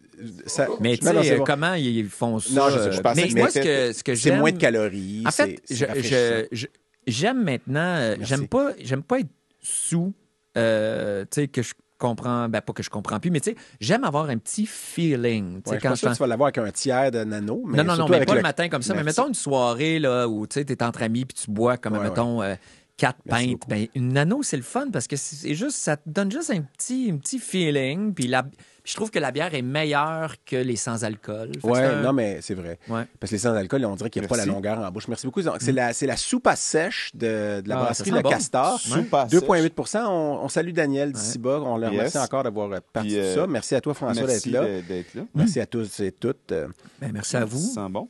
Ça- 0.47 0.69
Mais 0.79 0.97
tu 0.97 1.05
sais, 1.05 1.33
euh, 1.33 1.39
bon. 1.39 1.45
comment 1.45 1.75
ils 1.75 2.09
font 2.09 2.39
ça? 2.39 2.53
Non, 2.55 2.71
je 2.71 2.79
sais 2.79 2.85
pas, 2.85 2.91
je 2.93 2.99
euh, 2.99 3.03
pensais 3.03 3.23
mais 3.23 3.29
que 3.29 3.39
moi, 3.39 3.51
ce 3.51 3.59
que, 3.59 3.93
ce 3.93 4.05
que 4.05 4.15
C'est 4.15 4.31
j'aime... 4.31 4.39
moins 4.39 4.53
de 4.53 4.59
calories. 4.59 5.25
En 5.27 5.33
fait, 5.33 5.61
c'est 5.65 5.75
je- 5.75 5.85
rafraîchissant. 5.85 6.15
je- 6.53 6.57
je- 6.57 6.67
j'aime 7.09 7.43
maintenant... 7.43 7.97
euh. 7.97 8.17
J'aime 8.21 8.47
pas, 8.47 8.71
j'aime 8.81 9.03
pas 9.03 9.19
être 9.19 9.31
sous, 9.61 10.13
euh, 10.57 11.25
tu 11.29 11.41
sais, 11.41 11.49
que 11.49 11.63
je 11.63 11.73
comprends... 12.03 12.49
Ben, 12.49 12.61
pas 12.61 12.73
que 12.73 12.83
je 12.83 12.91
comprends 12.91 13.21
plus, 13.21 13.31
mais 13.31 13.41
tu 13.41 13.51
sais, 13.51 13.57
j'aime 13.81 14.05
avoir 14.05 14.29
un 14.29 14.39
petit 14.39 14.67
feeling. 14.67 15.57
Ouais, 15.67 15.77
je 15.77 15.81
quand 15.81 15.91
pense 15.91 16.01
je 16.01 16.07
que 16.07 16.13
tu 16.13 16.19
vas 16.19 16.27
l'avoir 16.27 16.49
avec 16.49 16.59
un 16.59 16.71
tiers 16.71 17.11
de 17.11 17.23
nano. 17.25 17.63
Mais 17.67 17.79
non, 17.79 17.85
non, 17.85 17.97
non, 17.97 18.09
mais 18.09 18.25
pas 18.25 18.35
le... 18.35 18.43
matin 18.43 18.69
comme 18.69 18.83
ça. 18.83 18.95
Mais 18.95 19.05
mettons 19.05 19.29
une 19.29 19.35
soirée 19.35 19.99
là, 19.99 20.29
où 20.29 20.47
tu 20.47 20.59
es 20.61 20.83
entre 20.83 21.03
amis 21.03 21.25
puis 21.25 21.37
tu 21.45 21.51
bois 21.51 21.77
comme, 21.77 21.95
Ouais, 21.95 22.05
mettons, 22.05 22.43
euh, 22.43 22.55
quatre 22.97 23.21
Merci 23.27 23.57
pintes. 23.57 23.69
Ben, 23.69 23.87
une 23.95 24.13
nano, 24.13 24.43
c'est 24.43 24.57
le 24.57 24.63
fun 24.63 24.89
parce 24.93 25.07
que 25.07 25.17
c'est 25.17 25.55
juste, 25.55 25.77
ça 25.77 25.97
te 25.97 26.09
donne 26.09 26.31
juste 26.31 26.51
un 26.51 26.63
petit, 26.63 27.11
un 27.13 27.17
petit 27.19 27.39
feeling. 27.39 28.15
Puis 28.15 28.27
la- 28.27 28.45
puis 28.83 28.91
je 28.93 28.97
trouve 28.97 29.11
que 29.11 29.19
la 29.19 29.31
bière 29.31 29.55
est 29.55 29.63
meilleure 29.63 30.35
que 30.45 30.57
les 30.57 30.75
sans-alcool. 30.77 31.53
Fait 31.61 31.67
Ouais, 31.69 31.85
un- 31.85 32.01
non, 32.03 32.13
mais 32.13 32.41
c'est 32.43 32.55
vrai. 32.55 32.79
Ouais. 32.89 33.05
Parce 33.21 33.31
que 33.31 33.37
les 33.37 33.41
sans-alcool, 33.41 33.85
on 33.85 33.95
dirait 33.95 34.11
qu'il 34.11 34.23
n'y 34.23 34.27
a 34.27 34.29
pas 34.29 34.37
la 34.37 34.45
Merci. 34.45 34.55
longueur 34.55 34.79
en 34.81 34.91
bouche. 34.91 35.07
Merci 35.09 35.27
beaucoup. 35.27 35.41
Donc, 35.43 35.57
C'est 35.61 35.73
la, 35.73 35.93
c'est 35.93 36.07
la 36.07 36.17
soupe 36.17 36.47
à 36.49 36.57
sèche 36.57 37.11
de, 37.15 37.61
de 37.61 37.69
la 37.69 37.77
Ah, 37.79 37.83
brasserie 37.85 38.11
ça 38.11 38.17
sent 38.17 38.19
Le 38.19 38.23
bon. 38.23 38.31
Castor. 38.31 38.81
Soupe 38.81 39.15
à 39.15 39.27
2,8 39.27 40.07
on, 40.09 40.41
on 40.45 40.49
salue 40.49 40.73
Daniel 40.73 41.13
d'ici 41.13 41.39
bas. 41.39 41.61
On 41.65 41.77
le 41.77 41.87
remercie 41.87 42.17
Yes. 42.17 42.25
encore 42.25 42.43
d'avoir 42.43 42.73
euh, 42.73 42.79
parti 42.93 43.09
Puis, 43.11 43.17
de 43.19 43.23
euh, 43.23 43.35
ça. 43.37 43.47
Merci 43.47 43.75
à 43.77 43.81
toi, 43.81 43.95
François, 43.95 44.23
d'être 44.27 44.31
Merci 44.31 44.51
là. 44.51 44.61
de- 44.67 44.81
d'être 44.81 45.15
là. 45.15 45.23
Merci 45.35 45.61
à 45.61 45.67
tous 45.67 46.01
et 46.01 46.11
toutes. 46.13 46.51
Euh, 46.53 46.67
Ben, 47.01 47.13
merci 47.13 47.37
à 47.37 47.45
vous. 47.45 47.59
Ça 47.59 47.85
sent 47.85 47.89
bon. 47.91 48.09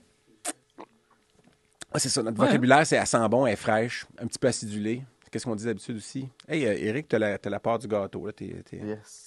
ah, 1.93 1.99
c'est 1.99 2.09
ça, 2.09 2.23
notre 2.23 2.41
Ouais. 2.41 2.47
vocabulaire, 2.47 2.87
c'est 2.87 2.97
elle 2.97 3.07
sent 3.07 3.29
bon, 3.29 3.47
elle 3.47 3.53
est 3.53 3.57
fraîche, 3.57 4.07
un 4.19 4.27
petit 4.27 4.39
peu 4.39 4.49
acidulée. 4.49 5.03
Qu'est-ce 5.33 5.47
qu'on 5.47 5.57
dit 5.57 5.65
d'habitude 5.65 5.97
aussi? 5.97 6.29
Hey, 6.47 6.67
euh, 6.67 6.77
Eric, 6.79 7.09
t'as 7.09 7.19
la, 7.19 7.39
t'as 7.39 7.49
la 7.51 7.59
part 7.59 7.79
du 7.79 7.89
gâteau. 7.89 8.27
Là. 8.27 8.33
T'es- 8.35 8.63
t'es- 8.69 8.81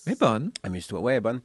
Mais 0.05 0.15
bonne. 0.15 0.51
Amuse-toi. 0.63 1.01
Ouais, 1.01 1.19
bonne. 1.19 1.41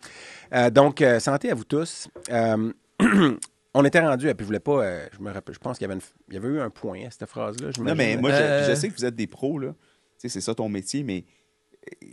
Euh, 0.55 0.69
donc, 0.69 1.01
euh, 1.01 1.19
santé 1.19 1.51
à 1.51 1.55
vous 1.55 1.65
tous. 1.65 2.09
Euh, 2.31 2.71
on 3.75 3.85
était 3.87 4.01
rendu, 4.01 4.29
et 4.29 4.35
puis 4.35 4.45
je 4.45 4.47
voulais 4.47 4.61
pas, 4.61 4.85
euh, 4.85 5.09
je 5.17 5.21
me 5.23 5.33
rappelle, 5.33 5.55
je 5.55 5.59
pense 5.61 5.79
qu'il 5.79 5.87
y 5.87 5.91
avait, 5.91 5.95
une- 5.95 6.07
il 6.29 6.35
y 6.35 6.37
avait 6.37 6.49
eu 6.49 6.61
un 6.61 6.69
point 6.69 7.07
à 7.07 7.11
cette 7.11 7.27
phrase-là. 7.27 7.71
Non, 7.79 7.95
mais 7.95 8.17
moi, 8.19 8.31
je- 8.31 8.37
Euh, 8.37 8.69
je, 8.69 8.75
sais 8.75 8.91
que 8.91 8.95
vous 8.95 9.05
êtes 9.07 9.17
des 9.17 9.27
pros, 9.27 9.59
là. 9.59 9.69
Tu 9.71 9.75
sais, 10.19 10.29
c'est 10.29 10.43
ça 10.43 10.55
ton 10.55 10.69
métier, 10.69 11.03
mais 11.05 11.25
tu 11.91 12.07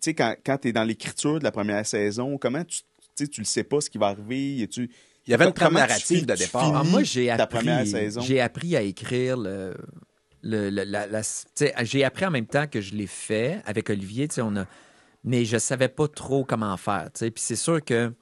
sais, 0.00 0.14
quand, 0.14 0.34
quand 0.44 0.58
tu 0.58 0.68
es 0.68 0.72
dans 0.72 0.82
l'écriture 0.84 1.38
de 1.38 1.44
la 1.44 1.52
première 1.52 1.86
saison, 1.86 2.36
comment 2.36 2.64
tu, 2.64 2.78
tu 2.80 2.84
sais, 3.14 3.26
tu 3.28 3.40
le 3.42 3.44
sais 3.46 3.62
pas 3.64 3.80
ce 3.80 3.88
qui 3.88 3.98
va 3.98 4.08
arriver? 4.08 4.54
Y 4.56 4.62
a-tu- 4.64 4.90
Il 5.28 5.30
y 5.30 5.34
avait 5.34 5.44
une 5.46 5.52
trame 5.52 5.68
tu 5.74 5.78
narrative 5.78 6.26
de 6.26 6.34
tu 6.34 6.40
départ. 6.40 6.64
finis 6.64 6.74
Ah, 6.76 6.82
moi, 6.82 7.02
j'ai 7.04 7.30
appris, 7.30 7.86
saison? 7.86 8.20
j'ai 8.22 8.40
appris 8.40 8.74
à 8.74 8.82
écrire 8.82 9.36
le, 9.36 9.76
j'ai 10.42 12.04
appris 12.04 12.26
en 12.26 12.30
même 12.30 12.46
temps 12.46 12.66
que 12.66 12.80
je 12.80 12.94
l'ai 12.94 13.06
fait 13.06 13.62
avec 13.64 13.90
Olivier. 13.90 14.28
On 14.38 14.56
a, 14.56 14.66
mais 15.24 15.44
je 15.44 15.58
savais 15.58 15.88
pas 15.88 16.08
trop 16.08 16.44
comment 16.44 16.76
faire. 16.76 17.10
Puis 17.12 17.32
c'est 17.36 17.56
sûr 17.56 17.84
que 17.84 18.12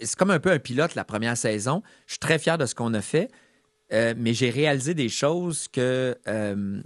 c'est 0.00 0.16
comme 0.16 0.30
un 0.30 0.40
peu 0.40 0.50
un 0.50 0.58
pilote 0.58 0.94
la 0.94 1.04
première 1.04 1.36
saison. 1.36 1.82
Je 2.06 2.12
suis 2.12 2.18
très 2.20 2.38
fier 2.38 2.58
de 2.58 2.66
ce 2.66 2.74
qu'on 2.74 2.94
a 2.94 3.00
fait, 3.00 3.30
euh, 3.92 4.14
mais 4.16 4.34
j'ai 4.34 4.50
réalisé 4.50 4.94
des 4.94 5.08
choses 5.08 5.68
que. 5.68 6.16
euh, 6.28 6.82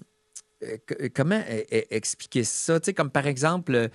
euh, 0.62 1.08
comment 1.14 1.42
expliquer 1.90 2.44
ça? 2.44 2.80
Comme 2.96 3.10
par 3.10 3.26
exemple. 3.26 3.90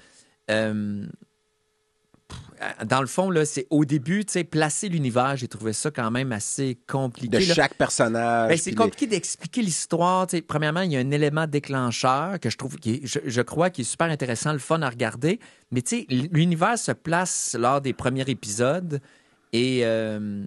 Dans 2.86 3.02
le 3.02 3.08
fond, 3.08 3.30
là, 3.32 3.44
c'est 3.46 3.65
au 3.72 3.86
début, 3.86 4.24
tu 4.24 4.34
sais, 4.34 4.44
placer 4.44 4.88
l'univers, 4.88 5.36
j'ai 5.36 5.48
trouvé 5.48 5.74
ça 5.74 5.89
quand 5.89 6.12
même 6.12 6.32
assez 6.32 6.78
compliqué. 6.88 7.39
De 7.39 7.46
là. 7.48 7.54
chaque 7.56 7.74
personnage. 7.76 8.50
Ben, 8.50 8.58
c'est 8.58 8.70
les- 8.72 8.76
compliqué 8.76 9.08
d'expliquer 9.08 9.62
l'histoire. 9.63 10.28
tu 10.28 10.38
sais. 10.38 10.41
Premièrement, 10.44 10.82
il 10.82 10.91
y 10.91 10.96
a 10.98 11.00
un 11.00 11.10
élément 11.12 11.48
déclencheur 11.48 12.39
que 12.39 12.50
je 12.52 12.58
trouve, 12.58 12.76
qui 12.78 12.91
est- 12.96 13.02
je, 13.08 13.20
je 13.26 13.41
crois, 13.41 13.70
qui 13.72 13.82
est 13.82 13.86
super 13.86 14.10
intéressant, 14.10 14.54
le 14.54 14.60
fun 14.60 14.82
à 14.84 14.89
regarder. 14.89 15.39
Mais 15.72 15.82
tu 15.82 16.02
sais, 16.02 16.06
l'univers 16.32 16.78
se 16.78 16.91
place 16.91 17.56
lors 17.60 17.82
des 17.82 17.94
premiers 17.94 18.30
épisodes 18.30 19.00
et 19.54 19.82
euh, 19.84 20.46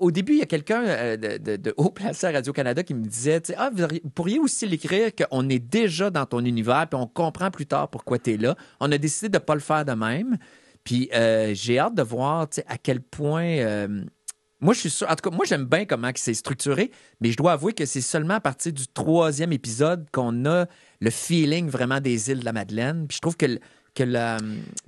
au 0.00 0.10
début, 0.10 0.32
il 0.32 0.38
y 0.38 0.42
a 0.42 0.46
quelqu'un 0.46 0.82
euh, 0.84 1.16
de, 1.16 1.74
haut 1.76 1.90
placé 1.90 2.26
à 2.26 2.32
Radio-Canada 2.32 2.82
qui 2.82 2.94
me 2.94 3.04
disait, 3.04 3.42
ah, 3.56 3.70
vous, 3.72 3.86
pourriez 4.14 4.38
aussi 4.38 4.66
l'écrire 4.66 5.10
qu'on 5.14 5.48
est 5.48 5.58
déjà 5.58 6.10
dans 6.10 6.26
ton 6.26 6.44
univers, 6.44 6.86
puis 6.88 6.98
on 7.00 7.06
comprend 7.06 7.50
plus 7.50 7.66
tard 7.66 7.88
pourquoi 7.88 8.18
tu 8.18 8.32
es 8.32 8.36
là. 8.36 8.56
On 8.80 8.90
a 8.90 8.98
décidé 8.98 9.28
de 9.28 9.36
ne 9.36 9.44
pas 9.44 9.54
le 9.54 9.60
faire 9.60 9.84
de 9.84 9.92
même. 9.92 10.38
Puis 10.82 11.10
euh, 11.14 11.52
j'ai 11.54 11.78
hâte 11.78 11.94
de 11.94 12.02
voir 12.02 12.48
à 12.66 12.78
quel 12.78 13.02
point... 13.02 13.58
euh, 13.58 14.02
moi, 14.62 14.74
je 14.74 14.80
suis 14.80 14.90
sûr. 14.90 15.08
En 15.08 15.14
tout 15.16 15.30
cas, 15.30 15.34
moi, 15.34 15.46
j'aime 15.46 15.64
bien 15.64 15.86
comment 15.86 16.10
c'est 16.14 16.34
structuré, 16.34 16.90
mais 17.20 17.30
je 17.30 17.36
dois 17.36 17.52
avouer 17.52 17.72
que 17.72 17.86
c'est 17.86 18.02
seulement 18.02 18.34
à 18.34 18.40
partir 18.40 18.72
du 18.72 18.86
troisième 18.88 19.52
épisode 19.52 20.06
qu'on 20.12 20.44
a 20.44 20.66
le 21.00 21.10
feeling 21.10 21.68
vraiment 21.68 22.00
des 22.00 22.30
îles 22.30 22.40
de 22.40 22.44
la 22.44 22.52
Madeleine. 22.52 23.06
Puis 23.06 23.16
je 23.16 23.20
trouve 23.20 23.36
que, 23.36 23.58
que, 24.04 24.10
la, 24.10 24.38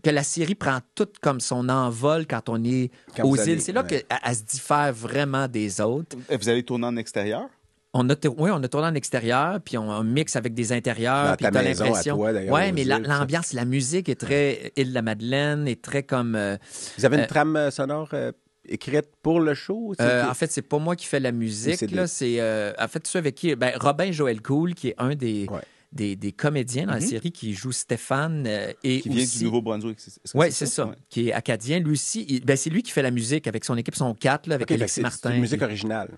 que 0.02 0.10
la 0.10 0.22
série 0.22 0.54
prend 0.54 0.78
tout 0.94 1.08
comme 1.20 1.40
son 1.40 1.68
envol 1.68 2.26
quand 2.26 2.48
on 2.48 2.62
est 2.64 2.90
Quand 3.16 3.24
aux 3.24 3.36
îles. 3.36 3.60
C'est 3.60 3.72
là 3.72 3.82
ouais. 3.82 3.86
qu'elle 3.88 4.04
elle 4.24 4.36
se 4.36 4.42
diffère 4.42 4.92
vraiment 4.92 5.48
des 5.48 5.80
autres. 5.80 6.16
Vous 6.30 6.48
allez 6.48 6.62
tourner 6.62 6.86
en 6.86 6.96
extérieur? 6.96 7.46
On 7.94 8.08
a, 8.08 8.14
oui, 8.38 8.50
on 8.50 8.62
a 8.62 8.68
tourné 8.68 8.86
en 8.86 8.94
extérieur, 8.94 9.60
puis 9.62 9.76
on, 9.76 9.90
on 9.90 10.02
mixe 10.02 10.34
avec 10.36 10.54
des 10.54 10.72
intérieurs. 10.72 11.26
Dans 11.28 11.36
puis 11.36 11.44
ta 11.44 11.50
t'as 11.50 11.62
l'impression. 11.62 12.18
aux 12.18 12.24
mais 12.72 12.84
l'ambiance, 12.84 13.52
la 13.52 13.66
musique 13.66 14.08
est 14.08 14.14
très 14.18 14.72
île 14.76 14.88
de 14.90 14.94
la 14.94 15.02
Madeleine, 15.02 15.68
est 15.68 15.82
très 15.82 16.02
comme. 16.02 16.34
euh, 16.34 16.56
Vous 16.96 17.04
avez 17.04 17.16
une 17.18 17.24
euh, 17.24 17.26
trame 17.26 17.54
euh, 17.56 17.70
sonore 17.70 18.08
euh, 18.14 18.32
écrite 18.66 19.08
pour 19.22 19.40
le 19.40 19.52
show? 19.52 19.92
Euh, 20.00 20.24
en 20.26 20.32
fait, 20.32 20.50
c'est 20.50 20.62
pas 20.62 20.78
moi 20.78 20.96
qui 20.96 21.04
fais 21.06 21.20
la 21.20 21.32
musique. 21.32 21.76
c'est 21.76 21.86
des- 21.86 21.96
là, 21.96 22.06
C'est 22.06 22.36
euh, 22.40 22.72
en 22.78 22.88
fait 22.88 23.06
ceux 23.06 23.18
avec 23.18 23.34
qui 23.34 23.54
ben, 23.56 23.72
Robin 23.78 24.10
Joël 24.10 24.40
Cool, 24.40 24.72
qui 24.74 24.88
est 24.88 24.94
un 24.96 25.14
des, 25.14 25.46
Ouais. 25.50 25.60
Des, 25.92 26.16
des 26.16 26.32
comédiens 26.32 26.86
dans 26.86 26.92
la 26.94 27.00
Mhm. 27.00 27.06
série 27.06 27.32
qui 27.32 27.54
joue 27.54 27.70
Stéphane 27.72 28.44
euh, 28.46 28.72
et 28.82 29.00
Qui 29.00 29.08
vient 29.10 29.22
aussi- 29.22 29.38
du 29.38 29.44
Nouveau-Brunswick. 29.44 29.98
Oui, 30.34 30.50
c'est 30.50 30.66
ça, 30.66 30.86
Ouais. 30.86 30.94
qui 31.10 31.28
est 31.28 31.32
acadien. 31.32 31.78
Lui 31.80 31.92
aussi, 31.92 32.24
il- 32.28 32.44
ben, 32.44 32.56
c'est 32.56 32.70
lui 32.70 32.82
qui 32.82 32.90
fait 32.92 33.02
la 33.02 33.10
musique 33.10 33.46
avec 33.46 33.64
son 33.64 33.76
équipe, 33.76 33.94
son 33.94 34.14
4, 34.14 34.46
là, 34.46 34.54
avec 34.56 34.64
Ok, 34.64 34.68
fait 34.70 34.74
que 34.76 34.80
Alexis 34.82 35.00
Martin. 35.02 35.28
C'est 35.30 35.34
une 35.36 35.40
musique 35.42 35.62
originale. 35.62 36.08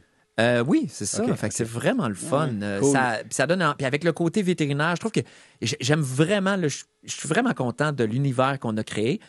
Euh, 0.40 0.64
oui, 0.66 0.86
c'est 0.88 1.06
ça. 1.06 1.24
C'est 1.50 1.64
vraiment 1.64 2.08
le 2.08 2.14
fun. 2.14 2.50
Euh, 2.62 2.80
cool. 2.80 2.90
ça, 2.92 3.18
ça 3.30 3.46
donne, 3.46 3.62
en- 3.62 3.74
puis 3.74 3.86
avec 3.86 4.02
le 4.02 4.12
côté 4.12 4.42
vétérinaire, 4.42 4.96
je 4.96 5.00
trouve 5.00 5.12
que 5.12 5.20
j'aime 5.62 6.00
vraiment. 6.00 6.56
le- 6.56 6.68
je 6.68 6.82
suis 7.06 7.28
vraiment 7.28 7.52
content 7.54 7.92
de 7.92 8.02
l'univers 8.04 8.58
qu'on 8.58 8.76
a 8.76 8.82
créé. 8.82 9.20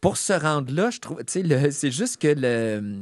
Pour 0.00 0.16
se 0.16 0.32
rendre 0.32 0.72
là, 0.72 0.88
je 0.90 0.98
trouve, 0.98 1.18
tu 1.24 1.42
sais, 1.42 1.42
c'est 1.72 1.90
juste 1.90 2.16
que 2.16 2.28
le, 2.28 3.00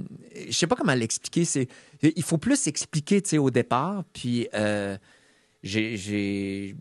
je 0.48 0.53
sais 0.53 0.66
pas 0.66 0.74
comment 0.74 0.94
l'expliquer. 0.94 1.44
C'est, 1.44 1.68
il 2.03 2.22
faut 2.24 2.38
plus 2.38 2.66
expliquer, 2.66 3.22
tu 3.22 3.29
sais, 3.31 3.38
au 3.38 3.51
départ. 3.51 4.03
Puis 4.12 4.48
euh, 4.55 4.96
j'ai, 5.68 6.74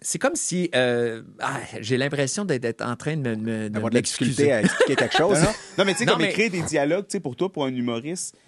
c'est 0.00 0.18
comme 0.18 0.36
si 0.36 0.70
euh, 0.76 1.22
ah, 1.40 1.60
j'ai 1.80 1.96
l'impression 1.96 2.44
d'être, 2.44 2.82
en 2.84 2.94
train 2.96 3.16
de 3.16 3.30
me, 3.30 3.36
me- 3.36 3.62
de 3.64 3.68
D'avoir 3.68 3.90
de 3.90 3.96
la 3.96 3.98
m'excuser. 3.98 4.30
difficulté 4.30 4.52
à 4.52 4.60
expliquer 4.60 4.96
quelque 4.96 5.16
chose. 5.16 5.40
non. 5.40 5.48
Non, 5.78 5.84
mais 5.84 5.92
tu 5.92 5.98
sais, 6.00 6.06
comme 6.06 6.20
mais- 6.22 6.30
écrire 6.30 6.50
des 6.50 6.62
dialogues, 6.62 7.06
tu 7.08 7.12
sais, 7.12 7.20
pour 7.20 7.34
toi, 7.34 7.50
pour 7.52 7.64
un 7.64 7.74
humoriste, 7.74 8.34
tu 8.36 8.40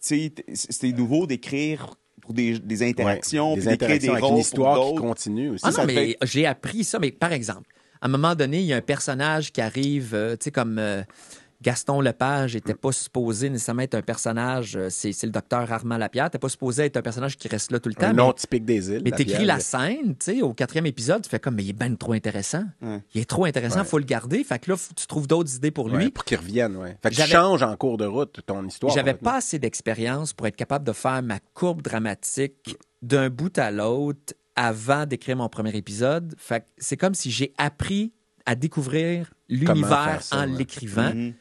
sais, 0.00 0.30
t- 0.30 0.44
c'était 0.54 0.92
nouveau 0.92 1.26
d'écrire 1.26 1.94
pour 2.20 2.34
des, 2.34 2.58
des 2.58 2.82
interactions, 2.82 3.54
Ouais, 3.54 3.60
des 3.60 3.66
d'écrire 3.68 3.74
interactions 3.88 4.12
des 4.12 4.16
avec 4.18 4.24
rôles 4.24 4.34
une 4.34 4.40
histoire 4.40 4.88
qui 4.90 4.94
continue 4.96 5.48
aussi. 5.50 5.64
Ah 5.66 5.70
non, 5.70 5.84
mais 5.86 5.94
fait- 5.94 6.16
j'ai 6.24 6.46
appris 6.46 6.84
ça. 6.84 6.98
Mais 6.98 7.10
par 7.10 7.32
exemple, 7.32 7.70
à 8.02 8.06
un 8.06 8.10
moment 8.10 8.34
donné, 8.34 8.58
il 8.60 8.66
y 8.66 8.74
a 8.74 8.76
un 8.76 8.82
personnage 8.82 9.50
qui 9.50 9.62
arrive, 9.62 10.14
euh, 10.14 10.32
tu 10.36 10.44
sais, 10.44 10.50
comme 10.50 10.78
euh, 10.78 11.02
Gaston 11.60 12.00
Lepage 12.00 12.54
n'était 12.54 12.74
pas 12.74 12.92
supposé 12.92 13.50
nécessairement 13.50 13.82
être 13.82 13.96
un 13.96 14.02
personnage, 14.02 14.76
euh, 14.76 14.88
c'est 14.90 15.10
le 15.24 15.30
docteur 15.30 15.70
Armand 15.72 15.96
Lapierre, 15.98 16.24
n'était 16.26 16.38
pas 16.38 16.48
supposé 16.48 16.84
être 16.84 16.96
un 16.96 17.02
personnage 17.02 17.36
qui 17.36 17.48
reste 17.48 17.72
là 17.72 17.80
tout 17.80 17.88
le 17.88 17.96
temps. 17.96 18.06
Un 18.06 18.12
mais- 18.12 18.22
nom 18.22 18.32
typique 18.32 18.64
des 18.64 18.90
îles. 18.92 19.02
mais 19.04 19.10
t'écris 19.10 19.44
la 19.44 19.58
scène, 19.58 20.14
tu 20.18 20.36
sais, 20.36 20.42
au 20.42 20.54
quatrième 20.54 20.86
épisode, 20.86 21.22
tu 21.22 21.28
fais 21.28 21.40
comme, 21.40 21.56
mais 21.56 21.64
il 21.64 21.70
est 21.70 21.72
ben 21.72 21.96
trop 21.96 22.12
intéressant. 22.12 22.64
Il 23.14 23.20
est 23.20 23.28
trop 23.28 23.44
intéressant, 23.44 23.80
Ouais. 23.80 23.84
faut 23.84 23.98
le 23.98 24.04
garder. 24.04 24.44
Fait 24.44 24.58
que 24.60 24.70
là, 24.70 24.76
faut- 24.76 24.94
tu 24.94 25.06
trouves 25.08 25.26
d'autres 25.26 25.56
idées 25.56 25.72
pour 25.72 25.86
Ouais, 25.86 25.98
lui. 26.04 26.10
pour 26.10 26.24
qu'il 26.24 26.38
revienne, 26.38 26.76
ouais. 26.76 26.96
Fait 27.02 27.10
que 27.10 27.16
tu 27.16 27.22
changes 27.22 27.62
en 27.64 27.76
cours 27.76 27.96
de 27.98 28.04
route 28.06 28.40
ton 28.46 28.64
histoire. 28.66 28.94
J'avais 28.94 29.14
pas 29.14 29.36
assez 29.38 29.58
d'expérience 29.58 30.32
pour 30.32 30.46
être 30.46 30.56
capable 30.56 30.86
de 30.86 30.92
faire 30.92 31.22
ma 31.22 31.40
courbe 31.54 31.82
dramatique 31.82 32.76
d'un 33.02 33.30
bout 33.30 33.56
à 33.58 33.70
l'autre 33.72 34.34
avant 34.54 35.06
d'écrire 35.06 35.36
mon 35.36 35.48
premier 35.48 35.76
épisode. 35.76 36.34
Fait 36.38 36.60
que 36.60 36.66
c'est 36.78 36.96
comme 36.96 37.14
si 37.14 37.30
j'ai 37.30 37.52
appris 37.58 38.12
à 38.46 38.54
découvrir 38.54 39.32
l'univers 39.48 40.20
en 40.32 40.40
ouais. 40.40 40.46
l'écrivant. 40.58 41.12
Mhm. 41.14 41.34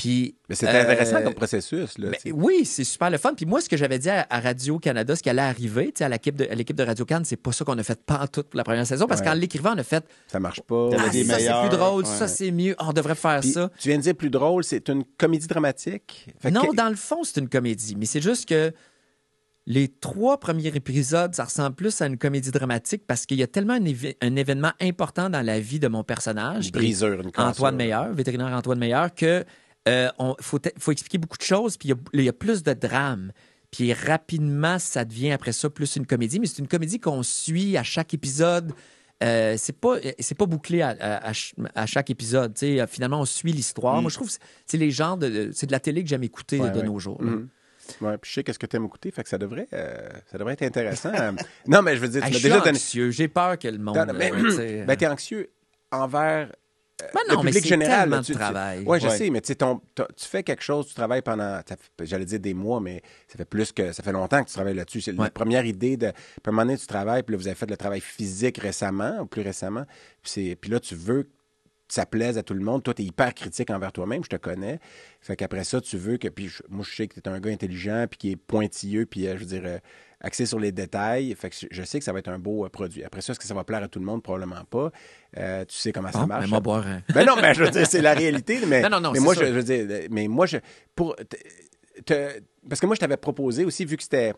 Puis 0.00 0.34
Mais 0.48 0.54
c'est 0.54 0.66
euh, 0.66 0.80
intéressant 0.80 1.22
comme 1.22 1.34
processus. 1.34 1.98
Là, 1.98 2.08
oui, 2.32 2.64
c'est 2.64 2.84
super 2.84 3.10
le 3.10 3.18
fun. 3.18 3.34
Puis 3.34 3.44
moi, 3.44 3.60
ce 3.60 3.68
que 3.68 3.76
j'avais 3.76 3.98
dit 3.98 4.08
à, 4.08 4.26
à 4.30 4.40
Radio-Canada, 4.40 5.14
ce 5.14 5.22
qui 5.22 5.28
allait 5.28 5.42
arriver, 5.42 5.86
tu 5.86 5.98
sais, 5.98 6.04
à 6.04 6.08
l'équipe 6.08 6.34
de, 6.34 6.46
de 6.46 6.82
Radio-Can, 6.82 7.20
c'est 7.24 7.36
pas 7.36 7.52
ça 7.52 7.66
qu'on 7.66 7.76
a 7.76 7.82
fait 7.82 8.02
pas 8.02 8.20
en 8.22 8.26
tout 8.26 8.42
pour 8.44 8.56
la 8.56 8.64
première 8.64 8.86
saison, 8.86 9.06
parce 9.06 9.20
Ouais. 9.20 9.26
qu'en 9.26 9.34
l'écrivant, 9.34 9.74
on 9.74 9.78
a 9.78 9.82
fait 9.82 10.02
Ça 10.28 10.40
marche 10.40 10.62
pas. 10.62 10.88
Ah, 10.98 11.10
des 11.10 11.24
ça, 11.24 11.38
c'est 11.38 11.68
plus 11.68 11.76
drôle, 11.76 12.04
ouais. 12.04 12.10
ça, 12.10 12.28
c'est 12.28 12.50
mieux, 12.50 12.74
on 12.78 12.94
devrait 12.94 13.14
faire 13.14 13.40
Puis, 13.40 13.50
ça. 13.50 13.70
Tu 13.78 13.88
viens 13.88 13.98
de 13.98 14.02
dire 14.02 14.14
plus 14.14 14.30
drôle, 14.30 14.64
c'est 14.64 14.88
une 14.88 15.04
comédie 15.18 15.46
dramatique? 15.46 16.28
Fait 16.40 16.50
non, 16.50 16.62
que- 16.62 16.74
dans 16.74 16.88
le 16.88 16.96
fond, 16.96 17.22
c'est 17.22 17.38
une 17.38 17.50
comédie, 17.50 17.94
mais 17.98 18.06
c'est 18.06 18.22
juste 18.22 18.48
que 18.48 18.72
les 19.66 19.88
trois 19.88 20.40
premiers 20.40 20.68
épisodes, 20.74 21.34
ça 21.34 21.44
ressemble 21.44 21.76
plus 21.76 22.00
à 22.00 22.06
une 22.06 22.16
comédie 22.16 22.50
dramatique 22.50 23.02
parce 23.06 23.26
qu'il 23.26 23.38
y 23.38 23.42
a 23.42 23.46
tellement 23.46 23.74
un, 23.74 24.36
événement 24.36 24.72
important 24.80 25.28
dans 25.28 25.42
la 25.44 25.60
vie 25.60 25.78
de 25.78 25.88
mon 25.88 26.02
personnage, 26.02 26.66
Une 26.66 26.72
brisure, 26.72 27.20
une. 27.20 27.30
Antoine 27.36 27.76
Meilleur, 27.76 28.12
vétérinaire 28.12 28.48
Antoine 28.48 28.78
Meilleur, 28.78 29.14
que 29.14 29.44
euh, 29.90 30.08
on 30.18 30.34
faut, 30.40 30.58
expliquer 30.90 31.18
beaucoup 31.18 31.36
de 31.38 31.42
choses, 31.42 31.76
puis 31.76 31.88
il 31.88 31.90
y 31.90 31.94
a- 31.94 31.98
il 32.14 32.22
y, 32.24 32.28
a 32.28 32.32
plus 32.32 32.62
de 32.62 32.72
drame. 32.72 33.32
Puis 33.70 33.92
rapidement, 33.92 34.78
ça 34.78 35.04
devient 35.04 35.32
après 35.32 35.52
ça 35.52 35.68
plus 35.70 35.96
une 35.96 36.06
comédie, 36.06 36.40
mais 36.40 36.46
c'est 36.46 36.58
une 36.60 36.68
comédie 36.68 36.98
qu'on 37.00 37.22
suit 37.22 37.76
à 37.76 37.82
chaque 37.82 38.14
épisode. 38.14 38.72
Euh, 39.22 39.56
c'est 39.58 39.78
pas 39.78 39.96
c'est 40.18 40.34
pas 40.36 40.46
bouclé 40.46 40.80
à, 40.80 40.88
à- 40.98 41.16
à 41.28 41.34
ch- 41.34 41.54
à 41.74 41.84
chaque 41.86 42.08
épisode. 42.10 42.56
finalement, 42.88 43.20
on 43.20 43.24
suit 43.26 43.52
l'histoire. 43.52 43.98
Mm. 43.98 44.00
Moi, 44.02 44.10
je 44.10 44.14
trouve 44.16 44.28
que 44.28 44.42
c'est- 44.66 44.76
les 44.78 44.90
genres 44.90 45.18
de 45.18 45.50
c'est 45.52 45.66
de 45.66 45.72
la 45.72 45.80
télé 45.80 46.02
que 46.02 46.08
j'aime 46.08 46.22
écouter 46.24 46.58
Ouais, 46.58 46.70
de 46.70 46.78
ouais. 46.78 46.84
nos 46.84 46.98
jours. 46.98 47.20
Mhm. 47.22 47.48
Ouais, 48.00 48.16
puis 48.18 48.28
je 48.30 48.34
sais 48.36 48.44
qu'est-ce 48.44 48.58
que 48.58 48.66
tu 48.66 48.76
aimes 48.76 48.84
écouter, 48.84 49.10
fait 49.10 49.22
que 49.24 49.28
ça 49.28 49.36
devrait, 49.36 49.66
euh, 49.72 50.08
ça 50.30 50.38
devrait 50.38 50.52
être 50.54 50.62
intéressant. 50.62 51.10
non, 51.66 51.82
mais 51.82 51.96
je 51.96 52.00
veux 52.00 52.08
dire, 52.08 52.22
tu 52.22 52.28
m'as 52.28 52.38
suis 52.38 52.42
déjà 52.48 52.60
donné. 52.60 52.78
J'ai 53.12 53.28
peur 53.28 53.58
que 53.58 53.68
le 53.68 53.78
monde. 53.78 54.12
Mais- 54.14 54.30
euh, 54.32 54.84
Ben, 54.86 54.96
t'es 54.96 55.06
anxieux 55.06 55.50
envers 55.90 56.50
Ben 57.14 57.20
le 57.28 57.34
non, 57.34 57.42
mais 57.42 57.50
public 57.50 57.62
c'est 57.64 57.68
général. 57.70 58.00
tellement 58.00 58.16
là, 58.16 58.20
de 58.22 58.26
tu- 58.26 58.32
tu- 58.32 58.38
travail. 58.38 58.84
Ouais, 58.84 59.00
je 59.00 59.06
Ouais. 59.08 59.16
sais, 59.16 59.30
mais 59.30 59.40
tu 59.40 59.48
sais, 59.48 59.54
ton- 59.56 59.80
t'as- 59.94 60.08
tu 60.16 60.26
fais 60.26 60.42
quelque 60.42 60.62
chose, 60.62 60.86
tu 60.86 60.94
travailles 60.94 61.22
pendant, 61.22 61.60
j'allais 62.02 62.24
dire 62.24 62.40
des 62.40 62.54
mois, 62.54 62.80
mais 62.80 63.02
ça 63.28 63.36
fait 63.36 63.44
plus 63.44 63.72
que, 63.72 63.92
ça 63.92 64.02
fait 64.02 64.12
longtemps 64.12 64.42
que 64.42 64.48
tu 64.48 64.54
travailles 64.54 64.74
là-dessus. 64.74 65.00
C'est 65.00 65.12
Ouais. 65.12 65.24
la 65.24 65.30
première 65.30 65.64
idée 65.64 65.96
de, 65.96 66.10
puis 66.10 66.16
à 66.46 66.48
un 66.48 66.52
moment 66.52 66.62
donné, 66.66 66.78
tu 66.78 66.86
travailles, 66.86 67.22
puis 67.22 67.32
là, 67.34 67.38
vous 67.38 67.46
avez 67.48 67.56
fait 67.56 67.70
le 67.70 67.76
travail 67.76 68.00
physique 68.00 68.58
récemment, 68.58 69.20
ou 69.20 69.26
plus 69.26 69.42
récemment, 69.42 69.84
puis, 70.22 70.30
c'est- 70.32 70.56
puis 70.60 70.70
là, 70.70 70.80
tu 70.80 70.94
veux 70.94 71.24
que 71.24 71.28
ça 71.94 72.06
plaise 72.06 72.38
à 72.38 72.44
tout 72.44 72.54
le 72.54 72.60
monde. 72.60 72.84
Toi, 72.84 72.94
tu 72.94 73.02
es 73.02 73.06
hyper 73.06 73.34
critique 73.34 73.68
envers 73.70 73.90
toi-même, 73.92 74.22
je 74.22 74.28
te 74.28 74.36
connais. 74.36 74.78
Fait 75.20 75.34
qu'après 75.34 75.64
ça, 75.64 75.80
tu 75.80 75.96
veux 75.96 76.18
que, 76.18 76.28
puis 76.28 76.46
je- 76.48 76.62
moi, 76.68 76.84
je 76.88 76.94
sais 76.94 77.08
que 77.08 77.14
tu 77.14 77.20
es 77.20 77.28
un 77.28 77.40
gars 77.40 77.50
intelligent, 77.50 78.06
puis 78.08 78.16
qui 78.18 78.30
est 78.30 78.36
pointilleux, 78.36 79.06
puis 79.06 79.26
euh, 79.26 79.34
je 79.34 79.40
veux 79.40 79.46
dire, 79.46 79.62
euh, 79.64 79.78
axé 80.20 80.46
sur 80.46 80.58
les 80.60 80.72
détails. 80.72 81.34
Fait 81.34 81.50
que 81.50 81.56
je 81.70 81.82
sais 81.82 81.98
que 81.98 82.04
ça 82.04 82.12
va 82.12 82.18
être 82.18 82.28
un 82.28 82.38
beau 82.38 82.64
euh, 82.64 82.68
produit. 82.68 83.04
Après 83.04 83.20
ça, 83.20 83.32
est-ce 83.32 83.40
que 83.40 83.46
ça 83.46 83.54
va 83.54 83.64
plaire 83.64 83.82
à 83.82 83.88
tout 83.88 83.98
le 83.98 84.04
monde? 84.04 84.22
Probablement 84.22 84.64
pas. 84.68 84.90
Euh, 85.38 85.64
tu 85.64 85.76
sais 85.76 85.92
comment 85.92 86.12
ça 86.12 86.20
Bon, 86.20 86.26
marche. 86.26 86.44
ben, 86.44 86.50
moi, 86.50 86.60
boire 86.60 86.86
un- 86.86 87.02
Ben 87.14 87.24
non, 87.26 87.34
mais 87.40 87.54
je 87.54 87.64
veux 87.64 87.70
dire, 87.70 87.86
c'est 87.86 88.02
la 88.02 88.14
réalité. 88.14 88.58
Mais, 88.66 88.82
Non, 88.82 88.90
non, 88.90 89.00
non, 89.00 89.12
mais 89.12 89.18
c'est 89.18 89.24
moi, 89.24 89.34
je, 89.34 89.44
je 89.44 89.50
veux 89.50 89.62
dire, 89.62 89.86
mais 90.10 90.28
moi, 90.28 90.46
je, 90.46 90.58
pour, 90.94 91.16
te- 91.16 92.02
te- 92.04 92.40
parce 92.68 92.80
que 92.80 92.86
moi, 92.86 92.94
je 92.94 93.00
t'avais 93.00 93.16
proposé 93.16 93.64
aussi, 93.64 93.84
vu 93.84 93.96
que 93.96 94.02
c'était, 94.02 94.34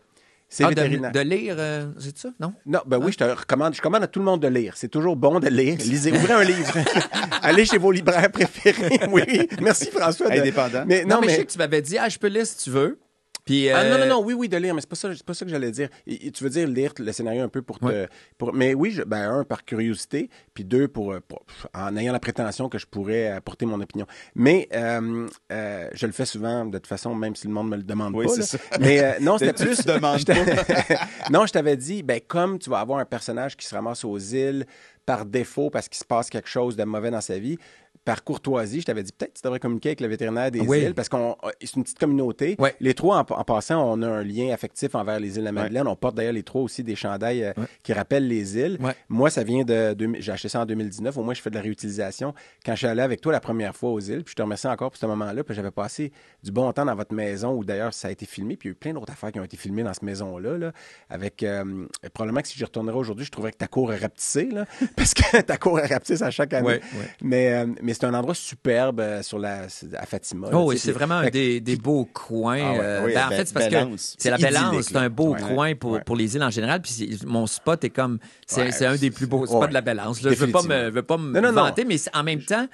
c'est 0.49 0.63
Ah, 0.65 0.69
de, 0.71 1.11
de 1.11 1.19
lire, 1.21 1.55
euh, 1.57 1.87
c'est 1.99 2.15
ça? 2.17 2.29
Non? 2.39 2.53
Non, 2.65 2.81
ben 2.85 2.99
oui, 2.99 3.11
je 3.11 3.17
te 3.17 3.23
recommande. 3.23 3.73
Je 3.73 3.79
recommande 3.79 4.03
à 4.03 4.07
tout 4.07 4.19
le 4.19 4.25
monde 4.25 4.41
de 4.41 4.47
lire. 4.47 4.73
C'est 4.77 4.87
toujours 4.89 5.15
bon 5.15 5.39
de 5.39 5.47
lire. 5.49 5.77
Lisez, 5.79 6.11
ouvrez 6.11 6.33
un 6.33 6.43
livre. 6.43 6.73
Allez 7.41 7.65
chez 7.65 7.77
vos 7.79 7.91
libraires 7.91 8.31
préférés. 8.31 8.99
Oui, 9.11 9.23
merci 9.61 9.89
François. 9.91 10.29
de- 10.29 10.39
Indépendant. 10.39 10.83
Mais 10.85 11.03
Non, 11.05 11.15
non, 11.15 11.21
mais, 11.21 11.27
je 11.27 11.31
mais 11.31 11.37
sais 11.39 11.45
que 11.45 11.51
tu 11.51 11.57
m'avais 11.57 11.81
dit, 11.81 11.97
ah, 11.97 12.07
je 12.07 12.19
peux 12.19 12.27
lire 12.27 12.45
si 12.45 12.57
tu 12.57 12.69
veux. 12.69 12.99
Puis, 13.45 13.69
Ah 13.69 13.83
non, 13.83 13.95
euh, 13.95 14.05
non, 14.07 14.15
non, 14.21 14.25
oui, 14.25 14.33
oui, 14.33 14.47
de 14.47 14.55
lire, 14.57 14.73
mais 14.73 14.79
c'est 14.81 14.89
pas 14.89 14.95
ça, 14.95 15.09
pas 15.25 15.33
ça 15.33 15.43
que 15.43 15.51
j'allais 15.51 15.71
dire. 15.71 15.89
Et- 16.07 16.31
tu 16.31 16.43
veux 16.45 16.49
dire 16.49 16.65
lire 16.67 16.93
le 16.97 17.11
scénario 17.11 17.41
un 17.43 17.49
peu 17.49 17.61
pour 17.61 17.77
te. 17.79 17.85
Ouais. 17.85 18.07
Pour, 18.37 18.53
mais 18.53 18.73
oui, 18.73 18.91
je- 18.91 19.03
ben, 19.03 19.29
un, 19.29 19.43
par 19.43 19.65
curiosité, 19.65 20.29
puis 20.53 20.63
deux, 20.63 20.87
pour, 20.87 21.11
euh, 21.11 21.19
pour- 21.27 21.45
en 21.73 21.95
ayant 21.97 22.13
la 22.13 22.19
prétention 22.19 22.69
que 22.69 22.77
je 22.77 22.85
pourrais 22.87 23.27
apporter 23.27 23.65
mon 23.65 23.81
opinion. 23.81 24.05
Mais 24.35 24.69
euh, 24.73 25.27
euh, 25.51 25.89
je 25.93 26.05
le 26.05 26.13
fais 26.13 26.25
souvent, 26.25 26.65
de 26.65 26.77
toute 26.77 26.87
façon, 26.87 27.13
même 27.15 27.35
si 27.35 27.47
le 27.47 27.53
monde 27.53 27.69
me 27.69 27.75
le 27.77 27.83
demande 27.83 28.15
Oui, 28.15 28.27
pas. 28.27 28.41
ça. 28.41 28.57
Mais 28.79 29.19
non, 29.19 29.37
c'était 29.39 29.53
Tu 29.53 29.65
plus. 29.65 29.77
te 29.83 29.91
demandes 29.91 30.21
non, 31.31 31.45
je 31.45 31.51
t'avais 31.51 31.75
dit, 31.77 32.03
ben, 32.03 32.21
comme 32.25 32.59
tu 32.59 32.69
vas 32.69 32.79
avoir 32.79 32.99
un 32.99 33.05
personnage 33.05 33.57
qui 33.57 33.65
se 33.65 33.75
ramasse 33.75 34.03
aux 34.05 34.17
îles 34.17 34.65
par 35.05 35.25
défaut 35.25 35.69
parce 35.69 35.89
qu'il 35.89 35.97
se 35.97 36.05
passe 36.05 36.29
quelque 36.29 36.47
chose 36.47 36.77
de 36.77 36.83
mauvais 36.85 37.11
dans 37.11 37.19
sa 37.19 37.37
vie, 37.37 37.57
par 38.05 38.23
courtoisie, 38.23 38.81
je 38.81 38.85
t'avais 38.85 39.03
dit 39.03 39.11
peut-être 39.11 39.33
que 39.33 39.37
tu 39.39 39.43
devrais 39.43 39.59
communiquer 39.59 39.89
avec 39.89 40.01
le 40.01 40.07
vétérinaire 40.07 40.51
des 40.51 40.59
Oui. 40.61 40.79
îles 40.81 40.93
parce 40.93 41.09
qu'on 41.09 41.37
c'est 41.61 41.75
une 41.75 41.83
petite 41.83 41.99
communauté. 41.99 42.57
Les 42.79 42.93
trois, 42.93 43.17
en, 43.17 43.33
en 43.33 43.43
passant, 43.43 43.81
on 43.91 44.01
a 44.01 44.07
un 44.07 44.23
lien 44.23 44.51
affectif 44.53 44.95
envers 44.95 45.19
les 45.19 45.35
îles 45.35 45.41
de 45.41 45.45
la 45.45 45.51
Madeleine. 45.51 45.87
On 45.87 45.95
porte 45.95 46.15
d'ailleurs 46.15 46.33
les 46.33 46.43
trois 46.43 46.61
aussi 46.61 46.83
des 46.83 46.95
chandails 46.95 47.43
euh, 47.43 47.53
qui 47.83 47.93
rappellent 47.93 48.27
les 48.27 48.57
îles. 48.57 48.77
Moi, 49.09 49.29
ça 49.29 49.43
vient 49.43 49.63
de. 49.63 49.93
de- 49.93 50.15
J'ai 50.19 50.31
acheté 50.31 50.49
ça 50.49 50.61
en 50.61 50.65
2019. 50.65 51.17
Au 51.17 51.23
moins, 51.23 51.33
je 51.33 51.41
fais 51.41 51.49
de 51.49 51.55
la 51.55 51.61
réutilisation. 51.61 52.33
Quand 52.65 52.73
je 52.73 52.77
suis 52.79 52.87
allé 52.87 53.01
avec 53.01 53.21
toi 53.21 53.31
la 53.31 53.39
première 53.39 53.75
fois 53.75 53.91
aux 53.91 53.99
îles, 53.99 54.23
puis 54.23 54.31
je 54.31 54.35
te 54.35 54.41
remercie 54.41 54.67
encore 54.67 54.91
pour 54.91 54.99
ce 54.99 55.05
moment-là, 55.05 55.43
puis 55.43 55.55
j'avais 55.55 55.71
passé 55.71 56.11
du 56.43 56.51
bon 56.51 56.71
temps 56.73 56.85
dans 56.85 56.95
votre 56.95 57.13
maison 57.13 57.53
où 57.53 57.63
d'ailleurs 57.63 57.93
ça 57.93 58.09
a 58.09 58.11
été 58.11 58.25
filmé, 58.25 58.57
puis 58.57 58.67
il 58.67 58.71
y 58.71 58.73
a 58.73 58.73
eu 58.73 58.75
plein 58.75 58.93
d'autres 58.93 59.11
affaires 59.13 59.31
qui 59.31 59.39
ont 59.39 59.43
été 59.43 59.57
filmées 59.57 59.83
dans 59.83 59.93
cette 59.93 60.03
maison-là. 60.03 60.57
là, 60.57 60.71
avec 61.09 61.43
euh, 61.43 61.85
probablement 62.13 62.41
que 62.41 62.47
si 62.47 62.57
j'y 62.57 62.63
retournerais 62.65 62.97
aujourd'hui, 62.97 63.25
je 63.25 63.31
trouverais 63.31 63.51
que 63.51 63.57
ta 63.57 63.67
cour 63.67 63.93
est 63.93 63.97
rapetissée, 63.97 64.49
là, 64.51 64.65
parce 64.95 65.13
que 65.13 65.41
ta 65.41 65.57
cour 65.57 65.79
est 65.79 65.85
rapetisse 65.87 66.21
à 66.21 66.31
chaque 66.31 66.53
année. 66.53 66.79
Mais, 67.21 67.53
euh, 67.53 67.67
mais 67.81 67.92
c'est 67.93 68.03
un 68.05 68.13
endroit 68.13 68.35
superbe 68.35 68.99
euh, 68.99 69.21
sur 69.21 69.39
la, 69.39 69.63
à 69.97 70.05
Fatima. 70.05 70.49
Oh 70.53 70.65
oui, 70.69 70.77
c'est 70.77 70.91
vraiment 70.91 71.15
un 71.15 71.29
des, 71.29 71.59
des 71.61 71.75
beaux 71.75 72.05
coins. 72.05 72.59
Ah 72.61 72.71
ouais, 72.73 72.79
euh, 72.81 73.05
oui, 73.05 73.13
ben, 73.13 73.27
en 73.27 73.29
fait, 73.29 73.45
c'est 73.45 73.53
parce 73.53 73.67
que 73.67 73.75
c'est 73.97 74.29
la 74.29 74.37
idyllique, 74.37 74.83
c'est 74.83 74.95
un 74.97 75.09
beau 75.09 75.33
Ouais. 75.33 75.41
coin 75.41 75.75
pour, 75.75 75.91
Ouais. 75.91 76.01
pour 76.05 76.15
les 76.15 76.35
îles 76.35 76.43
en 76.43 76.49
général. 76.49 76.81
Puis 76.81 77.19
mon 77.25 77.47
spot 77.47 77.83
est 77.83 77.89
comme. 77.89 78.19
C'est 78.47 78.85
un 78.85 78.95
des 78.95 79.11
plus 79.11 79.27
beaux 79.27 79.45
spots 79.45 79.67
de 79.67 79.73
la 79.73 79.81
Bélance. 79.81 80.21
là. 80.21 80.31
Je 80.31 80.35
veux 80.35 80.51
pas 80.51 80.63
me, 80.63 80.89
veux 80.89 81.03
pas 81.03 81.17
me 81.17 81.51
vanter, 81.51 81.85
mais 81.85 81.95
en 82.13 82.23
même 82.23 82.41
temps. 82.43 82.67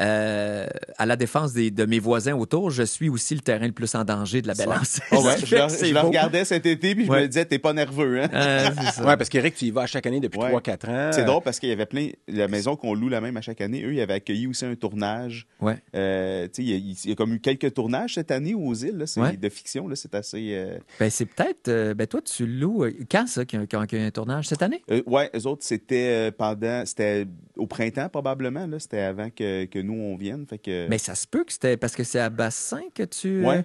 Euh, 0.00 0.66
à 0.96 1.06
la 1.06 1.16
défense 1.16 1.52
des- 1.52 1.70
de 1.70 1.84
mes 1.84 1.98
voisins 1.98 2.34
autour, 2.34 2.70
je 2.70 2.82
suis 2.82 3.08
aussi 3.08 3.34
le 3.34 3.40
terrain 3.40 3.66
le 3.66 3.72
plus 3.72 3.94
en 3.94 4.04
danger 4.04 4.42
de 4.42 4.46
la 4.46 4.54
Bélance. 4.54 5.00
Oh 5.12 5.16
ouais, 5.24 5.36
je 5.44 5.96
regardais 5.98 6.44
cet 6.44 6.66
été, 6.66 6.94
puis 6.94 7.06
je 7.06 7.10
Ouais. 7.10 7.22
me 7.22 7.26
disais, 7.28 7.44
t'es 7.44 7.58
pas 7.58 7.72
nerveux, 7.72 8.22
hein? 8.22 8.28
Euh, 8.32 8.68
c'est 8.80 8.92
ça. 8.92 9.04
Ouais, 9.06 9.16
parce 9.16 9.28
qu'Éric, 9.28 9.54
tu 9.56 9.66
y 9.66 9.70
vas 9.70 9.82
à 9.82 9.86
chaque 9.86 10.06
année 10.06 10.20
depuis 10.20 10.38
Ouais. 10.38 10.50
3-4 10.52 10.88
ans. 10.88 11.10
C'est 11.12 11.24
drôle 11.24 11.42
parce 11.42 11.58
qu'il 11.58 11.68
y 11.68 11.72
avait 11.72 11.86
plein. 11.86 12.08
La 12.28 12.48
maison 12.48 12.76
qu'on 12.76 12.94
loue 12.94 13.08
la 13.08 13.20
même 13.20 13.36
à 13.36 13.40
chaque 13.40 13.60
année, 13.60 13.82
eux, 13.84 13.92
ils 13.94 14.00
avaient 14.00 14.14
accueilli 14.14 14.46
aussi 14.46 14.64
un 14.64 14.74
tournage. 14.74 15.46
Ouais. 15.60 15.76
Euh, 15.96 16.46
tu 16.46 16.50
sais, 16.54 16.62
il, 16.62 16.68
y 16.68 16.74
a- 16.74 16.76
il 17.04 17.10
y 17.10 17.12
a 17.12 17.16
comme 17.16 17.32
eu 17.34 17.40
quelques 17.40 17.74
tournages 17.74 18.14
cette 18.14 18.30
année 18.30 18.54
aux 18.54 18.74
îles. 18.74 18.98
là. 18.98 19.06
C'est 19.06 19.20
Ouais. 19.20 19.36
de 19.36 19.48
fiction. 19.48 19.88
là, 19.88 19.96
C'est 19.96 20.14
assez. 20.14 20.52
euh, 20.54 20.78
Ben, 21.00 21.10
c'est 21.10 21.26
peut-être. 21.26 21.68
euh, 21.68 21.94
ben, 21.94 22.06
toi, 22.06 22.20
tu 22.22 22.46
loues. 22.46 22.84
Quand 23.10 23.26
ça, 23.26 23.44
qu'il 23.44 23.58
y 23.58 23.62
a, 23.62 23.66
qu'il 23.66 23.98
y 23.98 24.02
a- 24.02 24.06
un 24.06 24.10
tournage? 24.10 24.46
Cette 24.48 24.62
année? 24.62 24.82
Euh, 24.90 25.02
ouais, 25.06 25.30
eux 25.34 25.46
autres, 25.46 25.64
c'était 25.64 26.30
pendant. 26.32 26.84
C'était 26.86 27.26
au 27.56 27.66
printemps, 27.66 28.08
probablement. 28.08 28.66
là. 28.66 28.78
C'était 28.78 29.00
avant 29.00 29.30
que, 29.30 29.64
que 29.64 29.78
nous, 29.80 29.87
on 29.94 30.16
vienne. 30.16 30.46
Fait 30.46 30.58
que. 30.58 30.86
Mais 30.88 30.98
ça 30.98 31.14
se 31.14 31.26
peut 31.26 31.44
que 31.44 31.52
c'était 31.52 31.76
parce 31.76 31.94
que 31.96 32.04
c'est 32.04 32.20
à 32.20 32.30
Bassin 32.30 32.82
que 32.94 33.02
tu. 33.02 33.44
Ouais. 33.44 33.58
euh, 33.58 33.62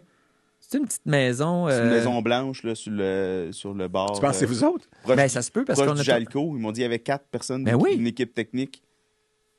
C'est 0.59 0.77
une 0.77 0.85
petite 0.85 1.05
maison. 1.05 1.67
C'est 1.69 1.77
une 1.79 1.87
euh, 1.87 1.97
maison 1.97 2.21
blanche 2.21 2.63
là, 2.63 2.75
sur, 2.75 2.91
le, 2.91 3.49
sur 3.51 3.73
le 3.73 3.87
bord. 3.87 4.19
Tu 4.19 4.25
c'est 4.33 4.45
euh, 4.45 4.47
vous 4.47 4.63
autres? 4.63 4.87
proche, 5.03 5.15
Ben, 5.15 5.27
ça 5.27 5.41
se 5.41 5.51
peut 5.51 5.65
parce 5.65 5.79
qu'on 5.81 5.97
a. 5.97 6.03
Jalco. 6.03 6.53
Ils 6.55 6.59
m'ont 6.61 6.71
dit 6.71 6.75
qu'il 6.77 6.83
y 6.83 6.85
avait 6.85 6.99
quatre 6.99 7.25
personnes 7.27 7.63
Ben 7.63 7.75
oui. 7.75 7.97
d'une 7.97 8.07
équipe 8.07 8.33
technique. 8.33 8.81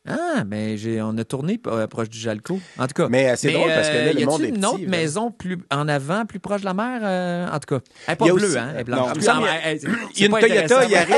Ah, 0.07 0.45
ben, 0.45 0.77
j'ai, 0.77 1.01
on 1.01 1.17
a 1.17 1.25
tourné 1.25 1.59
euh, 1.67 1.87
proche 1.87 2.11
du 2.11 2.19
Jalco. 2.19 2.61
En 2.79 2.87
tout 2.87 2.93
cas. 2.93 3.09
Mais 3.09 3.31
euh, 3.31 3.35
c'est 3.37 3.53
drôle 3.53 3.71
parce 3.75 3.89
que 3.89 3.95
là, 3.95 4.13
le 4.13 4.21
y 4.21 4.25
monde 4.27 4.43
est 4.43 4.49
une 4.49 4.55
petit. 4.57 4.67
autre 4.67 4.81
là. 4.83 4.89
maison 4.89 5.31
plus 5.31 5.59
en 5.71 5.89
avant, 5.89 6.27
plus 6.27 6.41
proche 6.41 6.61
de 6.61 6.67
la 6.67 6.75
mer? 6.75 7.01
euh, 7.03 7.47
en 7.49 7.59
tout 7.59 7.75
cas? 7.77 7.81
Elle 8.07 8.13
n'est 8.13 8.17
pas 8.17 8.25
bleue, 8.27 8.35
aussi- 8.49 8.59
hein? 8.59 8.69
Elle 8.75 8.81
est 8.81 8.91
Non, 8.91 8.97
blanche. 9.11 9.17
Ah, 9.27 9.59
c'est- 9.79 9.87
Il 10.17 10.21
y 10.21 10.25
a 10.25 10.27
une 10.27 10.39
Toyota. 10.47 10.85
Yaris. 10.85 11.15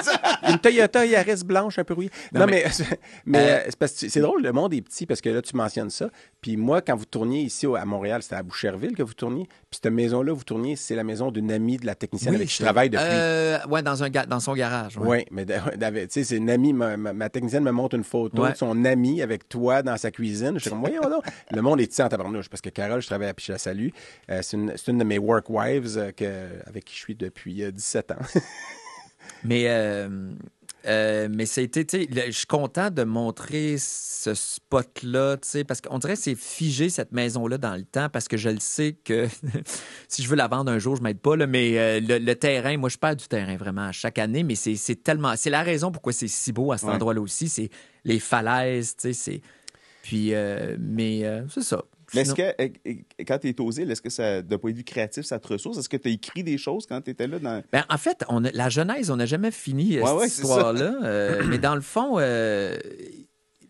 une 0.48 0.58
Toyota 0.58 1.04
Yaris 1.06 1.44
blanche 1.44 1.78
un 1.78 1.84
peu 1.84 1.92
rouillée. 1.94 2.10
Non, 2.32 2.40
Non, 2.40 2.46
mais, 2.46 2.64
mais, 3.26 3.38
Euh, 3.38 3.42
euh, 3.42 3.60
c'est 3.66 3.76
parce 3.76 3.92
que 3.92 4.08
c'est 4.08 4.20
drôle, 4.20 4.42
le 4.42 4.52
monde 4.52 4.72
est 4.72 4.80
petit 4.80 5.04
parce 5.04 5.20
que 5.20 5.28
là, 5.28 5.42
tu 5.42 5.54
mentionnes 5.54 5.90
ça. 5.90 6.08
Puis 6.40 6.56
moi, 6.56 6.80
quand 6.80 6.96
vous 6.96 7.04
tourniez 7.04 7.42
ici 7.42 7.66
à 7.78 7.84
Montréal, 7.84 8.22
c'était 8.22 8.36
à 8.36 8.42
Boucherville 8.42 8.92
que 8.96 9.02
vous 9.02 9.12
tourniez. 9.14 9.46
Puis 9.70 9.80
cette 9.82 9.92
maison-là, 9.92 10.32
vous 10.32 10.44
tourniez, 10.44 10.76
c'est 10.76 10.94
la 10.94 11.04
maison 11.04 11.30
d'une 11.30 11.52
amie 11.52 11.76
de 11.76 11.84
la 11.84 11.94
technicienne 11.94 12.34
avec 12.36 12.48
qui 12.48 12.54
je 12.56 12.62
travaille 12.62 12.88
depuis. 12.88 13.04
Euh, 13.06 13.58
ouais, 13.68 13.82
dans, 13.82 14.02
un 14.02 14.08
dans 14.08 14.40
son 14.40 14.54
garage. 14.54 14.96
ouais. 14.96 15.06
Oui, 15.06 15.24
mais 15.30 15.44
de- 15.44 15.54
d'avec- 15.76 16.08
tu 16.08 16.14
sais, 16.14 16.24
c'est 16.24 16.36
une 16.36 16.48
amie, 16.48 16.72
ma, 16.72 16.96
ma- 16.96 17.12
ma 17.12 17.28
technicienne 17.28 17.64
me 17.64 17.70
montre 17.70 17.96
une 17.96 18.04
photo 18.04 18.29
Ouais. 18.38 18.52
de 18.52 18.56
son 18.56 18.84
ami 18.84 19.22
avec 19.22 19.48
toi 19.48 19.82
dans 19.82 19.96
sa 19.96 20.10
cuisine. 20.10 20.54
Je 20.54 20.60
suis 20.60 20.70
comme, 20.70 20.80
voyons 20.80 21.02
donc. 21.02 21.24
Le 21.50 21.62
monde 21.62 21.80
est 21.80 21.86
petit 21.86 22.02
en 22.02 22.08
tabarnouche 22.08 22.48
parce 22.48 22.60
que 22.60 22.70
Carole, 22.70 23.00
je 23.00 23.06
travaille 23.06 23.28
à 23.28 23.34
la 23.48 23.58
salue. 23.58 23.88
Euh, 24.30 24.40
c'est, 24.42 24.56
une, 24.56 24.72
c'est 24.76 24.90
une 24.90 24.98
de 24.98 25.04
mes 25.04 25.18
work 25.18 25.48
wives 25.48 25.98
euh, 25.98 26.12
que, 26.12 26.48
avec 26.66 26.84
qui 26.84 26.94
je 26.94 27.00
suis 27.00 27.14
depuis 27.14 27.62
euh, 27.62 27.70
17 27.70 28.12
ans. 28.12 28.16
Mais, 29.44 29.66
euh, 30.86 31.28
mais 31.34 31.46
c'était, 31.46 31.84
tu 31.84 32.00
sais, 32.02 32.08
le- 32.10 32.26
je 32.26 32.36
suis 32.38 32.46
content 32.46 32.90
de 32.90 33.02
montrer 33.04 33.76
ce 33.78 34.34
spot-là, 34.34 35.36
tu 35.38 35.48
sais, 35.48 35.64
parce 35.64 35.80
qu'on 35.80 35.98
dirait 35.98 36.14
que 36.14 36.20
c'est 36.20 36.34
figé 36.34 36.88
cette 36.90 37.12
maison-là 37.12 37.58
dans 37.58 37.74
le 37.76 37.84
temps, 37.84 38.08
parce 38.08 38.28
que 38.28 38.36
je 38.36 38.48
le 38.50 38.60
sais 38.60 38.96
que 39.04 39.26
si 40.08 40.22
je 40.22 40.28
veux 40.28 40.36
la 40.36 40.48
vendre 40.48 40.70
un 40.70 40.78
jour, 40.78 40.96
je 40.96 41.02
m'aide 41.02 41.20
pas, 41.20 41.36
là, 41.36 41.46
mais 41.46 41.78
euh, 41.78 42.00
le, 42.00 42.18
le 42.18 42.34
terrain, 42.34 42.76
moi, 42.76 42.88
je 42.88 42.98
perds 42.98 43.16
du 43.16 43.26
terrain 43.28 43.56
vraiment 43.56 43.92
chaque 43.92 44.18
année, 44.18 44.42
mais 44.42 44.54
c'est 44.54 45.02
tellement, 45.02 45.34
c'est 45.36 45.50
la 45.50 45.62
raison 45.62 45.90
pourquoi 45.92 46.12
c'est 46.12 46.28
si 46.28 46.52
beau 46.52 46.72
à 46.72 46.78
cet 46.78 46.88
Ouais. 46.88 46.94
endroit-là 46.94 47.20
aussi, 47.20 47.48
c'est 47.48 47.70
les 48.04 48.18
falaises, 48.20 48.96
tu 48.96 49.08
sais, 49.08 49.12
c'est. 49.12 49.40
Puis, 50.02 50.34
euh, 50.34 50.76
mais 50.80 51.24
euh, 51.24 51.42
c'est 51.48 51.62
ça. 51.62 51.84
Mais 52.14 52.22
est-ce 52.22 52.34
que, 52.34 53.24
quand 53.24 53.38
tu 53.38 53.48
es 53.48 53.60
aux 53.60 53.70
îles, 53.72 53.90
est-ce 53.90 54.02
que 54.02 54.10
ça, 54.10 54.42
d'un 54.42 54.58
point 54.58 54.72
de 54.72 54.76
vue 54.76 54.84
créatif, 54.84 55.24
ça 55.24 55.38
te 55.38 55.48
ressource? 55.48 55.78
Est-ce 55.78 55.88
que 55.88 55.96
tu 55.96 56.08
as 56.08 56.12
écrit 56.12 56.42
des 56.42 56.58
choses 56.58 56.86
quand 56.86 57.00
tu 57.00 57.10
étais 57.10 57.26
là? 57.26 57.38
Dans... 57.38 57.62
Ben, 57.72 57.84
en 57.88 57.98
fait, 57.98 58.24
on 58.28 58.44
a- 58.44 58.50
la 58.52 58.68
Genèse, 58.68 59.10
on 59.10 59.16
n'a 59.16 59.26
jamais 59.26 59.50
fini 59.50 59.96
euh, 59.96 60.02
Ouais, 60.02 60.08
cette 60.08 60.18
ouais, 60.18 60.26
histoire-là. 60.26 60.94
Euh, 61.04 61.42
mais 61.46 61.58
dans 61.58 61.74
le 61.74 61.80
fond, 61.80 62.16
euh, 62.18 62.76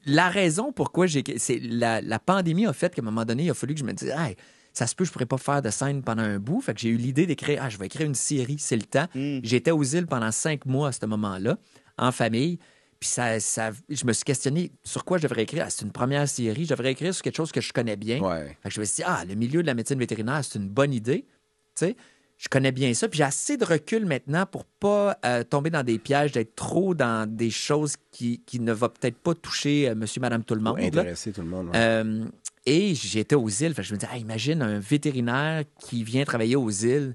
la 0.07 0.29
raison 0.29 0.73
pourquoi 0.73 1.07
j'ai. 1.07 1.23
C'est 1.37 1.59
la, 1.63 2.01
la 2.01 2.19
pandémie 2.19 2.67
a 2.67 2.73
fait 2.73 2.95
qu'à 2.95 3.03
un 3.03 3.05
moment 3.05 3.25
donné, 3.25 3.45
il 3.45 3.51
a 3.51 3.55
fallu 3.55 3.75
que 3.75 3.81
je 3.81 3.85
me 3.85 3.93
dise, 3.93 4.09
hey, 4.17 4.37
ça 4.73 4.87
se 4.87 4.95
peut, 4.95 5.05
je 5.05 5.11
pourrais 5.13 5.27
pas 5.27 5.37
faire 5.39 5.63
de 5.63 5.71
scène 5.71 6.03
pendant 6.03 6.23
un 6.23 6.39
bout. 6.39 6.61
Fait 6.61 6.75
que 6.75 6.81
j'ai 6.81 6.89
eu 6.91 6.97
l'idée 6.97 7.27
d'écrire, 7.27 7.61
ah, 7.63 7.69
je 7.69 7.77
vais 7.77 7.87
écrire 7.87 8.07
une 8.07 8.15
série, 8.15 8.57
c'est 8.59 8.77
le 8.77 8.83
temps. 8.83 9.07
Hmm. 9.15 9.41
J'étais 9.43 9.73
aux 9.73 9.83
îles 9.83 10.07
pendant 10.07 10.31
cinq 10.33 10.65
mois 10.65 10.89
à 10.89 10.93
ce 10.93 11.05
moment-là, 11.07 11.59
en 11.99 12.13
famille. 12.13 12.59
Puis 13.01 13.09
ça, 13.09 13.41
ça, 13.41 13.71
je 13.89 14.05
me 14.05 14.13
suis 14.13 14.25
questionné 14.25 14.71
sur 14.85 15.07
quoi 15.07 15.17
je 15.17 15.23
devrais 15.23 15.43
écrire. 15.43 15.65
Ah, 15.67 15.71
c'est 15.71 15.87
une 15.87 15.91
première 15.91 16.29
série, 16.29 16.65
je 16.65 16.71
devrais 16.71 16.93
écrire 16.93 17.15
sur 17.15 17.23
quelque 17.23 17.37
chose 17.37 17.51
que 17.51 17.63
je 17.63 17.73
connais 17.73 17.97
bien. 17.97 18.21
Ouais. 18.21 18.57
Fait 18.63 18.69
que 18.69 18.75
je 18.75 18.81
me 18.81 18.85
suis 18.85 18.97
dit, 18.97 19.03
ah, 19.07 19.25
le 19.27 19.35
milieu 19.35 19.63
de 19.63 19.67
la 19.67 19.73
médecine 19.73 19.99
vétérinaire, 19.99 20.45
c'est 20.45 20.59
une 20.59 20.69
bonne 20.69 20.93
idée. 20.93 21.25
Tu 21.75 21.87
sais, 21.87 21.97
je 22.37 22.49
connais 22.49 22.73
bien 22.73 22.93
ça. 22.93 23.09
Puis 23.09 23.17
j'ai 23.17 23.25
assez 23.25 23.57
de 23.57 23.65
recul 23.65 24.05
maintenant 24.05 24.45
pour 24.45 24.67
pas 24.67 25.17
euh, 25.25 25.45
tomber 25.45 25.71
dans 25.71 25.83
des 25.83 25.99
pièges, 25.99 26.33
d'être 26.33 26.55
trop 26.55 26.95
dans 26.95 27.27
des 27.27 27.51
choses 27.51 27.95
qui, 28.11 28.43
qui 28.45 28.61
ne 28.61 28.73
vont 28.73 28.91
peut-être 28.91 29.17
pas 29.17 29.35
toucher 29.35 29.89
euh, 29.89 29.95
monsieur, 29.95 30.21
madame, 30.21 30.45
tout 30.45 30.55
le 30.55 30.61
monde. 30.61 30.79
intéresser 30.79 31.33
tout 31.33 31.41
le 31.41 31.49
monde. 31.49 31.69
ouais. 31.69 31.77
Euh, 31.77 32.25
et 32.67 32.95
j'étais 32.95 33.35
aux 33.35 33.49
îles. 33.49 33.73
Fait 33.75 33.81
que 33.81 33.89
je 33.89 33.95
me 33.95 33.99
dis, 33.99 34.07
ah, 34.11 34.19
imagine 34.19 34.61
un 34.61 34.79
vétérinaire 34.79 35.65
qui 35.79 36.05
vient 36.05 36.25
travailler 36.25 36.57
aux 36.57 36.71
îles. 36.71 37.15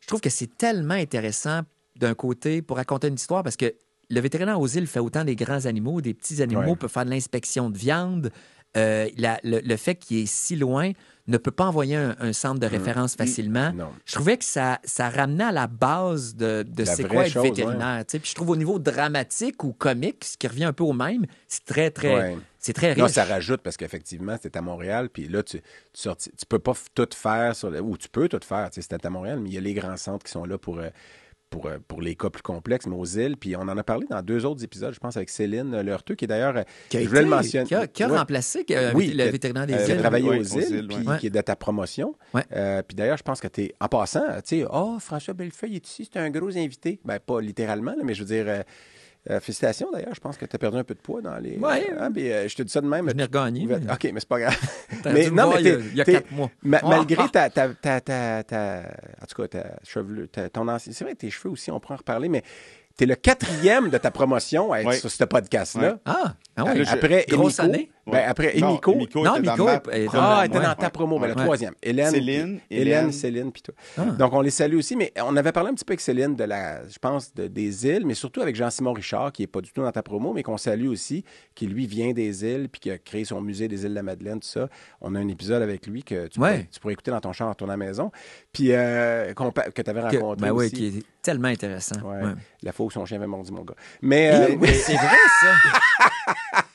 Je 0.00 0.06
trouve 0.08 0.20
que 0.20 0.30
c'est 0.30 0.56
tellement 0.56 0.94
intéressant 0.94 1.60
d'un 1.94 2.14
côté 2.14 2.60
pour 2.60 2.78
raconter 2.78 3.06
une 3.06 3.14
histoire 3.14 3.44
parce 3.44 3.56
que 3.56 3.72
le 4.14 4.20
vétérinaire 4.20 4.60
aux 4.60 4.66
îles 4.68 4.86
fait 4.86 5.00
autant 5.00 5.24
des 5.24 5.36
grands 5.36 5.64
animaux, 5.66 6.00
des 6.00 6.14
petits 6.14 6.42
animaux, 6.42 6.62
Ouais. 6.72 6.76
peut 6.76 6.88
faire 6.88 7.04
de 7.04 7.10
l'inspection 7.10 7.70
de 7.70 7.78
viande. 7.78 8.30
Euh, 8.76 9.08
la- 9.18 9.38
le, 9.44 9.60
le 9.60 9.76
fait 9.76 9.94
qu'il 9.96 10.18
est 10.18 10.26
si 10.26 10.56
loin 10.56 10.92
ne 11.28 11.36
peut 11.36 11.50
pas 11.50 11.66
envoyer 11.66 11.94
un, 11.96 12.16
un 12.18 12.32
centre 12.32 12.58
de 12.58 12.66
référence 12.66 13.14
facilement. 13.16 13.70
Non. 13.72 13.90
Je 14.06 14.14
trouvais 14.14 14.36
que 14.38 14.44
ça, 14.46 14.80
ça 14.84 15.08
ramenait 15.10 15.44
à 15.44 15.52
la 15.52 15.66
base 15.66 16.34
de, 16.34 16.64
de 16.66 16.84
c'est 16.84 17.04
quoi 17.06 17.26
être 17.26 17.32
chose, 17.32 17.42
vétérinaire. 17.44 18.02
Puis 18.08 18.20
je 18.24 18.34
trouve 18.34 18.48
au 18.50 18.56
niveau 18.56 18.78
dramatique 18.78 19.62
ou 19.62 19.72
comique, 19.72 20.24
ce 20.24 20.36
qui 20.38 20.46
revient 20.48 20.64
un 20.64 20.72
peu 20.72 20.84
au 20.84 20.94
même, 20.94 21.26
c'est 21.48 21.64
très, 21.64 21.90
très, 21.90 22.14
Ouais. 22.14 22.36
c'est 22.58 22.72
très 22.72 22.94
riche. 22.94 22.98
Non, 23.02 23.08
ça 23.08 23.24
rajoute 23.24 23.60
parce 23.60 23.76
qu'effectivement, 23.76 24.36
c'était 24.42 24.58
à 24.58 24.62
Montréal, 24.62 25.10
puis 25.12 25.28
là, 25.28 25.42
tu, 25.42 25.58
tu, 25.60 25.62
sortis- 25.94 26.32
tu 26.36 26.46
peux 26.46 26.58
pas 26.58 26.72
tout 26.94 27.08
faire, 27.14 27.54
sur 27.54 27.70
le- 27.70 27.80
ou 27.82 27.96
tu 27.98 28.08
peux 28.08 28.26
tout 28.28 28.40
faire, 28.42 28.70
c'était 28.72 29.06
à 29.06 29.10
Montréal, 29.10 29.38
mais 29.40 29.50
il 29.50 29.54
y 29.54 29.58
a 29.58 29.60
les 29.60 29.74
grands 29.74 29.96
centres 29.98 30.24
qui 30.24 30.32
sont 30.32 30.44
là 30.46 30.56
pour, 30.58 30.78
euh, 30.78 30.88
pour, 31.52 31.66
euh, 31.66 31.76
pour 31.86 32.00
les 32.02 32.16
cas 32.16 32.30
plus 32.30 32.42
complexes, 32.42 32.86
mais 32.86 32.96
aux 32.96 33.04
îles, 33.04 33.36
puis 33.36 33.54
on 33.54 33.60
en 33.60 33.76
a 33.78 33.84
parlé 33.84 34.06
dans 34.10 34.22
deux 34.22 34.44
autres 34.44 34.64
épisodes, 34.64 34.92
je 34.92 34.98
pense, 34.98 35.16
avec 35.16 35.28
Céline 35.30 35.80
Leurteux, 35.82 36.16
qui 36.16 36.24
est 36.24 36.28
d'ailleurs, 36.28 36.56
euh, 36.56 36.62
Qui 36.88 36.96
a 36.96 37.02
je 37.02 37.08
voulais 37.08 37.22
le 37.22 37.28
mentionner. 37.28 37.66
Qui 37.66 37.74
a, 37.76 37.86
qui 37.86 38.02
a 38.02 38.08
Ouais. 38.08 38.18
remplacé 38.18 38.64
euh, 38.72 38.90
Oui, 38.94 39.12
le 39.14 39.24
vétérinaire 39.24 39.66
des 39.66 39.74
euh, 39.74 39.84
qui 39.84 39.92
a 39.92 39.94
îles. 39.94 40.00
travaillé 40.00 40.28
aux 40.28 40.32
aux 40.32 40.42
îles, 40.58 40.74
îles, 40.74 40.88
puis 40.88 41.06
ouais. 41.06 41.18
qui 41.18 41.26
est 41.26 41.30
de 41.30 41.40
ta 41.40 41.54
promotion. 41.54 42.14
Ouais. 42.34 42.42
Euh, 42.56 42.82
puis 42.82 42.96
d'ailleurs, 42.96 43.18
je 43.18 43.22
pense 43.22 43.40
que 43.40 43.48
tu 43.48 43.62
es, 43.64 43.74
en 43.80 43.86
passant, 43.88 44.24
tu 44.46 44.60
sais, 44.60 44.64
oh, 44.72 44.96
François 44.98 45.34
Bellefeuille 45.34 45.76
est 45.76 45.86
ici, 45.86 46.08
c'est 46.10 46.18
un 46.18 46.30
gros 46.30 46.56
invité. 46.56 46.98
Ben, 47.04 47.18
pas 47.20 47.40
littéralement, 47.40 47.92
là, 47.92 48.02
mais 48.02 48.14
je 48.14 48.24
veux 48.24 48.28
dire, 48.34 48.64
euh, 49.30 49.34
euh, 49.36 49.40
félicitations 49.40 49.90
d'ailleurs, 49.92 50.14
je 50.14 50.20
pense 50.20 50.36
que 50.36 50.44
tu 50.44 50.54
as 50.56 50.58
perdu 50.58 50.78
un 50.78 50.84
peu 50.84 50.94
de 50.94 51.00
poids 51.00 51.22
dans 51.22 51.36
les. 51.36 51.56
Euh, 51.56 51.66
hein, 52.00 52.10
euh, 52.16 52.48
je 52.48 52.56
te 52.56 52.62
dis 52.62 52.72
ça 52.72 52.80
de 52.80 52.86
même. 52.88 53.08
Je 53.08 53.14
n'ai 53.14 53.22
regagné. 53.24 53.66
Mais 53.66 53.76
OK, 53.76 54.04
mais 54.12 54.20
c'est 54.20 54.28
pas 54.28 54.40
grave. 54.40 54.56
mais 55.04 55.30
non, 55.30 55.52
mais 55.54 55.62
il 55.62 55.94
y 55.96 56.00
a- 56.00 56.04
quatre 56.04 56.30
mois. 56.32 56.50
Ma- 56.62 56.80
Ah, 56.82 56.88
malgré 56.88 57.22
ah. 57.24 57.28
ta, 57.28 57.50
ta, 57.50 57.68
ta, 57.68 58.00
ta, 58.00 58.42
ta- 58.42 58.82
En 59.22 59.26
tout 59.26 59.42
cas, 59.42 59.48
ta 59.48 59.64
chevelure, 59.84 60.26
ton 60.52 60.66
ancien. 60.68 60.92
C'est 60.92 61.04
vrai 61.04 61.14
que 61.14 61.18
tes 61.20 61.30
cheveux 61.30 61.50
aussi, 61.52 61.70
on 61.70 61.78
pourra 61.80 61.94
en 61.94 61.98
reparler, 61.98 62.28
mais 62.28 62.42
Tu 62.96 63.04
es 63.04 63.06
le 63.06 63.14
quatrième 63.14 63.88
de 63.90 63.98
ta 63.98 64.10
promotion 64.10 64.72
à 64.72 64.80
être 64.80 64.86
Ouais. 64.88 64.96
sur 64.96 65.10
ce 65.10 65.24
podcast-là. 65.24 65.98
Ah, 66.04 66.34
ah 66.56 66.64
oui. 66.74 66.82
Après 66.86 67.24
Grosse 67.28 67.58
Emiko. 67.58 67.74
année. 67.74 67.90
Ben, 68.06 68.24
après 68.26 68.54
Non, 68.58 68.70
Emiko. 68.70 68.92
Emiko 68.94 69.24
Non, 69.24 69.34
était 69.36 69.42
dans 69.44 69.54
Emiko 69.54 69.64
ma 69.64 69.72
est- 69.72 69.76
est 69.76 69.80
première- 70.06 70.12
dans- 70.12 70.18
Ah, 70.20 70.40
elle 70.42 70.46
était 70.50 70.58
Ouais. 70.58 70.64
dans 70.64 70.74
ta 70.74 70.90
promo, 70.90 71.18
mais 71.20 71.28
le 71.28 71.34
Ouais. 71.34 71.42
troisième. 71.44 71.74
Hélène. 71.82 72.10
Céline, 72.10 72.34
Hélène, 72.34 72.60
Hélène. 72.70 73.12
Céline, 73.12 73.52
puis 73.52 73.62
toi. 73.62 73.74
Ah. 73.96 74.02
Donc, 74.18 74.32
on 74.32 74.40
les 74.40 74.50
salue 74.50 74.76
aussi, 74.76 74.96
mais 74.96 75.12
on 75.24 75.36
avait 75.36 75.52
parlé 75.52 75.70
un 75.70 75.74
petit 75.74 75.84
peu 75.84 75.92
avec 75.92 76.00
Céline 76.00 76.34
de 76.34 76.44
la, 76.44 76.86
je 76.88 76.98
pense, 76.98 77.32
de- 77.34 77.46
des 77.46 77.86
îles, 77.86 78.04
mais 78.04 78.14
surtout 78.14 78.42
avec 78.42 78.56
Jean-Simon 78.56 78.92
Richard, 78.92 79.32
qui 79.32 79.44
est 79.44 79.46
pas 79.46 79.60
du 79.60 79.70
tout 79.72 79.82
dans 79.82 79.92
ta 79.92 80.02
promo, 80.02 80.32
mais 80.34 80.42
qu'on 80.42 80.58
salue 80.58 80.88
aussi, 80.88 81.24
qui 81.54 81.66
lui 81.68 81.86
vient 81.86 82.12
des 82.12 82.44
îles, 82.44 82.68
puis 82.68 82.80
qui 82.80 82.90
a 82.90 82.98
créé 82.98 83.24
son 83.24 83.40
musée 83.40 83.68
des 83.68 83.84
îles 83.84 83.90
de 83.90 83.94
la 83.94 84.02
Madeleine, 84.02 84.40
tout 84.40 84.48
ça. 84.48 84.68
On 85.00 85.14
a 85.14 85.18
un 85.20 85.28
épisode 85.28 85.62
avec 85.62 85.86
lui 85.86 86.02
que 86.02 86.26
tu, 86.26 86.40
Ouais. 86.40 86.48
pourrais, 86.50 86.68
tu 86.72 86.80
pourrais 86.80 86.92
écouter 86.94 87.10
dans 87.12 87.20
ton 87.20 87.32
char 87.32 87.48
à 87.48 87.66
la 87.66 87.76
maison, 87.76 88.10
puis 88.52 88.72
euh, 88.72 89.32
qu'on 89.34 89.52
pa- 89.52 89.70
que 89.70 89.80
tu 89.80 89.88
avais 89.90 90.00
Que- 90.10 90.16
rencontré 90.16 90.48
ben 90.48 90.52
oui, 90.52 90.66
aussi. 90.66 90.74
qui 90.74 90.86
est 90.98 91.02
tellement 91.22 91.48
intéressant. 91.48 92.00
Ouais. 92.04 92.22
Ouais. 92.22 92.32
La 92.62 92.72
fois 92.72 92.86
où 92.86 92.90
son 92.90 93.04
chien 93.06 93.16
avait 93.18 93.26
mordu 93.26 93.52
mon 93.52 93.62
gars. 93.64 93.74
Mais, 94.02 94.30
euh, 94.32 94.56
Oui, 94.60 94.68
c'est 94.74 94.94
vrai, 94.96 95.16
ça. 95.40 95.54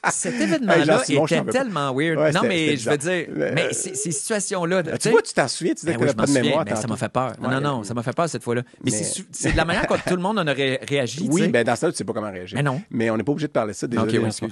Cet 0.10 0.36
Hey, 0.36 0.44
événement-là 0.44 1.02
je 1.06 1.14
était 1.14 1.52
tellement 1.52 1.94
weird. 1.94 2.18
Ouais, 2.18 2.32
non, 2.32 2.42
mais 2.48 2.78
je 2.78 2.90
veux 2.90 2.98
dire, 2.98 3.28
Mais, 3.36 3.62
euh, 3.66 3.70
ces, 3.74 3.94
ces 3.94 4.12
situations-là. 4.14 4.82
tu 4.84 4.90
sais- 5.02 5.10
vois, 5.12 5.22
tu 5.22 5.34
t'en 5.34 5.48
souviens, 5.50 5.74
tu 5.74 5.82
disais 5.82 5.92
Ben 5.92 5.98
que 5.98 6.04
oui, 6.04 6.08
tu 6.08 6.12
je 6.12 6.16
pas 6.16 6.24
de 6.24 6.28
souviens, 6.28 6.44
mémoire. 6.44 6.66
mais 6.66 6.76
ça 6.76 6.88
m'a 6.88 6.96
fait 6.96 7.10
peur. 7.10 7.34
Non, 7.42 7.50
non, 7.50 7.60
non, 7.62 7.84
ça 7.84 7.94
m'a 7.94 8.04
fait 8.04 8.16
peur 8.16 8.30
cette 8.30 8.44
fois-là. 8.44 8.62
Mais, 8.84 8.92
Mais- 8.92 9.04
c'est 9.32 9.52
de 9.52 9.58
la 9.58 9.66
manière 9.66 9.86
dont 9.86 9.98
tout 9.98 10.16
le 10.16 10.22
monde 10.22 10.40
en 10.40 10.48
aurait 10.48 10.80
réagi. 10.88 11.26
tu 11.26 11.30
Oui, 11.32 11.50
ben 11.50 11.64
dans 11.66 11.76
ça, 11.76 11.92
tu 11.92 11.98
sais 11.98 12.06
pas 12.06 12.14
comment 12.14 12.32
réagir. 12.32 12.56
Mais 12.56 12.64
non. 12.64 12.82
Mais 12.90 13.10
on 13.10 13.18
n'est 13.18 13.24
pas 13.24 13.34
obligé 13.34 13.48
de 13.48 13.52
parler 13.52 13.74
de 13.74 13.78
ça. 13.78 13.88
Désolé, 13.88 14.18
oui, 14.18 14.24
Jean-Simon. 14.26 14.50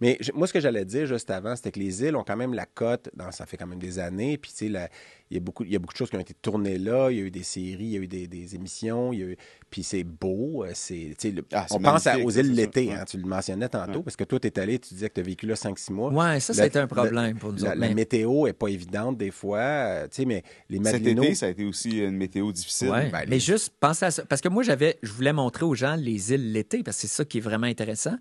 Mais 0.00 0.18
moi, 0.32 0.46
ce 0.46 0.52
que 0.52 0.60
j'allais 0.60 0.84
dire 0.84 1.06
juste 1.06 1.28
avant, 1.30 1.56
c'était 1.56 1.72
que 1.72 1.80
les 1.80 2.04
îles 2.04 2.14
ont 2.14 2.24
quand 2.24 2.36
même 2.36 2.54
la 2.54 2.66
cote, 2.66 3.10
dans, 3.14 3.32
ça 3.32 3.46
fait 3.46 3.56
quand 3.56 3.66
même 3.66 3.80
des 3.80 3.98
années, 3.98 4.38
puis 4.38 4.52
tu 4.52 4.66
sais, 4.66 4.68
la- 4.68 4.88
il 5.30 5.34
y, 5.34 5.38
a 5.38 5.40
beaucoup, 5.40 5.64
il 5.64 5.72
y 5.72 5.76
a 5.76 5.78
beaucoup 5.78 5.94
de 5.94 5.98
choses 5.98 6.10
qui 6.10 6.16
ont 6.16 6.20
été 6.20 6.34
tournées 6.34 6.76
là, 6.78 7.10
il 7.10 7.16
y 7.16 7.20
a 7.20 7.24
eu 7.24 7.30
des 7.30 7.42
séries, 7.42 7.76
il 7.84 7.90
y 7.92 7.96
a 7.96 8.00
eu 8.00 8.06
des, 8.06 8.26
des 8.28 8.54
émissions, 8.54 9.12
il 9.12 9.18
y 9.18 9.22
a 9.22 9.26
eu- 9.26 9.36
puis 9.70 9.82
c'est 9.82 10.04
beau, 10.04 10.64
euh, 10.64 10.70
c'est, 10.74 11.14
le- 11.24 11.44
Ah, 11.52 11.66
on 11.70 11.78
pense 11.80 12.06
à- 12.06 12.18
aux 12.18 12.30
îles 12.30 12.52
l'été, 12.54 12.92
hein, 12.92 13.04
tu 13.08 13.16
le 13.16 13.24
mentionnais 13.26 13.68
tantôt, 13.70 13.98
Ouais. 13.98 14.02
parce 14.04 14.16
que 14.16 14.24
toi, 14.24 14.38
tu 14.38 14.48
es 14.48 14.58
allé, 14.58 14.78
tu 14.78 14.92
disais 14.94 15.08
que 15.08 15.14
tu 15.14 15.20
as 15.20 15.24
vécu 15.24 15.46
là 15.46 15.54
5-6 15.56 15.92
mois. 15.92 16.12
Ouais, 16.12 16.40
ça, 16.40 16.52
ça 16.52 16.58
La- 16.60 16.64
a 16.64 16.66
été 16.66 16.78
un 16.78 16.82
la- 16.82 16.86
problème 16.88 17.38
pour 17.38 17.52
nous 17.52 17.58
La, 17.64 17.70
autres. 17.70 17.80
la 17.80 17.88
mais- 17.88 17.94
météo 17.94 18.46
est 18.46 18.52
pas 18.52 18.68
évidente 18.68 19.16
des 19.16 19.30
fois, 19.30 19.58
euh, 19.60 20.04
tu 20.04 20.16
sais, 20.16 20.24
mais 20.26 20.42
les 20.68 20.76
Cet 20.76 20.84
Madelinos... 20.84 21.24
été, 21.24 21.34
ça 21.34 21.46
a 21.46 21.48
été 21.48 21.64
aussi 21.64 21.98
une 21.98 22.16
météo 22.16 22.52
difficile. 22.52 22.90
Ouais, 22.90 23.08
Ben, 23.10 23.20
les- 23.20 23.26
mais 23.26 23.40
juste 23.40 23.72
pensez 23.80 24.04
à 24.04 24.10
ça. 24.10 24.24
Parce 24.26 24.42
que 24.42 24.48
moi, 24.50 24.62
j'avais, 24.62 24.98
je 25.02 25.10
voulais 25.10 25.32
montrer 25.32 25.64
aux 25.64 25.74
gens 25.74 25.96
les 25.96 26.32
îles 26.34 26.52
l'été, 26.52 26.82
parce 26.82 26.98
que 26.98 27.08
c'est 27.08 27.14
ça 27.16 27.24
qui 27.24 27.38
est 27.38 27.40
vraiment 27.40 27.66
intéressant. 27.66 28.14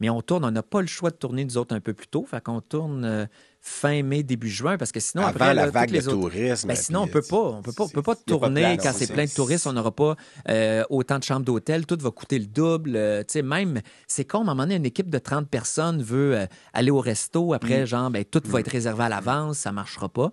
Mais 0.00 0.08
on 0.10 0.20
tourne, 0.22 0.44
on 0.46 0.50
n'a 0.50 0.62
pas 0.62 0.80
le 0.80 0.86
choix 0.86 1.10
de 1.10 1.16
tourner 1.16 1.44
nous 1.44 1.58
autres 1.58 1.74
un 1.76 1.80
peu 1.80 1.92
plus 1.92 2.06
tôt. 2.08 2.24
Fait 2.24 2.42
qu'on 2.42 2.60
tourne 2.62 3.04
euh, 3.04 3.26
fin 3.62 4.02
mai, 4.02 4.22
début 4.22 4.48
juin, 4.48 4.78
parce 4.78 4.90
que 4.90 5.00
sinon, 5.00 5.22
avant 5.22 5.32
après, 5.32 5.54
la 5.54 5.66
là, 5.66 5.70
vague 5.70 5.90
les 5.90 6.00
de 6.00 6.08
autres- 6.08 6.20
tourisme. 6.30 6.68
Ben, 6.68 6.74
sinon, 6.74 7.02
on 7.02 7.06
peut 7.06 7.22
pas. 7.22 7.36
On 7.36 7.62
peut 7.62 7.72
pas, 7.72 7.84
on 7.84 7.88
peut 7.88 8.02
pas 8.02 8.14
tourner 8.16 8.78
quand 8.82 8.92
c'est 8.94 9.12
plein 9.12 9.26
de 9.26 9.30
touristes. 9.30 9.66
On 9.66 9.72
n'aura 9.74 9.94
pas 9.94 10.16
euh, 10.48 10.82
autant 10.88 11.18
de 11.18 11.24
chambres 11.24 11.44
d'hôtel. 11.44 11.84
Tout 11.86 11.98
va 12.00 12.10
coûter 12.10 12.38
le 12.38 12.46
double. 12.46 12.96
Euh, 12.96 13.20
tu 13.20 13.32
sais, 13.34 13.42
même, 13.42 13.80
c'est 14.08 14.24
con, 14.24 14.38
à 14.38 14.40
un 14.40 14.44
moment 14.44 14.62
donné, 14.62 14.76
une 14.76 14.86
équipe 14.86 15.10
de 15.10 15.18
30 15.18 15.48
personnes 15.48 16.02
veut 16.02 16.36
euh, 16.36 16.46
aller 16.72 16.90
au 16.90 17.00
resto. 17.00 17.50
Mm. 17.50 17.52
Après, 17.54 17.86
genre, 17.86 18.10
ben, 18.10 18.24
tout 18.24 18.42
va 18.46 18.60
être 18.60 18.70
réservé 18.70 19.04
à 19.04 19.08
l'avance. 19.08 19.58
Ça 19.58 19.72
marchera 19.72 20.08
pas. 20.08 20.32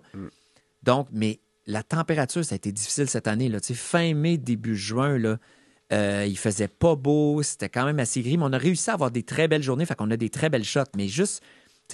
Donc, 0.82 1.08
mais 1.12 1.40
la 1.66 1.82
température, 1.82 2.44
ça 2.44 2.54
a 2.54 2.56
été 2.56 2.72
difficile 2.72 3.08
cette 3.10 3.26
année. 3.28 3.48
Là. 3.50 3.60
Tu 3.60 3.68
sais, 3.68 3.74
Fin 3.74 4.14
mai, 4.14 4.38
début 4.38 4.76
juin, 4.76 5.18
là, 5.18 5.36
euh, 5.92 6.24
il 6.26 6.36
faisait 6.38 6.68
pas 6.68 6.96
beau, 6.96 7.42
c'était 7.42 7.68
quand 7.68 7.84
même 7.84 7.98
assez 7.98 8.20
gris, 8.22 8.36
mais 8.38 8.44
on 8.46 8.52
a 8.52 8.58
réussi 8.58 8.88
à 8.90 8.94
avoir 8.94 9.10
des 9.10 9.22
très 9.22 9.48
belles 9.48 9.62
journées, 9.62 9.86
fait 9.86 9.94
qu'on 9.94 10.10
a 10.10 10.16
des 10.16 10.30
très 10.30 10.48
belles 10.50 10.64
shots. 10.64 10.80
Mais 10.96 11.08
juste, 11.08 11.42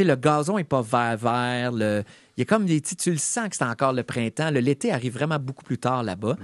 sais, 0.03 0.05
le 0.05 0.17
gazon 0.17 0.59
est 0.59 0.65
pas 0.65 0.83
vert-vert. 0.83 1.73
Le... 1.73 2.03
Il 2.37 2.41
y 2.41 2.43
a 2.43 2.45
comme 2.47 2.67
des 2.67 2.81
petits, 2.81 2.97
tu 2.97 3.11
le 3.13 3.19
sens 3.19 3.49
que 3.49 3.57
c'est 3.57 3.65
encore 3.65 3.93
le 3.93 4.03
printemps. 4.03 4.51
Le- 4.51 4.61
L'été 4.61 4.93
arrive 4.93 5.13
vraiment 5.15 5.39
beaucoup 5.39 5.65
plus 5.65 5.79
tard 5.79 6.03
là-bas. 6.03 6.37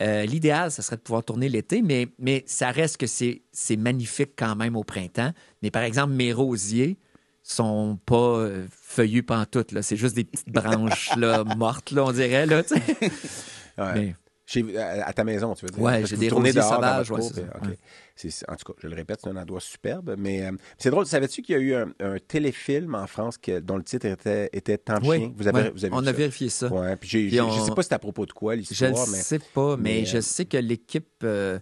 Euh, 0.00 0.24
L'idéal, 0.24 0.70
ça 0.72 0.82
serait 0.82 0.96
de 0.96 1.02
pouvoir 1.02 1.22
tourner 1.22 1.48
l'été, 1.48 1.80
mais, 1.82 2.08
mais 2.18 2.42
ça 2.46 2.70
reste 2.70 2.96
que 2.96 3.06
c'est 3.06 3.42
c'est 3.52 3.76
magnifique 3.76 4.30
quand 4.36 4.56
même 4.56 4.74
au 4.74 4.82
printemps. 4.84 5.32
Mais 5.62 5.70
par 5.70 5.82
exemple, 5.82 6.14
mes 6.14 6.32
rosiers 6.32 6.96
sont 7.44 7.98
pas 8.06 8.16
euh, 8.38 8.66
feuillus 8.70 9.22
pantoute. 9.22 9.80
C'est 9.82 9.96
juste 9.96 10.16
des 10.16 10.24
petites 10.24 10.48
branches 10.50 11.14
là, 11.16 11.44
mortes, 11.56 11.90
là, 11.92 12.04
on 12.06 12.12
dirait. 12.12 12.46
Là. 12.46 12.62
Ouais. 13.78 13.94
Mais- 13.94 14.14
Chez- 14.46 14.76
à, 14.76 15.06
à 15.06 15.12
ta 15.14 15.24
maison, 15.24 15.54
tu 15.54 15.64
veux 15.64 15.70
dire? 15.70 15.82
Parce 16.00 16.10
j'ai 16.10 16.16
que 16.16 16.20
des 16.20 16.28
dans 16.52 16.62
sauvages, 16.74 17.10
ouais, 17.10 17.20
c'est 18.14 18.48
En 18.48 18.56
tout 18.56 18.72
cas, 18.72 18.78
je 18.82 18.88
le 18.88 18.94
répète, 18.94 19.20
c'est 19.22 19.30
un 19.30 19.36
endroit 19.36 19.60
superbe. 19.60 20.14
Mais 20.18 20.44
euh, 20.46 20.52
c'est 20.76 20.90
drôle, 20.90 21.06
savais-tu 21.06 21.40
qu'il 21.42 21.54
y 21.54 21.58
a 21.58 21.60
eu 21.62 21.74
un, 21.74 21.92
un 22.00 22.18
téléfilm 22.18 22.94
en 22.94 23.06
France 23.06 23.38
que- 23.38 23.58
dont 23.60 23.76
le 23.78 23.82
titre 23.82 24.06
était, 24.06 24.50
était 24.52 24.76
Tant 24.76 24.98
de 25.00 25.04
Oui, 25.06 25.18
chien? 25.18 25.32
Vous 25.36 25.48
avez, 25.48 25.62
ouais, 25.62 25.70
vous 25.70 25.84
avez 25.84 25.94
on 25.94 26.00
vu 26.00 26.06
a 26.06 26.10
ça? 26.12 26.16
vérifié 26.18 26.48
ça. 26.50 26.68
Puis 27.28 27.40
on- 27.40 27.50
Je 27.50 27.60
sais 27.60 27.74
pas 27.74 27.82
c'est 27.82 27.94
à 27.94 27.98
propos 27.98 28.26
de 28.26 28.32
quoi 28.32 28.54
Je 28.54 28.58
l'histoire, 28.58 29.06
ne 29.06 29.12
mais 29.12 29.18
sais 29.22 29.38
pas, 29.38 29.76
mais, 29.76 30.00
mais, 30.00 30.04
je 30.04 30.18
euh, 30.18 30.20
sais 30.20 30.44
que 30.44 30.58
l'équipe 30.58 31.08
euh, 31.24 31.58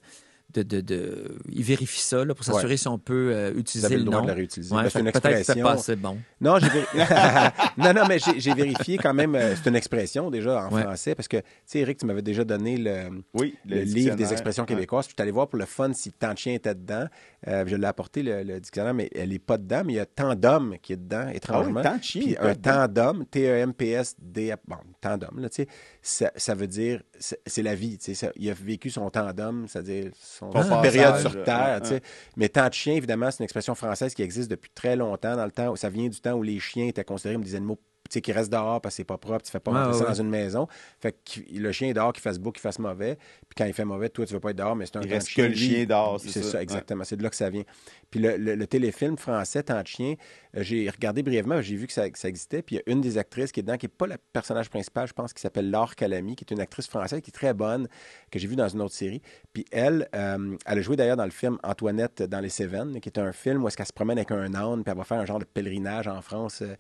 de, 0.55 0.63
de, 0.63 0.81
de- 0.81 1.37
ils 1.51 1.63
vérifient 1.65 2.01
ça 2.03 2.25
là, 2.25 2.35
pour 2.35 2.45
s'assurer 2.45 2.77
si 2.77 2.89
on 2.89 2.99
peut 2.99 3.31
euh, 3.33 3.53
utiliser 3.57 3.89
le 3.91 3.97
le 3.99 4.05
droit 4.05 4.19
nom. 4.19 4.23
de 4.25 4.29
la 4.29 4.35
réutiliser. 4.35 4.75
Ouais, 4.75 4.83
Ben, 4.85 4.91
c'est 4.91 5.01
une 5.01 5.07
expression. 5.09 5.63
pas 5.65 5.73
assez 5.73 5.97
bon. 5.97 6.19
Non, 6.41 6.59
non, 7.79 7.93
non, 7.95 8.03
mais 8.09 8.19
j'ai 8.19 8.39
j'ai 8.41 8.55
vérifié 8.55 8.99
quand 8.99 9.15
même. 9.15 9.35
euh, 9.35 9.55
C'est 9.57 9.69
une 9.69 9.77
expression 9.77 10.31
déjà 10.31 10.67
en 10.67 10.73
Ouais. 10.75 10.83
français 10.83 11.15
parce 11.15 11.29
que, 11.29 11.39
tu 11.39 11.45
sais, 11.67 11.79
Eric, 11.81 11.99
tu 11.99 12.07
m'avais 12.07 12.23
déjà 12.23 12.45
donné 12.45 12.77
le, 12.77 13.23
Oui, 13.35 13.55
le, 13.67 13.81
livre 13.83 14.17
des 14.17 14.33
expressions 14.33 14.63
Ouais. 14.65 14.69
québécoises. 14.69 15.07
Je 15.07 15.11
suis 15.11 15.23
allé 15.23 15.31
voir 15.31 15.49
pour 15.49 15.59
le 15.59 15.67
fun 15.67 15.93
si 15.93 16.13
tant 16.13 16.33
de 16.33 16.39
chien 16.39 16.55
était 16.55 16.75
dedans. 16.75 17.07
Euh, 17.49 17.65
je 17.67 17.75
l'ai 17.77 17.87
apporté, 17.87 18.23
le, 18.23 18.43
le 18.43 18.61
dictionnaire, 18.61 18.95
mais 18.95 19.11
elle 19.15 19.31
n'est 19.31 19.39
pas 19.39 19.59
dedans. 19.59 19.83
Mais 19.85 19.95
il 19.95 19.97
y 19.97 20.01
a 20.01 20.07
tant 20.07 20.35
d'hommes 20.35 20.77
qui 20.81 20.93
est 20.93 20.97
dedans, 20.97 21.29
étrangement. 21.29 21.83
tant 21.83 21.97
de 21.97 22.03
chien 22.03 22.35
un 22.41 22.55
tant 22.55 22.87
d'hommes, 22.89 23.25
T-E-M-P-S-D, 23.31 24.55
bon, 24.67 24.77
tant 25.01 25.17
d'hommes, 25.17 25.41
là, 25.41 25.49
tu 25.49 25.63
sais, 25.63 25.69
ça, 26.05 26.33
ça 26.37 26.55
veut 26.57 26.67
dire, 26.67 27.01
c'est 27.47 27.63
la 27.63 27.75
vie, 27.77 27.97
tu 27.97 28.07
sais. 28.07 28.15
ça- 28.15 28.33
Il 28.37 28.51
a 28.51 28.55
vécu 28.55 28.91
son 28.91 29.09
temps 29.09 29.33
d'homme, 29.33 29.67
c'est-à-dire 29.69 30.11
son 30.21 30.51
sa 30.51 30.81
période 30.83 31.13
passage, 31.13 31.21
sur 31.21 31.45
Terre, 31.45 31.81
euh. 31.97 32.01
Mais 32.37 32.49
tant 32.49 32.69
de 32.69 32.75
chien, 32.75 32.95
évidemment, 32.95 33.31
c'est 33.31 33.39
une 33.39 33.45
expression 33.45 33.75
française 33.77 34.13
qui 34.15 34.23
existe 34.23 34.51
depuis 34.51 34.71
très 34.75 34.97
longtemps, 34.97 35.37
dans 35.37 35.45
le 35.45 35.53
temps, 35.53 35.71
où 35.71 35.77
ça 35.77 35.89
vient 35.89 36.09
du 36.09 36.21
temps 36.21 36.33
où 36.33 36.43
les 36.43 36.59
chiens 36.59 36.87
étaient 36.89 37.05
considérés 37.05 37.37
comme 37.37 37.45
des 37.45 37.55
animaux 37.55 37.79
sais, 38.13 38.21
qui 38.21 38.33
restent 38.33 38.53
dehors 38.53 38.81
parce 38.81 38.95
que 38.95 38.97
c'est 38.99 39.05
pas 39.05 39.19
propre, 39.19 39.43
tu 39.45 39.51
fais 39.51 39.61
pas 39.61 39.71
Ouais, 39.73 39.79
rentrer 39.83 39.99
ça 39.99 40.05
dans 40.07 40.15
une 40.15 40.29
maison. 40.31 40.67
Fait 41.01 41.13
que 41.13 41.41
le 41.59 41.73
chien 41.73 41.89
est 41.89 41.95
dehors, 41.95 42.13
qu'il 42.13 42.23
fasse 42.23 42.39
beau, 42.39 42.53
qu'il 42.53 42.61
fasse 42.61 42.79
mauvais. 42.79 43.17
Puis 43.17 43.55
quand 43.57 43.65
il 43.65 43.73
fait 43.73 43.85
mauvais, 43.85 44.09
toi, 44.09 44.27
tu 44.27 44.35
veux 44.35 44.41
pas 44.41 44.51
être 44.51 44.57
dehors, 44.57 44.77
mais 44.77 44.87
c'est 44.87 44.97
un 44.97 45.03
Il 45.03 45.09
temps 45.09 45.15
reste 45.15 45.29
de 45.31 45.35
que 45.35 45.43
le 45.43 45.55
chien 45.55 45.85
dehors, 45.87 46.21
c'est 46.21 46.29
C'est 46.31 46.43
ça. 46.43 46.51
ça, 46.53 46.63
exactement. 46.63 47.05
C'est 47.05 47.17
de 47.17 47.23
là 47.23 47.31
que 47.31 47.37
ça 47.37 47.51
vient. 47.51 47.65
Puis 48.11 48.21
le, 48.21 48.37
le- 48.37 48.55
le 48.55 48.67
téléfilm 48.67 49.17
français, 49.17 49.63
Tant 49.63 49.81
de 49.81 49.87
chien, 49.87 50.15
euh, 50.57 50.63
j'ai 50.63 50.89
regardé 50.91 51.23
brièvement, 51.23 51.61
j'ai 51.63 51.77
vu 51.77 51.87
que 51.87 51.93
ça, 51.93 52.09
que 52.11 52.19
ça 52.19 52.29
existait. 52.29 52.63
Puis 52.63 52.77
il 52.77 52.79
y 52.79 52.83
a 52.91 52.93
une 52.93 53.01
des 53.01 53.19
actrices 53.19 53.53
qui 53.53 53.61
est 53.61 53.63
dedans, 53.63 53.77
qui 53.77 53.87
n'est 53.87 53.93
pas 53.97 54.07
le 54.07 54.17
personnage 54.33 54.69
principal, 54.71 55.07
je 55.07 55.13
pense, 55.13 55.33
qui 55.33 55.41
s'appelle 55.41 55.71
Laure 55.71 55.95
Calamy, 55.95 56.37
qui 56.37 56.45
est 56.45 56.53
une 56.53 56.61
actrice 56.61 56.89
française 56.89 57.21
qui 57.21 57.31
est 57.31 57.33
très 57.33 57.55
bonne, 57.55 57.89
que 58.31 58.39
j'ai 58.39 58.47
vue 58.49 58.57
dans 58.57 58.69
une 58.69 58.81
autre 58.83 58.95
série. 58.95 59.23
Puis 59.53 59.65
elle, 59.71 60.09
euh, 60.15 60.57
elle 60.67 60.79
a 60.79 60.83
joué 60.83 60.97
d'ailleurs 60.97 61.17
dans 61.17 61.25
le 61.25 61.31
film 61.31 61.59
Antoinette 61.63 62.23
dans 62.23 62.41
les 62.41 62.49
Cévennes, 62.49 63.01
qui 63.01 63.09
est 63.09 63.19
un 63.19 63.33
film 63.33 63.63
où 63.65 63.69
est-ce 63.69 63.77
qu'elle 63.77 63.87
se 63.87 63.93
promène 63.93 64.19
avec 64.19 64.31
un 64.31 64.55
âne, 64.55 64.83
puis 64.85 64.91
elle 64.91 64.99
va 64.99 65.05
faire 65.05 65.19
un 65.21 65.27
genre 65.27 65.39
de 65.39 65.45
pèlerinage 65.45 66.09
en 66.09 66.21
France. 66.23 66.61
euh, 66.63 66.75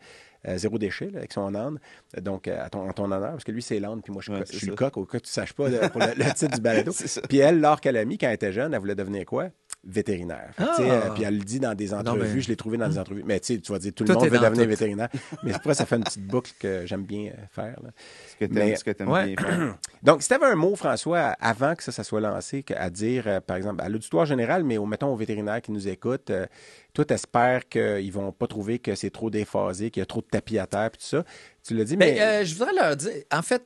zéro 0.56 0.78
déchet 0.78 1.10
là, 1.10 1.18
avec 1.18 1.32
son 1.32 1.54
âne. 1.54 1.78
Donc, 2.20 2.48
euh, 2.48 2.64
à 2.64 2.68
ton, 2.70 2.88
en 2.88 2.92
ton 2.92 3.04
honneur, 3.04 3.30
parce 3.32 3.44
que 3.44 3.52
lui, 3.52 3.62
c'est 3.62 3.78
l'âne, 3.80 4.02
puis 4.02 4.12
moi, 4.12 4.22
je, 4.24 4.32
Ouais, 4.32 4.42
je 4.50 4.56
suis 4.56 4.66
le 4.66 4.74
coq, 4.74 4.96
au 4.96 5.04
cas 5.06 5.18
que 5.18 5.24
tu 5.24 5.28
ne 5.28 5.32
saches 5.32 5.52
pas 5.52 5.68
de- 5.70 5.88
pour 5.88 6.00
le, 6.00 6.06
le 6.16 6.24
titre 6.34 6.54
du 6.56 6.60
balado. 6.60 6.92
Puis 7.28 7.38
elle, 7.38 7.60
Laure 7.60 7.80
Calamy, 7.80 8.18
quand 8.18 8.26
elle 8.28 8.34
était 8.34 8.52
jeune, 8.52 8.74
elle 8.74 8.80
voulait 8.80 8.94
devenir 8.94 9.24
quoi? 9.26 9.48
Vétérinaire. 9.84 10.50
Tu 10.56 10.62
Ah! 10.62 10.76
euh, 10.80 11.10
puis 11.10 11.24
elle 11.24 11.38
le 11.38 11.44
dit 11.44 11.58
dans 11.58 11.74
des 11.74 11.92
entrevues, 11.92 12.20
ben- 12.34 12.40
je 12.40 12.48
l'ai 12.48 12.54
trouvé 12.56 12.78
dans 12.78 12.88
des 12.88 12.98
entrevues. 12.98 13.24
Mais 13.26 13.40
tu 13.40 13.60
tu 13.60 13.72
vas 13.72 13.80
dire, 13.80 13.92
tout, 13.92 14.04
Tout 14.04 14.12
le 14.12 14.18
monde 14.18 14.28
veut 14.28 14.38
devenir 14.38 14.62
tout. 14.62 14.68
vétérinaire. 14.70 15.08
Mais 15.42 15.52
après, 15.52 15.74
ça 15.74 15.86
fait 15.86 15.96
une 15.96 16.04
petite 16.04 16.24
boucle 16.24 16.52
que 16.60 16.86
j'aime 16.86 17.02
bien 17.04 17.32
euh, 17.32 17.44
faire. 17.50 17.80
là. 17.82 17.90
Ce 18.30 18.36
que 18.36 18.52
Mais- 18.52 18.60
t'aimes 18.66 18.76
ce 18.76 18.84
que 18.84 18.90
t'aimes 18.92 19.08
Ouais. 19.10 19.34
bien 19.34 19.44
faire. 19.44 19.76
Donc, 20.04 20.22
si 20.22 20.28
tu 20.28 20.34
avais 20.34 20.46
un 20.46 20.54
mot, 20.54 20.76
François, 20.76 21.34
avant 21.40 21.74
que 21.74 21.82
ça, 21.82 21.90
ça 21.90 22.04
soit 22.04 22.20
lancé, 22.20 22.64
à 22.76 22.90
dire, 22.90 23.24
euh, 23.26 23.40
par 23.40 23.56
exemple, 23.56 23.82
à 23.82 23.88
l'auditoire 23.88 24.24
général, 24.24 24.62
mais 24.62 24.78
au, 24.78 24.86
mettons 24.86 25.08
aux 25.12 25.16
vétérinaires 25.16 25.60
qui 25.60 25.72
nous 25.72 25.88
écoutent, 25.88 26.30
euh, 26.30 26.46
toi, 26.94 27.04
t'espères 27.04 27.68
qu'ils 27.68 28.12
vont 28.12 28.30
pas 28.30 28.46
trouver 28.46 28.78
que 28.78 28.94
c'est 28.94 29.10
trop 29.10 29.30
déphasé, 29.30 29.90
qu'il 29.90 30.00
y 30.00 30.04
a 30.04 30.06
trop 30.06 30.20
de 30.20 30.26
tapis 30.26 30.58
à 30.60 30.66
terre, 30.68 30.90
puis 30.92 31.00
tout 31.00 31.06
ça. 31.08 31.24
Tu 31.66 31.74
l'as 31.74 31.84
dit, 31.84 31.96
Ben, 31.96 32.14
mais... 32.14 32.20
euh, 32.22 32.44
je 32.44 32.54
voudrais 32.54 32.72
leur 32.74 32.94
dire, 32.96 33.10
en 33.32 33.42
fait, 33.42 33.64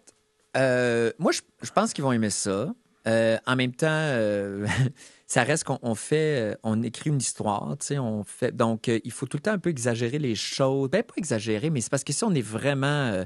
euh, 0.56 1.12
moi, 1.18 1.32
je, 1.32 1.42
je 1.62 1.70
pense 1.70 1.92
qu'ils 1.92 2.04
vont 2.04 2.12
aimer 2.12 2.30
ça. 2.30 2.72
Euh, 3.06 3.36
en 3.46 3.54
même 3.54 3.72
temps, 3.72 3.86
euh, 3.90 4.66
ça 5.26 5.42
reste 5.42 5.64
qu'on 5.64 5.78
on 5.82 5.94
fait, 5.94 6.52
euh, 6.52 6.54
on 6.62 6.82
écrit 6.82 7.10
une 7.10 7.18
histoire, 7.18 7.76
tu 7.80 7.86
sais, 7.86 7.98
on 7.98 8.22
fait. 8.22 8.56
Donc, 8.56 8.88
euh, 8.88 9.00
il 9.04 9.10
faut 9.10 9.26
tout 9.26 9.36
le 9.36 9.42
temps 9.42 9.52
un 9.52 9.58
peu 9.58 9.70
exagérer 9.70 10.18
les 10.18 10.36
choses. 10.36 10.88
Ben, 10.88 11.02
pas 11.02 11.14
exagérer, 11.16 11.70
mais 11.70 11.80
c'est 11.80 11.90
parce 11.90 12.04
que 12.04 12.12
si 12.12 12.22
on 12.24 12.32
est 12.32 12.42
vraiment 12.42 12.86
euh, 12.86 13.24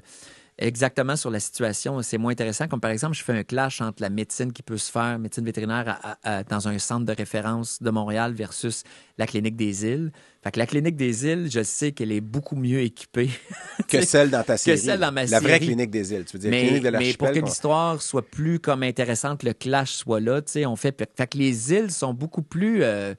exactement 0.61 1.17
sur 1.17 1.31
la 1.31 1.41
situation, 1.41 2.01
c'est 2.03 2.19
moins 2.19 2.33
intéressant. 2.33 2.69
Comme 2.69 2.81
par 2.81 2.91
exemple, 2.91 3.17
je 3.17 3.25
fais 3.25 3.33
un 3.33 3.43
clash 3.43 3.81
entre 3.81 4.03
la 4.03 4.11
médecine 4.11 4.53
qui 4.53 4.63
peut 4.63 4.77
se 4.77 4.91
faire, 4.93 5.19
médecine 5.19 5.45
vétérinaire 5.45 5.89
à- 5.89 6.17
à- 6.23 6.39
à- 6.39 6.45
dans 6.45 6.69
un 6.69 6.79
centre 6.79 7.05
de 7.07 7.13
référence 7.13 7.83
de 7.83 7.91
Montréal 7.91 8.33
versus 8.35 8.85
la 9.19 9.27
clinique 9.27 9.57
des 9.57 9.85
îles. 9.87 10.13
Fait 10.43 10.51
que 10.53 10.59
la 10.59 10.67
clinique 10.67 10.97
des 10.97 11.27
îles, 11.27 11.49
je 11.51 11.63
sais 11.63 11.93
qu'elle 11.93 12.13
est 12.13 12.21
beaucoup 12.21 12.57
mieux 12.57 12.81
équipée 12.81 13.31
que 13.89 14.01
celle 14.03 14.31
dans 14.31 14.43
ta 14.43 14.57
série. 14.57 14.79
celle 14.79 15.01
dans 15.01 15.13
ma 15.13 15.25
La 15.25 15.41
vraie 15.41 15.59
clinique 15.61 15.91
des 15.91 16.13
îles, 16.13 16.25
tu 16.25 16.37
veux 16.37 16.41
dire, 16.41 16.51
mais, 16.51 16.61
clinique 16.67 16.83
de 16.85 16.91
mais 16.91 17.15
pour 17.15 17.29
que 17.29 17.39
l'histoire 17.47 18.01
soit 18.03 18.31
plus 18.31 18.59
comme 18.61 18.83
intéressante, 18.83 19.43
le 19.43 19.53
clash 19.53 19.91
soit 19.93 20.21
là, 20.21 20.41
tu 20.43 20.53
sais, 20.53 20.67
on 20.67 20.77
fait. 20.77 20.97
Fait 21.17 21.27
que 21.27 21.39
les 21.39 21.73
îles 21.73 21.91
sont 21.91 22.15
beaucoup 22.15 22.43
plus. 22.43 22.83
euh, 22.83 23.15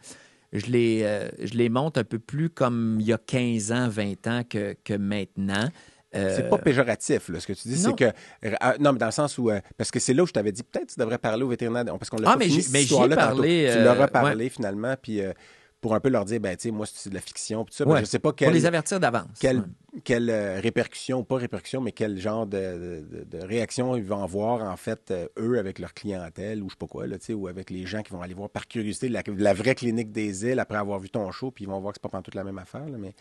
je 0.54 0.66
les, 0.66 1.02
euh, 1.04 1.30
je 1.42 1.54
les 1.54 1.70
monte 1.70 1.98
un 1.98 2.04
peu 2.04 2.20
plus 2.20 2.50
comme 2.50 2.98
il 3.00 3.06
y 3.08 3.14
a 3.14 3.18
15 3.18 3.72
ans, 3.72 3.88
20 3.88 4.28
ans 4.28 4.42
que, 4.50 4.76
que 4.84 4.94
maintenant. 4.94 5.70
Euh, 6.16 6.36
C'est 6.36 6.50
pas 6.50 6.58
péjoratif, 6.58 7.30
là, 7.30 7.40
ce 7.40 7.48
que 7.48 7.54
tu 7.54 7.68
dis. 7.68 7.78
C'est 7.78 7.96
que. 7.96 8.06
euh, 8.46 8.52
non, 8.80 8.94
mais 8.94 9.00
dans 9.00 9.06
le 9.06 9.12
sens 9.12 9.38
où. 9.38 9.50
euh, 9.50 9.60
parce 9.78 9.92
que 9.92 10.00
c'est 10.00 10.14
là 10.14 10.24
où 10.24 10.28
je 10.28 10.34
t'avais 10.34 10.52
dit, 10.52 10.64
peut-être 10.64 10.88
tu 10.94 11.00
devrais 11.00 11.18
parler 11.18 11.44
au 11.44 11.48
vétérinaire. 11.50 11.86
Parce 11.86 12.10
qu'on 12.10 12.18
l'a 12.18 12.30
Ah, 12.30 12.34
pas 12.34 12.40
mais 12.40 12.46
fini, 12.46 12.58
mais 12.58 12.64
j'y 12.64 12.78
ai 12.78 12.82
histoire-là 12.84 13.16
tantôt. 13.16 13.28
parlé, 13.38 13.70
Tu 13.72 13.78
euh, 13.78 13.84
leur 13.84 14.02
as 14.02 14.08
parlé, 14.08 14.50
finalement. 14.50 14.96
Puis 15.02 15.22
euh, 15.22 15.32
pour 15.80 15.96
un 15.96 16.00
peu 16.00 16.10
leur 16.10 16.26
dire, 16.26 16.40
ben, 16.40 16.56
tu 16.56 16.64
sais, 16.64 16.72
moi, 16.72 16.86
c'est 16.92 17.10
de 17.10 17.16
la 17.16 17.22
fiction. 17.22 17.66
Puis 17.66 17.74
ça. 17.74 17.86
Ben, 17.86 17.98
je 18.02 18.06
sais 18.06 18.20
pas 18.20 18.30
Pour 18.30 18.36
quelle, 18.36 18.54
les 18.54 18.66
avertir 18.68 19.00
d'avance. 19.00 19.26
quelle, 19.40 19.58
Ouais. 19.94 20.02
quelle 20.04 20.30
euh, 20.30 20.60
répercussion, 20.60 21.24
pas 21.24 21.38
répercussion, 21.38 21.82
mais 21.82 21.92
quel 21.92 22.20
genre 22.20 22.46
de, 22.46 23.02
de- 23.12 23.24
de 23.40 23.44
réaction 23.44 23.96
ils 23.96 24.04
vont 24.04 24.22
avoir, 24.24 24.62
en 24.70 24.78
fait, 24.78 25.10
euh, 25.12 25.28
eux, 25.40 25.58
avec 25.58 25.80
leur 25.80 25.94
clientèle 25.96 26.62
ou 26.62 26.70
je 26.70 26.74
sais 26.74 26.78
pas 26.78 26.86
quoi, 26.88 27.08
là, 27.08 27.18
tu 27.18 27.26
sais, 27.28 27.34
ou 27.34 27.48
avec 27.48 27.70
les 27.72 27.86
gens 27.88 28.04
qui 28.04 28.12
vont 28.12 28.22
aller 28.22 28.36
voir 28.36 28.50
par 28.50 28.68
curiosité 28.68 29.10
la, 29.10 29.24
la 29.38 29.54
vraie 29.54 29.74
clinique 29.76 30.12
des 30.12 30.46
îles 30.46 30.60
après 30.60 30.78
avoir 30.78 31.00
vu 31.00 31.10
ton 31.10 31.32
show, 31.32 31.50
puis 31.52 31.64
ils 31.64 31.68
vont 31.68 31.80
voir 31.80 31.94
que 31.94 32.00
c'est 32.04 32.10
pas 32.12 32.22
toute 32.22 32.36
la 32.36 32.44
même 32.44 32.60
affaire. 32.60 32.86
là, 32.88 32.98
mais... 33.00 33.16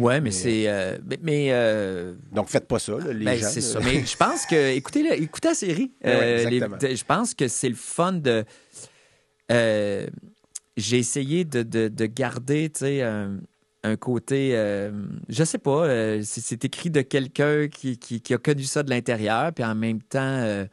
Ouais, 0.00 0.20
mais 0.20 0.30
c'est. 0.30 0.64
euh, 0.68 0.98
mais 1.06 1.18
mais, 1.22 1.48
euh, 1.50 2.14
Donc, 2.32 2.48
faites 2.48 2.66
pas 2.66 2.78
ça, 2.78 2.92
là, 2.98 3.12
les 3.12 3.24
Ben, 3.24 3.36
gens. 3.38 3.48
c'est 3.48 3.60
ça. 3.60 3.80
Mais 3.80 4.04
je 4.04 4.16
pense 4.16 4.46
que, 4.46 4.72
écoutez, 4.74 5.02
là, 5.02 5.14
écoutez 5.14 5.48
la 5.48 5.54
série. 5.54 5.92
Euh, 6.06 6.48
les- 6.48 6.96
je 6.96 7.04
pense 7.04 7.34
que 7.34 7.46
c'est 7.48 7.68
le 7.68 7.74
fun 7.74 8.12
de. 8.14 8.44
euh, 9.52 10.06
J'ai 10.76 10.98
essayé 10.98 11.44
de, 11.44 11.62
de- 11.62 11.88
de 11.88 12.06
garder, 12.06 12.70
tu 12.70 12.80
sais, 12.80 13.02
un, 13.02 13.38
un 13.82 13.96
côté. 13.96 14.52
euh, 14.54 14.90
je 15.28 15.44
sais 15.44 15.58
pas, 15.58 15.84
euh, 15.86 16.20
c'est 16.24 16.40
c'est 16.40 16.64
écrit 16.64 16.90
de 16.90 17.02
quelqu'un 17.02 17.68
qui, 17.68 17.98
qui- 17.98 18.20
qui 18.20 18.32
a 18.34 18.38
connu 18.38 18.62
ça 18.64 18.82
de 18.82 18.90
l'intérieur, 18.90 19.52
puis 19.52 19.64
en 19.64 19.74
même 19.74 20.00
temps. 20.02 20.66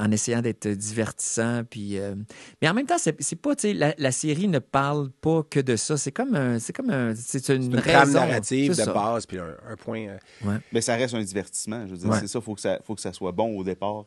En 0.00 0.10
essayant 0.12 0.40
d'être 0.40 0.66
divertissant, 0.66 1.62
puis 1.68 1.98
euh, 1.98 2.14
mais 2.62 2.68
en 2.68 2.74
même 2.74 2.86
temps, 2.86 2.96
c'est 2.98 3.36
pas, 3.36 3.52
la, 3.64 3.94
la 3.98 4.12
série 4.12 4.48
ne 4.48 4.58
parle 4.58 5.10
pas 5.20 5.42
que 5.48 5.60
de 5.60 5.76
ça. 5.76 5.96
C'est 5.96 6.10
comme 6.12 6.34
un, 6.34 6.58
c'est 6.58 6.72
comme 6.72 6.90
un, 6.90 7.14
c'est 7.14 7.48
une, 7.50 7.64
une 7.64 7.76
raison. 7.78 8.12
narrative 8.14 8.70
de 8.70 8.74
ça. 8.74 8.92
base, 8.92 9.26
puis 9.26 9.38
un, 9.38 9.54
un 9.68 9.76
point. 9.76 10.06
euh, 10.46 10.58
Mais 10.72 10.80
ça 10.80 10.94
reste 10.96 11.14
un 11.14 11.22
divertissement. 11.22 11.86
Je 11.86 11.92
veux 11.92 11.98
dire, 11.98 12.08
Ouais. 12.10 12.18
c'est 12.20 12.28
ça, 12.28 12.40
faut 12.40 12.54
que 12.54 12.60
ça, 12.60 12.78
faut 12.84 12.94
que 12.94 13.00
ça 13.00 13.12
soit 13.12 13.32
bon 13.32 13.56
au 13.58 13.62
départ. 13.62 14.04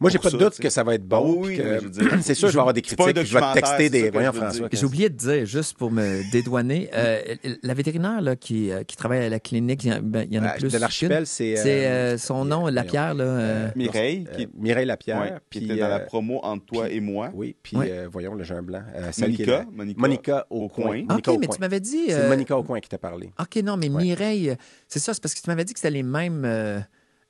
Moi, 0.00 0.08
j'ai 0.10 0.18
pas 0.18 0.30
de 0.30 0.38
doute 0.38 0.58
que 0.58 0.70
ça 0.70 0.82
va 0.82 0.94
être 0.94 1.02
Ah 1.10 1.16
bon. 1.20 1.42
oui, 1.44 1.60
c'est 2.22 2.34
sûr, 2.34 2.48
je 2.48 2.54
vais 2.54 2.58
avoir 2.60 2.72
des 2.72 2.80
critiques. 2.80 3.06
Je 3.22 3.34
vais 3.34 3.40
te 3.40 3.52
texter 3.54 3.90
des. 3.90 4.10
Voyons, 4.10 4.32
François. 4.32 4.68
J'ai 4.72 4.84
oublié 4.84 5.10
de 5.10 5.14
dire, 5.16 5.44
juste 5.44 5.76
pour 5.76 5.90
me 5.90 6.22
dédouaner, 6.32 6.88
euh, 6.94 7.20
la 7.62 7.74
vétérinaire 7.74 8.20
là, 8.22 8.34
qui, 8.34 8.70
euh, 8.70 8.82
qui 8.82 8.96
travaille 8.96 9.24
à 9.24 9.28
la 9.28 9.40
clinique, 9.40 9.84
il 9.84 9.90
y, 9.90 9.94
en- 9.94 10.00
ben, 10.02 10.26
en 10.38 10.44
a 10.44 10.54
Euh, 10.54 10.58
plus. 10.58 10.72
de 10.72 10.78
l'archipel, 10.78 11.26
c'est. 11.26 11.56
C'est 11.56 11.86
euh, 11.86 12.16
son 12.18 12.44
nom. 12.46 12.66
Lapierre. 12.68 13.12
Là, 13.14 13.24
euh, 13.24 13.68
Mireille, 13.76 14.26
euh, 14.38 14.46
Mireille 14.58 14.86
Lapierre. 14.86 15.20
ouais, 15.20 15.32
qui 15.50 15.58
puis, 15.60 15.70
était 15.70 15.80
dans 15.80 15.88
la 15.88 16.00
promo 16.00 16.40
entre 16.42 16.64
toi 16.64 16.86
puis- 16.86 16.96
et 16.96 17.00
moi. 17.00 17.30
Oui, 17.34 17.54
puis 17.62 17.76
Ouais. 17.76 17.90
euh, 17.90 18.08
voyons, 18.10 18.34
le 18.34 18.44
un 18.50 18.62
blanc. 18.62 18.82
Euh, 18.96 19.10
Monica. 19.20 19.66
Monica, 19.70 20.00
Monica 20.00 20.46
au 20.50 20.68
coin. 20.68 21.02
Monica 21.06 21.14
OK, 21.32 21.36
au 21.36 21.38
mais 21.40 21.46
coin. 21.46 21.54
tu 21.56 21.60
m'avais 21.60 21.80
dit. 21.80 22.04
C'est 22.08 22.26
Monica 22.28 22.56
au 22.56 22.62
coin 22.62 22.80
qui 22.80 22.88
t'a 22.88 22.98
parlé. 22.98 23.30
OK, 23.38 23.56
non, 23.62 23.76
mais. 23.76 23.88
Mireille, 23.90 24.54
c'est 24.88 24.98
ça, 24.98 25.12
c'est 25.12 25.22
parce 25.22 25.34
que 25.34 25.40
tu 25.42 25.50
m'avais 25.50 25.64
dit 25.64 25.74
que 25.74 25.78
c'était 25.78 25.90
les 25.90 26.02
mêmes 26.02 26.44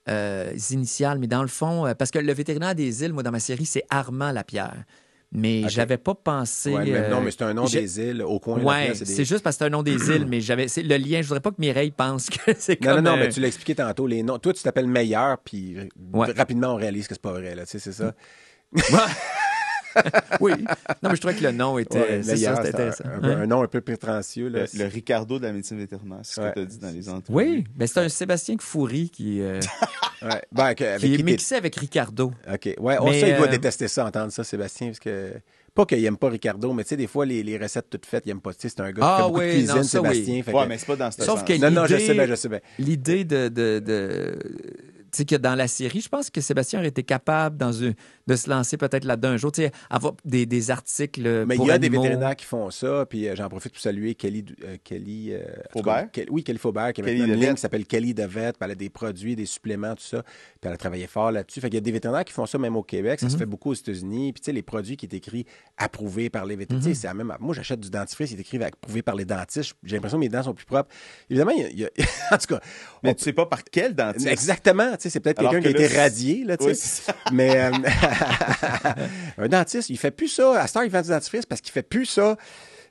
euh, 0.09 0.51
euh, 0.53 0.53
initiales, 0.71 1.19
mais 1.19 1.27
dans 1.27 1.43
le 1.43 1.49
fond, 1.49 1.87
euh, 1.87 1.95
parce 1.95 2.11
que 2.11 2.19
le 2.19 2.33
vétérinaire 2.33 2.75
des 2.75 3.05
îles, 3.05 3.13
moi, 3.13 3.23
dans 3.23 3.31
ma 3.31 3.41
série, 3.41 3.67
c'est 3.67 3.85
Armand 3.91 4.33
Lapierre. 4.33 4.85
Mais 5.33 5.63
OK. 5.65 5.71
j'avais 5.71 5.97
pas 5.99 6.15
pensé. 6.17 6.73
Ouais, 6.75 6.85
mais 6.87 6.95
euh, 6.97 7.09
non, 7.11 7.21
mais 7.21 7.31
c'est 7.31 7.43
un 7.43 7.55
nom 7.55 7.65
des 7.67 8.01
îles 8.01 8.21
au 8.23 8.41
coin. 8.41 8.61
Ouais, 8.61 8.93
c'est 8.97 9.05
des- 9.05 9.25
juste 9.25 9.45
parce 9.45 9.55
que 9.57 9.59
c'est 9.61 9.67
un 9.67 9.71
nom 9.71 9.85
des 9.85 10.11
îles, 10.11 10.27
mais 10.27 10.41
j'avais 10.41 10.67
le 10.79 10.97
lien. 10.97 11.23
Je 11.23 11.29
voudrais 11.29 11.41
pas 11.41 11.51
que 11.53 11.61
Mireille 11.61 11.93
pense 11.93 12.29
que 12.31 12.53
c'est 12.59 12.81
Non, 12.83 12.95
comme. 12.97 13.05
non, 13.05 13.13
non, 13.13 13.17
euh, 13.17 13.21
mais 13.21 13.29
tu 13.29 13.39
l'as 13.41 13.47
expliqué 13.47 13.77
tantôt. 13.77 14.09
Les 14.09 14.25
noms. 14.25 14.41
Toi, 14.41 14.53
tu 14.55 14.63
t'appelles 14.65 14.89
Meilleur, 14.89 15.39
puis 15.39 15.77
Ouais. 16.13 16.33
rapidement, 16.37 16.73
on 16.75 16.77
réalise 16.77 17.07
que 17.07 17.15
c'est 17.15 17.23
pas 17.23 17.31
vrai. 17.33 17.55
Là, 17.55 17.65
tu 17.65 17.71
sais, 17.73 17.79
c'est 17.79 17.93
ça. 17.93 18.13
oui. 20.41 20.53
Non, 21.03 21.11
mais 21.11 21.16
je 21.16 21.20
trouvais 21.20 21.34
que 21.34 21.43
le 21.43 21.53
nom 21.53 21.78
était. 21.78 21.99
Ouais, 21.99 22.20
c'est 22.22 22.32
Meilleur, 22.34 22.57
ça, 22.57 22.64
c'était 22.64 22.76
c'est 22.76 22.82
intéressant. 22.82 23.05
un, 23.07 23.24
un- 23.24 23.30
Hein? 23.30 23.41
un 23.43 23.47
nom 23.47 23.62
un 23.62 23.66
peu 23.66 23.80
prétentieux. 23.80 24.49
Le, 24.49 24.64
le 24.74 24.84
Ricardo 24.86 25.38
de 25.38 25.45
la 25.45 25.53
médecine 25.53 25.78
vétérinaire, 25.78 26.18
c'est 26.22 26.34
ce 26.36 26.41
Ouais. 26.41 26.49
que 26.51 26.55
tu 26.55 26.61
as 26.61 26.64
dit 26.66 26.78
dans 26.78 26.91
les 26.91 27.09
entrevues. 27.09 27.36
Oui, 27.36 27.64
mais 27.76 27.86
c'est 27.86 28.01
un 28.01 28.09
Sébastien 28.09 28.57
Foury 28.61 29.11
qui, 29.11 29.41
euh, 29.41 29.61
Ouais. 30.22 30.43
Ben, 30.53 30.64
avec- 30.64 30.82
avec 30.82 31.01
qui 31.01 31.14
est 31.14 31.16
qui 31.16 31.24
mixé 31.24 31.55
avec 31.55 31.76
Ricardo. 31.76 32.32
OK. 32.53 32.74
Ouais, 32.78 32.99
on 33.01 33.07
Mais, 33.07 33.20
sait, 33.20 33.30
il 33.30 33.36
doit 33.36 33.47
euh, 33.47 33.51
détester 33.51 33.88
ça, 33.88 34.05
entendre 34.07 34.30
ça, 34.32 34.45
Sébastien, 34.45 34.88
parce 34.88 34.99
que. 35.01 35.32
Pas 35.72 35.86
qu'il 35.86 36.05
aime 36.05 36.16
pas 36.16 36.28
Ricardo, 36.28 36.72
mais 36.72 36.82
tu 36.82 36.88
sais, 36.91 36.97
des 36.97 37.07
fois, 37.07 37.24
les, 37.24 37.45
les 37.45 37.57
recettes 37.57 37.88
toutes 37.88 38.05
faites, 38.05 38.24
il 38.26 38.30
aime 38.30 38.41
pas. 38.41 38.53
Tu 38.53 38.62
sais, 38.62 38.68
c'est 38.70 38.80
un 38.80 38.91
gars 38.91 39.03
Ah 39.03 39.16
qui 39.16 39.22
fait 39.22 39.28
beaucoup 39.28 39.38
oui, 39.41 39.47
de 39.47 39.51
cuisine, 39.53 39.68
non, 39.76 39.82
ça, 39.84 40.01
oui. 40.03 40.09
Sébastien. 40.09 40.43
fait 40.43 40.53
Ouais, 40.53 40.62
que- 40.64 40.68
mais 40.68 40.78
c'est 40.78 40.86
pas 40.86 40.97
dans 40.97 41.11
ce 41.12 41.22
Sauf 41.22 41.38
sens. 41.38 41.49
que- 41.49 41.61
Non, 41.61 41.70
non, 41.70 41.86
je 41.86 41.95
l'idée- 41.95 42.07
sais 42.09 42.14
bien, 42.14 42.26
je 42.26 42.34
sais 42.34 42.49
bien. 42.49 42.61
L'idée 42.80 43.24
de. 43.24 43.49
de, 43.49 43.78
de 43.78 44.38
tu 45.12 45.18
sais, 45.18 45.24
que 45.24 45.36
dans 45.36 45.55
la 45.55 45.68
série, 45.68 46.01
je 46.01 46.09
pense 46.09 46.28
que 46.28 46.41
Sébastien 46.41 46.80
aurait 46.80 46.88
été 46.88 47.03
capable 47.05 47.57
dans 47.57 47.72
une, 47.72 47.95
de 48.31 48.37
se 48.37 48.49
lancer 48.49 48.76
peut-être 48.76 49.05
là-dedans 49.05 49.31
un 49.31 49.37
jour, 49.37 49.51
tu 49.53 49.62
sais, 49.62 49.72
avoir 49.91 50.14
des, 50.24 50.47
des 50.47 50.70
articles. 50.70 51.45
Mais 51.47 51.57
pour 51.57 51.66
il 51.66 51.68
y 51.68 51.72
a 51.72 51.78
des 51.78 51.89
vétérinaires 51.89 52.37
qui 52.37 52.47
font 52.47 52.70
ça, 52.70 53.05
puis 53.09 53.28
euh, 53.28 53.35
j'en 53.35 53.49
profite 53.49 53.72
pour 53.72 53.81
saluer 53.83 54.14
Kelly, 54.14 54.45
euh, 54.64 54.76
Kelly 54.85 55.33
euh, 55.33 55.41
cas, 55.45 55.62
Faubert? 55.72 56.09
Oui, 56.31 56.45
Kelly 56.45 56.59
Faubert, 56.59 56.93
qui 56.93 57.01
a 57.01 57.05
Kelly 57.05 57.18
maintenant 57.20 57.35
une 57.35 57.41
ligne 57.41 57.55
qui 57.55 57.61
s'appelle 57.61 57.85
Kelly 57.87 58.14
de 58.14 58.24
Vet, 58.24 58.53
puis 58.53 58.59
elle 58.61 58.70
a 58.70 58.74
des 58.74 58.89
produits, 58.91 59.35
des 59.37 59.47
suppléments, 59.47 59.95
tout 59.95 60.03
ça, 60.03 60.22
puis 60.22 60.61
elle 60.62 60.72
a 60.72 60.76
travaillé 60.76 61.07
fort 61.07 61.33
là-dessus. 61.33 61.61
Fait 61.61 61.68
qu'il 61.68 61.74
y 61.76 61.78
a 61.78 61.83
des 61.83 61.93
vétérinaires 61.93 62.24
qui 62.24 62.33
font 62.33 62.47
ça 62.47 62.59
même 62.59 62.76
au 62.76 62.83
Québec, 62.83 63.20
ça 63.20 63.28
se 63.28 63.37
fait 63.37 63.47
beaucoup 63.47 63.70
aux 63.70 63.74
États-Unis, 63.74 64.33
puis 64.33 64.41
tu 64.41 64.47
sais, 64.47 64.53
les 64.53 64.62
produits 64.62 64.97
qui 64.97 65.07
est 65.07 65.14
écrit 65.14 65.45
approuvés 65.76 66.31
par 66.31 66.47
les 66.47 66.57
vétérinaires, 66.57 66.85
sais, 66.89 66.95
c'est 66.95 67.07
la 67.07 67.14
même. 67.14 67.33
Moi, 67.41 67.55
j'achète 67.55 67.81
du 67.81 67.91
dentifrice, 67.91 68.31
il 68.31 68.39
est 68.39 68.41
écrit 68.43 68.62
approuvé 68.62 69.03
par 69.03 69.14
les 69.16 69.24
dentistes, 69.24 69.74
j'ai 69.83 69.97
l'impression 69.97 70.18
que 70.18 70.20
mes 70.24 70.28
dents 70.28 70.43
sont 70.43 70.55
plus 70.55 70.66
propres. 70.66 70.91
Évidemment, 71.28 71.51
il 71.53 71.62
y 71.62 71.64
a, 71.64 71.68
il 71.70 71.78
y 71.81 71.85
a- 71.85 71.91
en 72.35 72.39
tout 72.39 72.47
cas, 72.55 72.61
Mais 73.03 73.11
on- 73.11 73.14
tu 73.14 73.24
sais 73.24 73.33
pas 73.33 73.47
par 73.47 73.64
quel 73.64 73.95
dentiste. 73.95 74.26
Exactement, 74.28 74.91
tu 74.93 75.03
sais, 75.03 75.11
c'est 75.11 75.20
peut-être 75.20 75.41
quelqu'un 75.41 75.61
qui 75.61 75.66
a 75.68 75.70
été 75.70 75.97
radié, 75.97 76.45
là, 76.45 76.57
tu 76.57 76.74
sais. 76.74 77.12
Mais 77.33 77.57
euh, 77.57 77.70
un 79.39 79.49
dentiste, 79.49 79.91
il 79.91 79.97
fait 79.97 80.11
plus 80.11 80.29
ça. 80.29 80.61
À 80.61 80.66
Star, 80.66 80.85
il 80.85 80.91
vend 80.91 81.03
du 81.03 81.09
dentifrice 81.09 81.47
parce 81.47 81.61
qu'il 81.61 81.73
fait 81.73 81.83
plus 81.83 82.07
ça. 82.07 82.37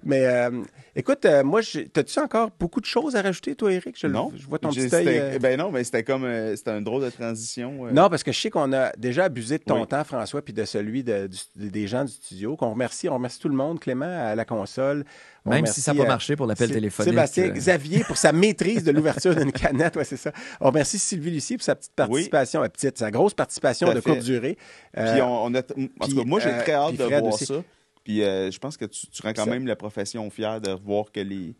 Mais 0.03 0.25
euh, 0.25 0.49
écoute, 0.95 1.25
euh, 1.25 1.43
moi, 1.43 1.59
t'as-tu 1.91 2.19
encore 2.19 2.51
beaucoup 2.57 2.79
de 2.79 2.85
choses 2.85 3.17
à 3.17 3.21
rajouter, 3.21 3.53
toi, 3.53 3.71
Eric? 3.73 3.99
Je, 3.99 4.07
Non. 4.07 4.31
je 4.33 4.47
vois 4.47 4.57
ton 4.57 4.69
petit 4.69 4.95
œil. 4.95 5.07
euh, 5.19 5.39
Ben 5.39 5.59
non, 5.59 5.71
mais 5.71 5.83
c'était 5.83 6.03
comme. 6.03 6.23
euh, 6.23 6.55
c'était 6.55 6.71
un 6.71 6.81
drôle 6.81 7.03
de 7.03 7.09
transition. 7.09 7.85
euh. 7.85 7.91
Non, 7.91 8.07
parce 8.09 8.23
que 8.23 8.31
je 8.31 8.39
sais 8.39 8.49
qu'on 8.49 8.71
a 8.71 8.91
déjà 8.97 9.25
abusé 9.25 9.57
de 9.57 9.63
ton 9.63 9.81
Oui. 9.81 9.87
temps, 9.87 10.03
François, 10.05 10.41
puis 10.41 10.53
de 10.53 10.63
celui 10.63 11.03
de- 11.03 11.27
du- 11.27 11.69
des 11.69 11.85
gens 11.87 12.05
du 12.05 12.13
studio. 12.13 12.55
Qu'on 12.55 12.69
remercie, 12.71 13.09
on 13.09 13.15
remercie 13.15 13.39
tout 13.39 13.49
le 13.49 13.55
monde, 13.55 13.79
Clément, 13.81 14.05
à 14.05 14.35
la 14.35 14.45
console. 14.45 15.03
On 15.45 15.49
Même 15.49 15.59
remercie, 15.59 15.81
si 15.81 15.81
ça 15.81 15.93
n'a 15.93 16.01
pas 16.03 16.07
marché 16.07 16.35
pour 16.37 16.45
l'appel 16.47 16.71
téléphonique. 16.71 17.09
Sébastien 17.11 17.45
euh, 17.45 17.49
Xavier 17.51 18.03
pour 18.05 18.15
sa 18.17 18.31
maîtrise 18.31 18.85
de 18.85 18.91
l'ouverture 18.91 19.35
d'une 19.35 19.51
canette, 19.51 19.97
ouais, 19.97 20.05
c'est 20.05 20.15
ça. 20.17 20.31
On 20.61 20.67
remercie 20.67 20.97
Sylvie 20.97 21.31
Lucie 21.31 21.57
pour 21.57 21.65
sa 21.65 21.75
petite 21.75 21.93
participation, 21.93 22.63
euh, 22.63 22.67
petite, 22.69 22.97
sa 22.97 23.11
grosse 23.11 23.33
participation 23.33 23.89
de 23.93 23.95
fait. 23.99 24.09
courte 24.11 24.23
durée. 24.23 24.57
Puis 24.93 25.21
on, 25.21 25.45
on 25.45 25.53
a. 25.55 25.59
En 25.59 26.07
tout 26.07 26.15
cas, 26.15 26.23
moi, 26.25 26.39
j'ai 26.39 26.51
très 26.59 26.73
hâte 26.73 26.95
de 26.95 27.03
voir 27.03 27.23
aussi. 27.25 27.45
ça. 27.45 27.55
Puis 28.03 28.23
euh, 28.23 28.49
je 28.51 28.59
pense 28.59 28.77
que 28.77 28.85
tu, 28.85 29.07
tu 29.07 29.21
rends 29.21 29.33
quand 29.33 29.45
Ça. 29.45 29.49
même 29.49 29.67
la 29.67 29.75
profession 29.75 30.29
fière 30.29 30.59
de 30.61 30.71
voir 30.71 31.11
que 31.11 31.19
les. 31.19 31.55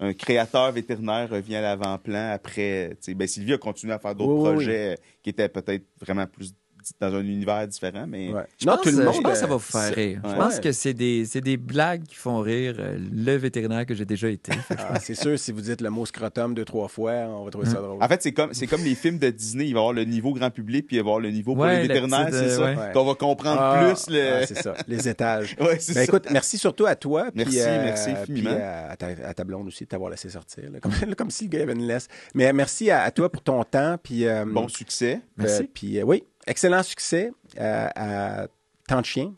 Un 0.00 0.12
créateur 0.14 0.70
vétérinaire 0.70 1.28
revient 1.28 1.56
à 1.56 1.60
l'avant-plan 1.60 2.30
après. 2.30 2.96
Ben, 3.16 3.26
Sylvie 3.26 3.54
a 3.54 3.58
continué 3.58 3.92
à 3.92 3.98
faire 3.98 4.14
d'autres 4.14 4.32
Oui, 4.32 4.52
projets 4.52 4.92
euh, 4.92 4.94
qui 5.24 5.30
étaient 5.30 5.48
peut-être 5.48 5.84
vraiment 6.00 6.24
plus 6.28 6.54
dans 7.00 7.14
un 7.14 7.20
univers 7.24 7.66
différent, 7.68 8.06
mais 8.08 8.32
ouais. 8.32 8.42
Je 8.60 8.66
Non, 8.66 8.74
pense, 8.74 8.82
tout 8.82 8.90
le 8.90 9.00
euh, 9.00 9.04
monde. 9.04 9.14
Je 9.16 9.20
pense 9.20 9.32
que 9.32 9.38
ça 9.38 9.44
euh, 9.44 9.48
va 9.48 9.54
vous 9.56 9.58
faire 9.60 9.94
rire. 9.94 10.20
Je 10.24 10.34
pense 10.34 10.60
que 10.60 10.72
c'est 10.72 10.94
des, 10.94 11.24
c'est 11.24 11.40
des 11.40 11.56
blagues 11.56 12.04
qui 12.04 12.14
font 12.14 12.40
rire 12.40 12.76
euh, 12.78 12.98
le 13.12 13.36
vétérinaire 13.36 13.86
que 13.86 13.94
j'ai 13.94 14.04
déjà 14.04 14.28
été. 14.28 14.52
Ah, 14.90 14.98
c'est 15.00 15.14
sûr, 15.14 15.38
si 15.38 15.52
vous 15.52 15.60
dites 15.60 15.80
le 15.80 15.90
mot 15.90 16.06
scrotum 16.06 16.54
deux, 16.54 16.64
trois 16.64 16.88
fois, 16.88 17.12
on 17.28 17.44
va 17.44 17.50
trouver 17.50 17.66
ça 17.68 17.74
drôle. 17.80 18.02
En 18.02 18.08
fait, 18.08 18.22
c'est 18.22 18.32
comme, 18.32 18.54
c'est 18.54 18.66
comme 18.66 18.82
les 18.84 18.94
films 18.94 19.18
de 19.18 19.28
Disney. 19.30 19.66
Il 19.66 19.72
va 19.74 19.78
y 19.80 19.82
avoir 19.82 19.92
le 19.92 20.04
niveau 20.04 20.32
grand 20.32 20.50
public, 20.50 20.86
puis 20.86 20.96
il 20.96 21.00
va 21.00 21.04
y 21.04 21.08
avoir 21.08 21.20
le 21.20 21.30
niveau 21.30 21.54
pour 21.54 21.64
Ouais, 21.64 21.82
les 21.82 21.88
vétérinaires, 21.88 22.28
c'est 22.30 22.36
euh, 22.36 22.56
ça. 22.56 22.64
ouais. 22.86 22.92
Qu'on 22.94 23.04
va 23.04 23.14
comprendre 23.14 23.60
Ah, 23.60 23.84
plus 23.86 24.14
le. 24.14 24.42
ah, 24.42 24.46
ça, 24.46 24.74
les 24.86 25.08
étages. 25.08 25.56
Ben, 25.60 25.78
ça. 25.78 26.04
écoute, 26.04 26.26
merci 26.30 26.56
surtout 26.58 26.86
à 26.86 26.94
toi. 26.96 27.24
puis, 27.34 27.44
Merci, 27.44 27.56
merci 27.58 28.10
puis 28.24 28.40
infiniment. 28.40 28.58
à, 28.90 28.96
ta, 28.96 29.06
à 29.26 29.34
ta 29.34 29.44
blonde 29.44 29.66
aussi 29.66 29.84
de 29.84 29.88
t'avoir 29.88 30.10
laissé 30.10 30.28
sortir. 30.30 30.64
là. 30.72 30.80
Comme, 30.80 30.92
comme 31.16 31.30
si 31.30 31.44
le 31.44 31.50
gars 31.50 31.62
avait 31.62 31.72
une 31.74 31.86
laisse. 31.86 32.08
Mais 32.34 32.50
merci 32.52 32.90
à, 32.90 33.02
à 33.02 33.10
toi 33.10 33.30
pour 33.30 33.42
ton 33.42 33.62
temps. 33.64 33.96
Puis, 34.02 34.26
euh, 34.26 34.44
Bon 34.46 34.68
succès. 34.68 35.20
euh, 35.40 35.62
puis, 35.74 35.98
euh, 35.98 36.04
oui, 36.04 36.24
excellent 36.48 36.82
succès 36.82 37.30
euh, 37.58 37.88
à 37.94 38.46
Tant 38.88 39.00
de 39.00 39.06
chiens. 39.06 39.32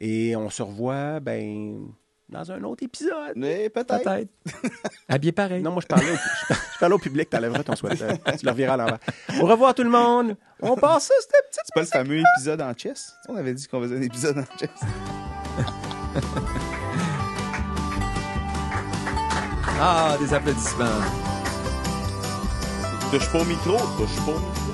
Et 0.00 0.36
on 0.36 0.50
se 0.50 0.62
revoit 0.62 1.20
ben, 1.20 1.86
dans 2.28 2.52
un 2.52 2.62
autre 2.64 2.82
épisode. 2.84 3.32
Mais 3.36 3.70
peut-être. 3.70 4.02
Peut-être. 4.02 4.28
Habillé 5.08 5.32
pareil. 5.32 5.62
Non, 5.62 5.70
moi, 5.70 5.80
je 5.80 5.86
parlais 5.86 6.10
au, 6.10 6.14
je 6.14 6.46
parlais- 6.48 6.62
je 6.74 6.78
parlais 6.78 6.94
au 6.94 6.98
public. 6.98 7.30
T'enlèveras 7.30 7.62
ton 7.62 7.76
sweater. 7.76 8.18
tu 8.38 8.44
le 8.44 8.50
reviras 8.50 8.74
à 8.74 8.76
l'envers. 8.76 8.98
Au 9.40 9.46
revoir, 9.46 9.74
tout 9.74 9.84
le 9.84 9.90
monde. 9.90 10.36
On 10.60 10.74
passe 10.76 11.04
ça, 11.06 11.14
c'était 11.20 11.38
petit. 11.48 11.60
C'est 11.64 11.74
pas 11.74 11.80
le 11.80 11.86
fameux 11.86 12.22
épisode 12.34 12.60
en 12.60 12.74
chess? 12.76 13.14
On 13.28 13.36
avait 13.36 13.54
dit 13.54 13.66
qu'on 13.68 13.80
faisait 13.80 13.96
un 13.96 14.02
épisode 14.02 14.38
en 14.38 14.58
chess. 14.58 14.70
Ah, 19.78 20.16
des 20.18 20.32
applaudissements. 20.32 20.86
Touche 23.10 23.30
pas 23.30 23.40
au 23.40 23.44
micro, 23.44 23.76
touche 23.96 24.16
pas 24.24 24.32
au 24.32 24.40
micro. 24.40 24.65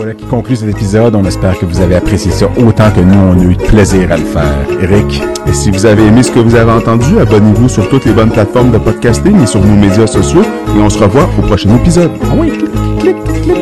Voilà 0.00 0.14
qui 0.14 0.24
conclut 0.24 0.56
cet 0.56 0.70
épisode. 0.70 1.14
On 1.14 1.24
espère 1.26 1.58
que 1.58 1.66
vous 1.66 1.82
avez 1.82 1.94
apprécié 1.94 2.30
ça 2.30 2.46
autant 2.56 2.90
que 2.90 3.00
nous, 3.00 3.18
on 3.18 3.38
a 3.38 3.44
eu 3.44 3.54
de 3.54 3.62
plaisir 3.62 4.10
à 4.10 4.16
le 4.16 4.24
faire. 4.24 4.66
Eric, 4.80 5.22
Et 5.46 5.52
si 5.52 5.70
vous 5.70 5.84
avez 5.84 6.06
aimé 6.06 6.22
ce 6.22 6.30
que 6.30 6.38
vous 6.38 6.54
avez 6.54 6.72
entendu, 6.72 7.18
abonnez-vous 7.18 7.68
sur 7.68 7.86
toutes 7.90 8.06
les 8.06 8.12
bonnes 8.12 8.30
plateformes 8.30 8.70
de 8.70 8.78
podcasting 8.78 9.42
et 9.42 9.46
sur 9.46 9.60
nos 9.62 9.76
médias 9.76 10.06
sociaux. 10.06 10.42
Et 10.74 10.80
on 10.80 10.88
se 10.88 10.98
revoit 10.98 11.28
au 11.38 11.42
prochain 11.42 11.76
épisode. 11.76 12.12
ah 12.22 12.34
oui, 12.34 12.48
clic, 12.48 13.14
clic, 13.24 13.42
clic. 13.42 13.59